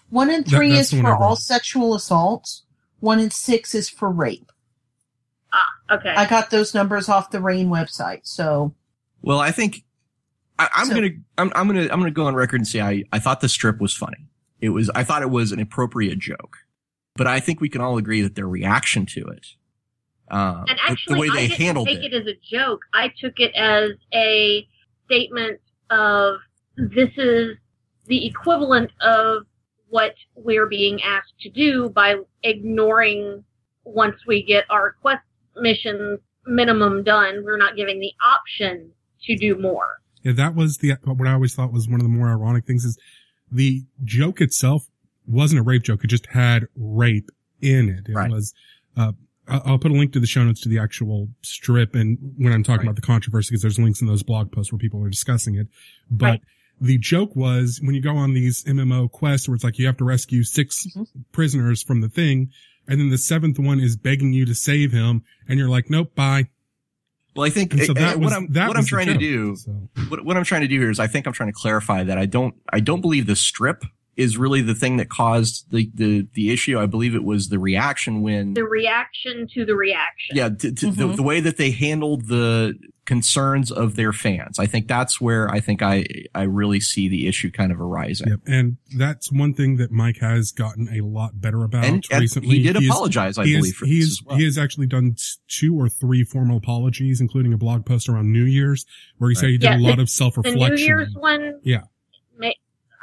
[0.10, 2.64] One in three that's is for all sexual assaults.
[2.99, 4.52] One in six is for rape.
[5.53, 5.65] Ah,
[5.95, 6.10] Okay.
[6.10, 8.22] I got those numbers off the RAINN website.
[8.23, 8.76] So
[9.22, 9.84] Well, I think
[10.60, 13.03] I, I'm So- gonna I'm, I'm gonna I'm gonna go on record and say I
[13.14, 14.27] I thought the strip was funny.
[14.62, 16.58] It was I thought it was an appropriate joke,
[17.16, 19.48] but I think we can all agree that their reaction to it,
[20.32, 22.22] uh, and the- actually, the way I they didn't handled take it, it.
[22.22, 22.82] as a joke.
[22.94, 24.68] I took it as a
[25.06, 25.60] statement
[25.90, 26.38] of
[26.76, 27.56] this is
[28.08, 29.44] the equivalent of
[29.90, 33.44] what we're being asked to do by ignoring
[33.86, 35.24] once we get our quest
[35.56, 37.44] missions minimum done.
[37.44, 38.92] We're not giving the option
[39.24, 39.88] to do more.
[40.24, 42.84] Yeah, that was the what I always thought was one of the more ironic things
[42.84, 42.98] is
[43.52, 44.88] the joke itself
[45.26, 46.03] wasn't a rape joke.
[46.03, 47.30] It just had rape
[47.61, 48.07] in it.
[48.10, 48.30] It Right.
[48.32, 48.53] was.
[48.95, 49.14] Uh,
[49.48, 52.64] I'll put a link to the show notes to the actual strip, and when I'm
[52.64, 52.86] talking Right.
[52.88, 55.68] about the controversy, because there's links in those blog posts where people are discussing it.
[56.11, 56.41] But Right.
[56.82, 59.98] the joke was when you go on these MMO quests where it's like you have
[59.98, 61.07] to rescue 6 Mhm.
[61.32, 62.49] prisoners from the thing,
[62.88, 66.14] and then the seventh one is begging you to save him, and you're like, nope,
[66.14, 66.48] bye.
[67.38, 69.56] Well, I think so that what was I'm that what I'm was trying to do
[69.56, 69.72] So.
[70.10, 72.18] what, what I'm trying to do here is I think I'm trying to clarify that
[72.18, 73.84] I don't I don't believe the strip
[74.18, 76.77] is really the thing that caused the the the issue.
[76.80, 80.35] I believe it was the reaction when The reaction to the reaction.
[80.35, 81.15] yeah to, to the, Mhm.
[81.15, 82.73] the way that they handled the
[83.06, 84.60] concerns of their fans.
[84.60, 88.27] I think that's where I think I I really see the issue kind of arising.
[88.30, 88.39] Yep.
[88.48, 92.57] And that's one thing that Mike has gotten a lot better about And, and recently.
[92.57, 94.38] he did is- apologize, I believe, is, for he this is, as well.
[94.38, 95.15] he has actually done
[95.48, 98.85] two or three formal apologies, including a blog post around New Year's
[99.19, 100.76] where he said he did Yeah, a the- lot of self-reflection.
[100.76, 101.60] New Year's one.
[101.64, 101.84] Yeah.
[102.38, 102.49] ma-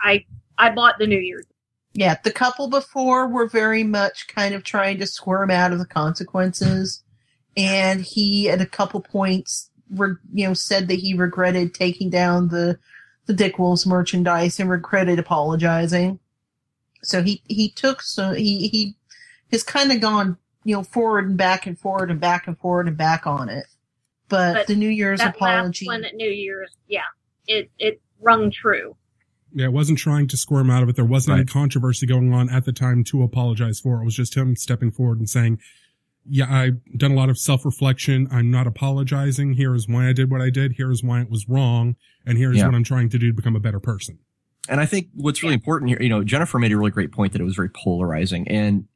[0.05, 0.25] I
[0.59, 1.47] I bought the New Year's.
[1.93, 5.87] Yeah, the couple before were very much kind of trying to squirm out of the
[5.87, 7.03] consequences.
[7.57, 12.49] And he, at a couple points, re- you know, said that he regretted taking down
[12.49, 12.79] the,
[13.27, 16.19] the Dick Wolves merchandise and regretted apologizing.
[17.03, 18.97] So he, he took, so he, he
[19.53, 22.89] has kind of gone, you know, forward and back and forward and back and forward
[22.89, 23.67] and back on it.
[24.29, 25.87] But, But the New Year's that apology.
[25.87, 27.03] last one at New Year's, yeah,
[27.47, 28.97] it it rung true.
[29.57, 30.97] Yeah, it wasn't trying to squirm out of it.
[30.97, 34.03] There wasn't any controversy going on at the time to apologize for.
[34.03, 35.61] It was just him stepping forward and saying,
[36.29, 38.29] yeah, I've done a lot of self-reflection.
[38.33, 39.53] I'm not apologizing.
[39.53, 40.73] Here is why I did what I did.
[40.73, 41.95] Here is why it was wrong.
[42.27, 42.67] And here's Yeah.
[42.67, 44.19] what I'm trying to do to become a better person.
[44.69, 47.33] And I think what's really important here, you know, Jennifer made a really great point
[47.33, 48.49] that it was very polarizing.
[48.49, 48.87] And,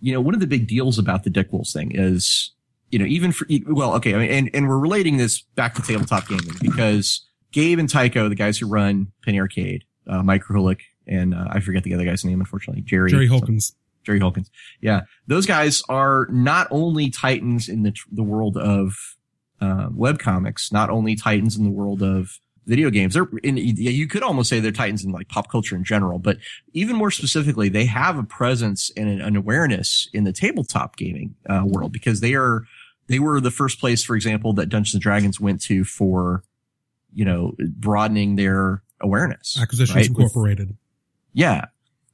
[0.00, 2.52] you know, one of the big deals about the Dick Wolves thing is,
[2.90, 4.14] you know, even for, well, okay.
[4.14, 8.28] I mean, and, and we're relating this back to tabletop gaming because Gabe and Tycho,
[8.28, 12.04] the guys who run Penny Arcade, uh, Mike Krahulik, and, uh, I forget the other
[12.04, 13.10] guy's name, unfortunately, Jerry.
[13.10, 13.74] Jerry Holkins.
[14.04, 14.50] Jerry Holkins.
[14.80, 15.02] Yeah.
[15.26, 18.94] Those guys are not only titans in the, the world of,
[19.60, 23.14] uh, webcomics, not only titans in the world of video games.
[23.14, 26.36] They're in, you could almost say they're titans in like pop culture in general, but
[26.74, 31.34] even more specifically, they have a presence and an, an awareness in the tabletop gaming,
[31.48, 32.64] uh, world because they are,
[33.06, 36.44] they were the first place, for example, that Dungeons and Dragons went to for,
[37.14, 39.58] you know, broadening their awareness.
[39.60, 40.08] Acquisitions right?
[40.10, 40.76] With- Incorporated.
[41.32, 41.66] yeah.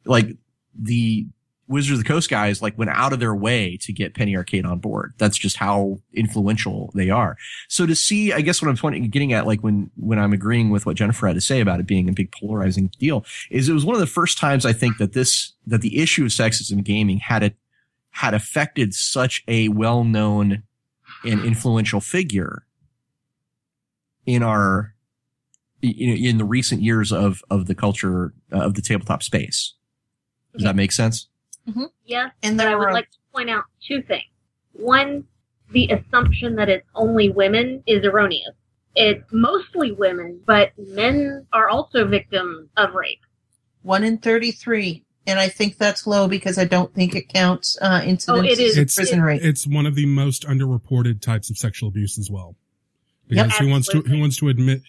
[0.04, 0.36] Like
[0.78, 1.26] the
[1.66, 4.66] Wizards of the Coast guys like went out of their way to get Penny Arcade
[4.66, 5.14] on board.
[5.16, 7.38] That's just how influential they are.
[7.68, 10.68] So to see, I guess what I'm pointing, getting at, like when, when I'm agreeing
[10.68, 13.72] with what Jennifer had to say about it being a big polarizing deal is it
[13.72, 16.72] was one of the first times I think that this, that the issue of sexism
[16.72, 17.56] in gaming had it,
[18.10, 20.64] had affected such a well-known
[21.24, 22.66] and influential figure
[24.26, 24.93] in our,
[25.90, 29.74] in the recent years of, of the culture, uh, of the tabletop space.
[30.54, 31.28] Does that make sense?
[32.04, 34.24] Yes, And but I would were- like to point out two things.
[34.72, 35.24] One,
[35.70, 38.54] the assumption that it's only women is erroneous.
[38.96, 43.20] It's mostly women, but men are also victims of rape.
[43.82, 45.04] One in 33.
[45.26, 48.58] And I think that's low because I don't think it counts uh, incidences Oh, it
[48.58, 48.76] is.
[48.76, 49.42] It's- prison rape.
[49.42, 52.56] It's one of the most underreported types of sexual abuse as well.
[53.26, 53.60] Because Yep.
[53.60, 54.82] who wants to, who wants to admit,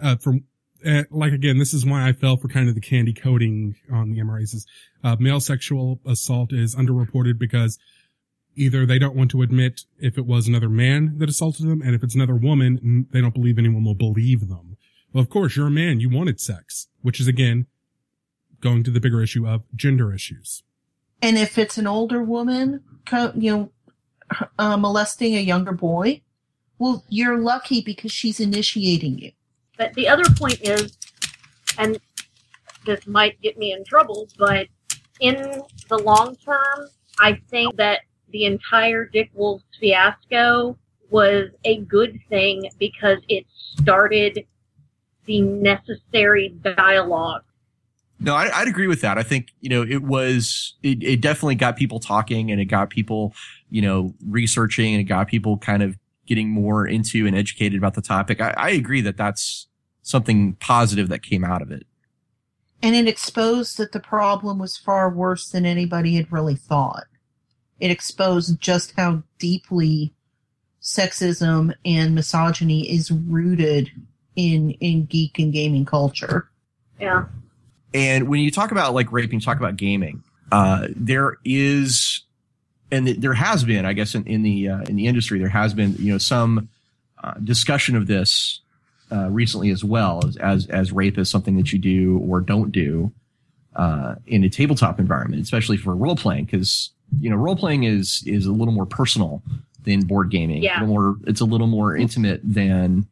[0.00, 0.44] uh, from,
[0.86, 4.10] uh, like again, this is why I fell for kind of the candy coating on
[4.10, 4.66] the MRAs is,
[5.04, 7.78] uh, male sexual assault is underreported because
[8.54, 11.94] either they don't want to admit if it was another man that assaulted them, and
[11.94, 14.76] if it's another woman, they don't believe anyone will believe them.
[15.12, 17.66] Well, of course, you're a man, you wanted sex, which is again,
[18.60, 20.62] going to the bigger issue of gender issues.
[21.20, 22.82] And if it's an older woman,
[23.34, 23.72] you know,
[24.58, 26.22] uh, molesting a younger boy,
[26.78, 29.32] well, you're lucky because she's initiating you.
[29.76, 30.96] But the other point is,
[31.78, 31.98] and
[32.84, 34.68] this might get me in trouble, but
[35.20, 36.88] in the long term,
[37.18, 38.00] I think that
[38.30, 40.76] the entire Dick Wolf fiasco
[41.10, 43.46] was a good thing because it
[43.78, 44.46] started
[45.26, 47.42] the necessary dialogue.
[48.18, 49.18] No, I, I'd agree with that.
[49.18, 52.88] I think, you know, it was, it, it definitely got people talking and it got
[52.88, 53.34] people,
[53.68, 57.94] you know, researching and it got people kind of getting more into and educated about
[57.94, 58.40] the topic.
[58.40, 59.68] I, I agree that that's
[60.02, 61.86] something positive that came out of it.
[62.82, 67.04] And it exposed that the problem was far worse than anybody had really thought.
[67.78, 70.12] It exposed just how deeply
[70.80, 73.90] sexism and misogyny is rooted
[74.34, 76.48] in, in geek and gaming culture.
[77.00, 77.26] Yeah.
[77.94, 82.21] And when you talk about like raping, talk about gaming, uh, there is,
[82.92, 85.74] and there has been, I guess, in, in the uh, in the industry, there has
[85.74, 86.68] been, you know, some
[87.24, 88.60] uh, discussion of this
[89.10, 92.70] uh, recently as well as, as as rape is something that you do or don't
[92.70, 93.10] do
[93.74, 98.22] uh, in a tabletop environment, especially for role playing, because you know role playing is
[98.26, 99.42] is a little more personal
[99.84, 100.62] than board gaming.
[100.62, 100.82] Yeah.
[100.82, 103.06] A more, it's a little more intimate than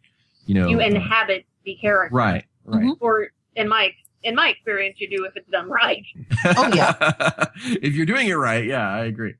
[0.47, 0.69] you know.
[0.69, 2.15] You inhabit the character.
[2.15, 2.95] right, right.
[3.01, 3.93] Or in my
[4.23, 6.05] in my experience, you do if it's done right.
[6.45, 7.47] Oh, yeah.
[7.83, 9.35] if you're doing it right, yeah, I agree.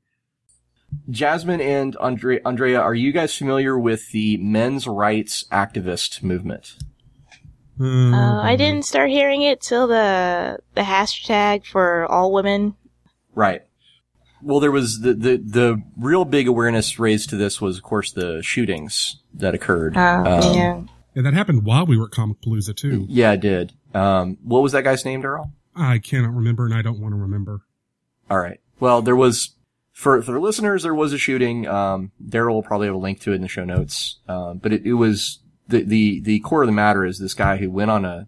[1.09, 6.75] Jasmine and Andre- Andrea, are you guys familiar with the men's rights activist movement?
[7.79, 12.75] Uh, I didn't start hearing it till the the hashtag for all women.
[13.33, 13.63] Right.
[14.43, 18.11] Well, there was the, the, the real big awareness raised to this was, of course,
[18.11, 19.95] the shootings that occurred.
[19.95, 20.81] Uh, Um, yeah.
[21.13, 23.05] Yeah, that happened while we were at Comicpalooza too.
[23.09, 23.73] Yeah, it did.
[23.93, 25.51] Um, what was that guy's name, Daryl?
[25.75, 27.61] I cannot remember and I don't want to remember.
[28.29, 28.59] All right.
[28.79, 29.55] Well, there was
[29.93, 31.67] for for listeners, there was a shooting.
[31.67, 34.19] Um, Daryl will probably have a link to it in the show notes.
[34.27, 37.57] Um, but it, it was the the the core of the matter is this guy
[37.57, 38.27] who went on a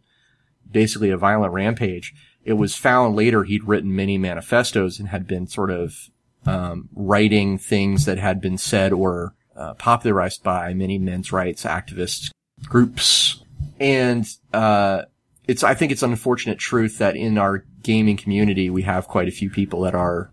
[0.69, 2.13] basically a violent rampage,
[2.43, 6.09] it was found later he'd written many manifestos and had been sort of
[6.45, 12.31] um, writing things that had been said or uh, popularized by many men's rights activists
[12.65, 13.41] groups.
[13.79, 15.03] And uh,
[15.47, 19.27] it's I think it's an unfortunate truth that in our gaming community we have quite
[19.27, 20.32] a few people that are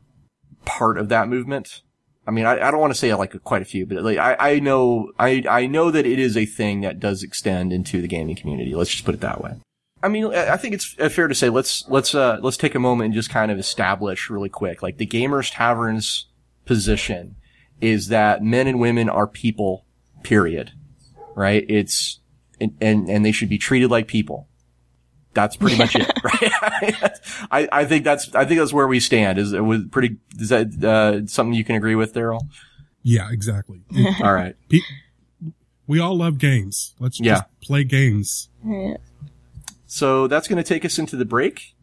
[0.64, 1.82] part of that movement.
[2.26, 4.36] I mean, I, I don't want to say like quite a few, but like I,
[4.38, 8.08] I know I I know that it is a thing that does extend into the
[8.08, 8.74] gaming community.
[8.74, 9.54] Let's just put it that way.
[10.02, 13.06] I mean, I think it's fair to say let's let's uh, let's take a moment
[13.06, 16.26] and just kind of establish really quick, like the Gamers Tavern's
[16.64, 17.36] position
[17.80, 19.86] is that men and women are people.
[20.22, 20.72] Period.
[21.34, 21.64] Right?
[21.68, 22.20] It's
[22.60, 24.48] and and, and they should be treated like people.
[25.32, 27.12] That's pretty much it, right?
[27.51, 29.39] I, I think that's I think that's where we stand.
[29.39, 30.16] Is it was pretty?
[30.39, 32.40] Is that uh, something you can agree with, Daryl?
[33.02, 33.82] Yeah, exactly.
[34.23, 34.57] All right.
[34.69, 34.81] Pe-
[35.86, 36.94] we all love games.
[37.01, 37.35] Let's Yeah.
[37.35, 38.48] just play games.
[39.86, 41.74] So that's going to take us into the break.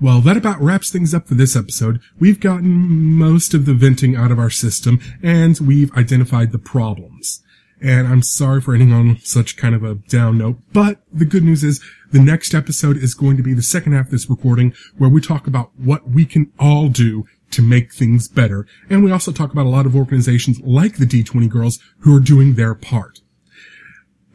[0.00, 2.00] Well, that about wraps things up for this episode.
[2.18, 7.41] We've gotten most of the venting out of our system and we've identified the problems.
[7.82, 11.42] And I'm sorry for ending on such kind of a down note, but the good
[11.42, 11.82] news is
[12.12, 15.20] the next episode is going to be the second half of this recording where we
[15.20, 18.66] talk about what we can all do to make things better.
[18.88, 22.20] And we also talk about a lot of organizations like the D20 girls who are
[22.20, 23.20] doing their part.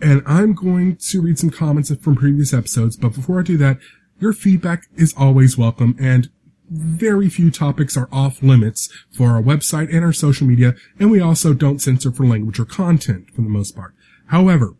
[0.01, 3.79] And I'm going to read some comments from previous episodes, but before I do that,
[4.19, 6.29] your feedback is always welcome and
[6.69, 11.21] very few topics are off limits for our website and our social media, and we
[11.21, 13.93] also don't censor for language or content for the most part.
[14.27, 14.75] However,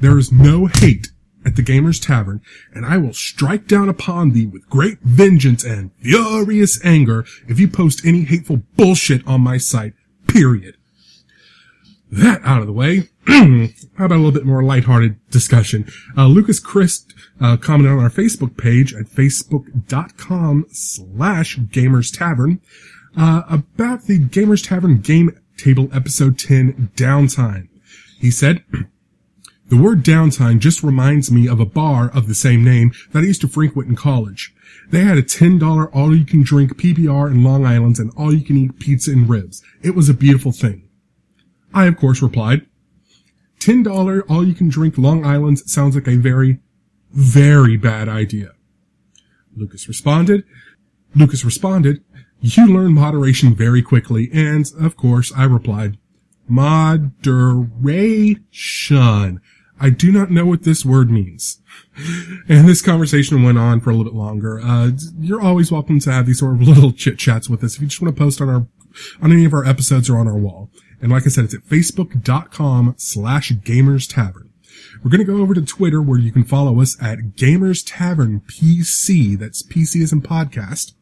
[0.00, 1.10] there is no hate
[1.44, 2.40] at the Gamers Tavern,
[2.74, 7.68] and I will strike down upon thee with great vengeance and furious anger if you
[7.68, 9.94] post any hateful bullshit on my site,
[10.26, 10.76] period.
[12.10, 15.88] That out of the way, how about a little bit more lighthearted discussion?
[16.16, 22.60] Uh, Lucas Christ uh, commented on our Facebook page at facebook.com slash Gamers Tavern
[23.16, 27.68] uh, about the Gamers Tavern Game Table Episode 10 Downtime.
[28.18, 28.64] He said,
[29.68, 33.26] The word downtime just reminds me of a bar of the same name that I
[33.26, 34.52] used to frequent in college.
[34.90, 39.62] They had a $10 all-you-can-drink PBR in Long Island and all-you-can-eat pizza and ribs.
[39.80, 40.89] It was a beautiful thing.
[41.72, 42.66] I, of course, replied,
[43.60, 46.58] $10 all-you-can-drink Long Island sounds like a very,
[47.10, 48.52] very bad idea.
[49.54, 50.44] Lucas responded,
[51.14, 52.02] Lucas responded,
[52.40, 55.98] you learn moderation very quickly, and, of course, I replied,
[56.48, 57.68] moderation.
[59.82, 61.58] I do not know what this word means.
[62.48, 64.60] And this conversation went on for a little bit longer.
[64.60, 64.90] Uh,
[65.20, 67.86] you're always welcome to have these sort of little chit chats with us if you
[67.88, 68.66] just want to post on our,
[69.22, 70.70] on any of our episodes or on our wall.
[71.00, 74.50] And like I said, it's at facebook.com slash gamers tavern.
[75.02, 78.40] We're going to go over to Twitter where you can follow us at Gamers Tavern
[78.40, 79.38] PC.
[79.38, 80.92] That's PC as in podcast.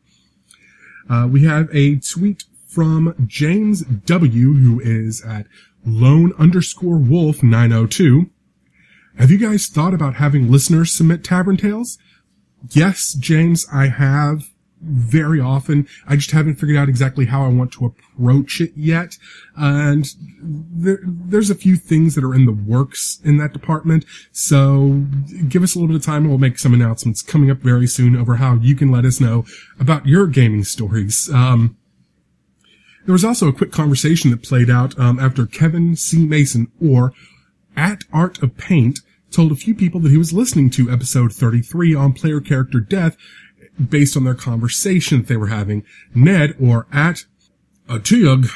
[1.10, 5.46] Uh, we have a tweet from James W, who is at
[5.84, 8.30] lone underscore wolf 902.
[9.18, 11.98] Have you guys thought about having listeners submit tavern tales?
[12.70, 15.88] Yes, James, I have very often.
[16.06, 19.16] I just haven't figured out exactly how I want to approach it yet.
[19.56, 20.08] And
[20.40, 24.04] there, there's a few things that are in the works in that department.
[24.32, 25.04] So
[25.48, 27.86] give us a little bit of time and we'll make some announcements coming up very
[27.86, 29.44] soon over how you can let us know
[29.80, 31.30] about your gaming stories.
[31.32, 31.76] Um,
[33.08, 36.26] there was also a quick conversation that played out um, after Kevin C.
[36.26, 37.14] Mason, or
[37.74, 39.00] at Art of Paint,
[39.30, 43.16] told a few people that he was listening to episode 33 on player character death
[43.88, 45.84] based on their conversation that they were having.
[46.14, 47.24] Ned, or at
[47.88, 48.48] Otuyug,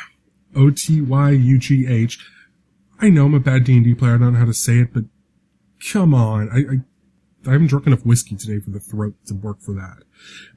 [0.54, 2.18] O-T-Y-U-G-H.
[3.00, 4.14] I know I'm a bad D&D player.
[4.14, 5.04] I don't know how to say it, but
[5.92, 6.48] come on.
[6.50, 10.04] I, I, I haven't drunk enough whiskey today for the throat to work for that.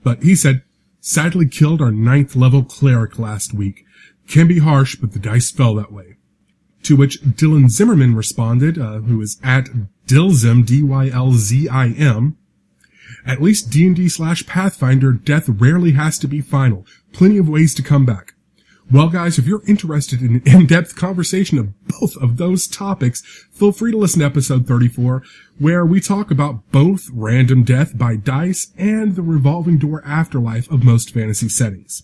[0.03, 0.63] But he said,
[0.99, 3.85] sadly killed our ninth level cleric last week.
[4.27, 6.17] Can be harsh, but the dice fell that way.
[6.83, 9.69] To which Dylan Zimmerman responded, uh, who is at
[10.07, 12.37] Dylzim, D-Y-L-Z-I-M.
[13.25, 16.85] At least D&D slash Pathfinder, death rarely has to be final.
[17.11, 18.33] Plenty of ways to come back.
[18.91, 23.71] Well, guys, if you're interested in an in-depth conversation of both of those topics, feel
[23.71, 25.23] free to listen to episode 34,
[25.57, 30.83] where we talk about both random death by dice and the revolving door afterlife of
[30.83, 32.03] most fantasy settings.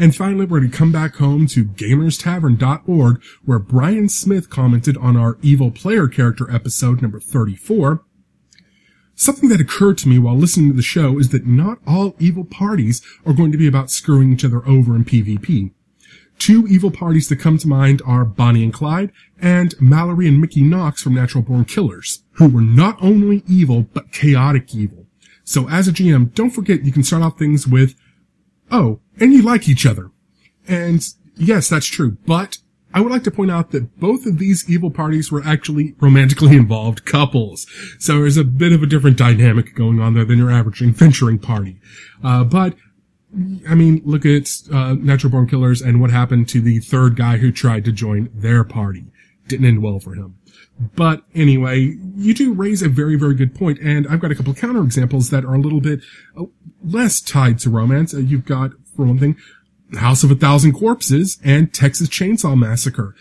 [0.00, 5.16] And finally, we're going to come back home to gamerstavern.org, where Brian Smith commented on
[5.16, 8.02] our evil player character episode number 34.
[9.20, 12.42] Something that occurred to me while listening to the show is that not all evil
[12.42, 15.72] parties are going to be about screwing each other over in PvP.
[16.38, 20.62] Two evil parties that come to mind are Bonnie and Clyde and Mallory and Mickey
[20.62, 25.04] Knox from Natural Born Killers, who were not only evil, but chaotic evil.
[25.44, 27.96] So as a GM, don't forget you can start off things with,
[28.70, 30.10] oh, and you like each other.
[30.66, 31.06] And
[31.36, 32.56] yes, that's true, but
[32.92, 36.56] I would like to point out that both of these evil parties were actually romantically
[36.56, 37.66] involved couples.
[37.98, 41.38] So there's a bit of a different dynamic going on there than your average adventuring
[41.38, 41.80] party.
[42.22, 42.74] Uh, but
[43.68, 47.36] I mean, look at uh, Natural Born Killers and what happened to the third guy
[47.36, 49.06] who tried to join their party.
[49.46, 50.36] Didn't end well for him.
[50.96, 54.54] But anyway, you do raise a very, very good point, and I've got a couple
[54.54, 56.00] counterexamples that are a little bit
[56.36, 56.44] uh,
[56.82, 58.14] less tied to romance.
[58.14, 59.36] Uh, you've got, for one thing,
[59.98, 63.14] House of a Thousand Corpses and Texas Chainsaw Massacre.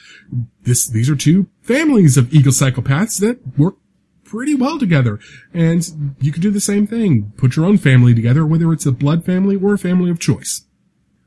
[0.61, 3.75] This, these are two families of eagle psychopaths that work
[4.23, 5.19] pretty well together.
[5.53, 7.33] And you could do the same thing.
[7.37, 10.65] Put your own family together, whether it's a blood family or a family of choice.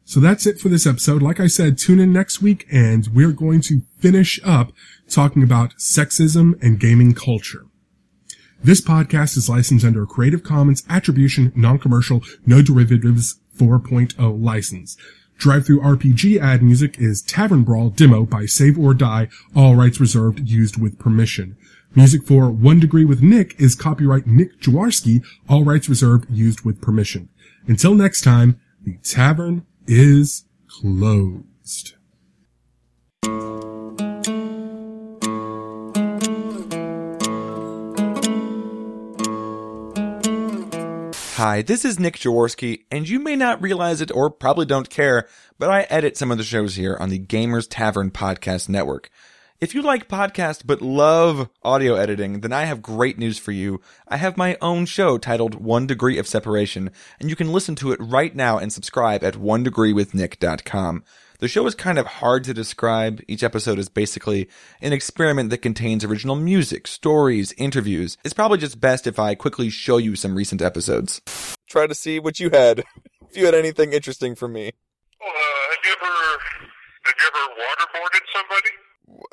[0.04, 1.22] So that's it for this episode.
[1.22, 4.72] Like I said, tune in next week and we're going to finish up
[5.08, 7.66] talking about sexism and gaming culture.
[8.62, 14.96] This podcast is licensed under a Creative Commons Attribution Non-Commercial No Derivatives 4.0 license.
[15.42, 20.80] DriveThruRPG ad music is Tavern Brawl Demo by Save or Die, all rights reserved, used
[20.80, 21.56] with permission.
[21.96, 26.80] Music for One Degree with Nick is copyright Nick Jaworski, all rights reserved, used with
[26.80, 27.28] permission.
[27.66, 31.94] Until next time, the tavern is closed.
[41.42, 45.26] Hi, this is Nick Jaworski, and you may not realize it or probably don't care,
[45.58, 49.10] but I edit some of the shows here on the Gamers Tavern Podcast Network.
[49.60, 53.80] If you like podcasts but love audio editing, then I have great news for you.
[54.06, 57.90] I have my own show titled One Degree of Separation, and you can listen to
[57.90, 61.02] it right now and subscribe at onedegreewithnick.com.
[61.42, 63.20] The show is kind of hard to describe.
[63.26, 64.48] Each episode is basically
[64.80, 68.16] an experiment that contains original music, stories, interviews.
[68.22, 71.20] It's probably just best if I quickly show you some recent episodes.
[71.68, 72.84] Try to see what you had.
[73.28, 74.72] If you had anything interesting for me.
[75.18, 76.14] Well, uh, have you ever
[77.06, 79.28] have you ever waterboarded somebody?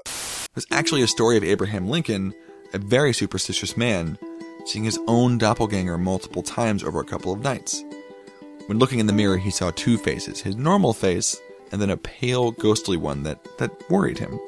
[0.45, 2.33] It was actually a story of Abraham Lincoln,
[2.73, 4.17] a very superstitious man,
[4.65, 7.83] seeing his own doppelganger multiple times over a couple of nights.
[8.67, 11.37] When looking in the mirror, he saw two faces his normal face
[11.71, 14.39] and then a pale, ghostly one that, that worried him.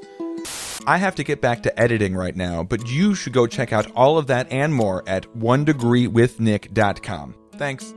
[0.87, 3.89] I have to get back to editing right now, but you should go check out
[3.91, 7.35] all of that and more at onedegreewithnick.com.
[7.53, 7.93] Thanks.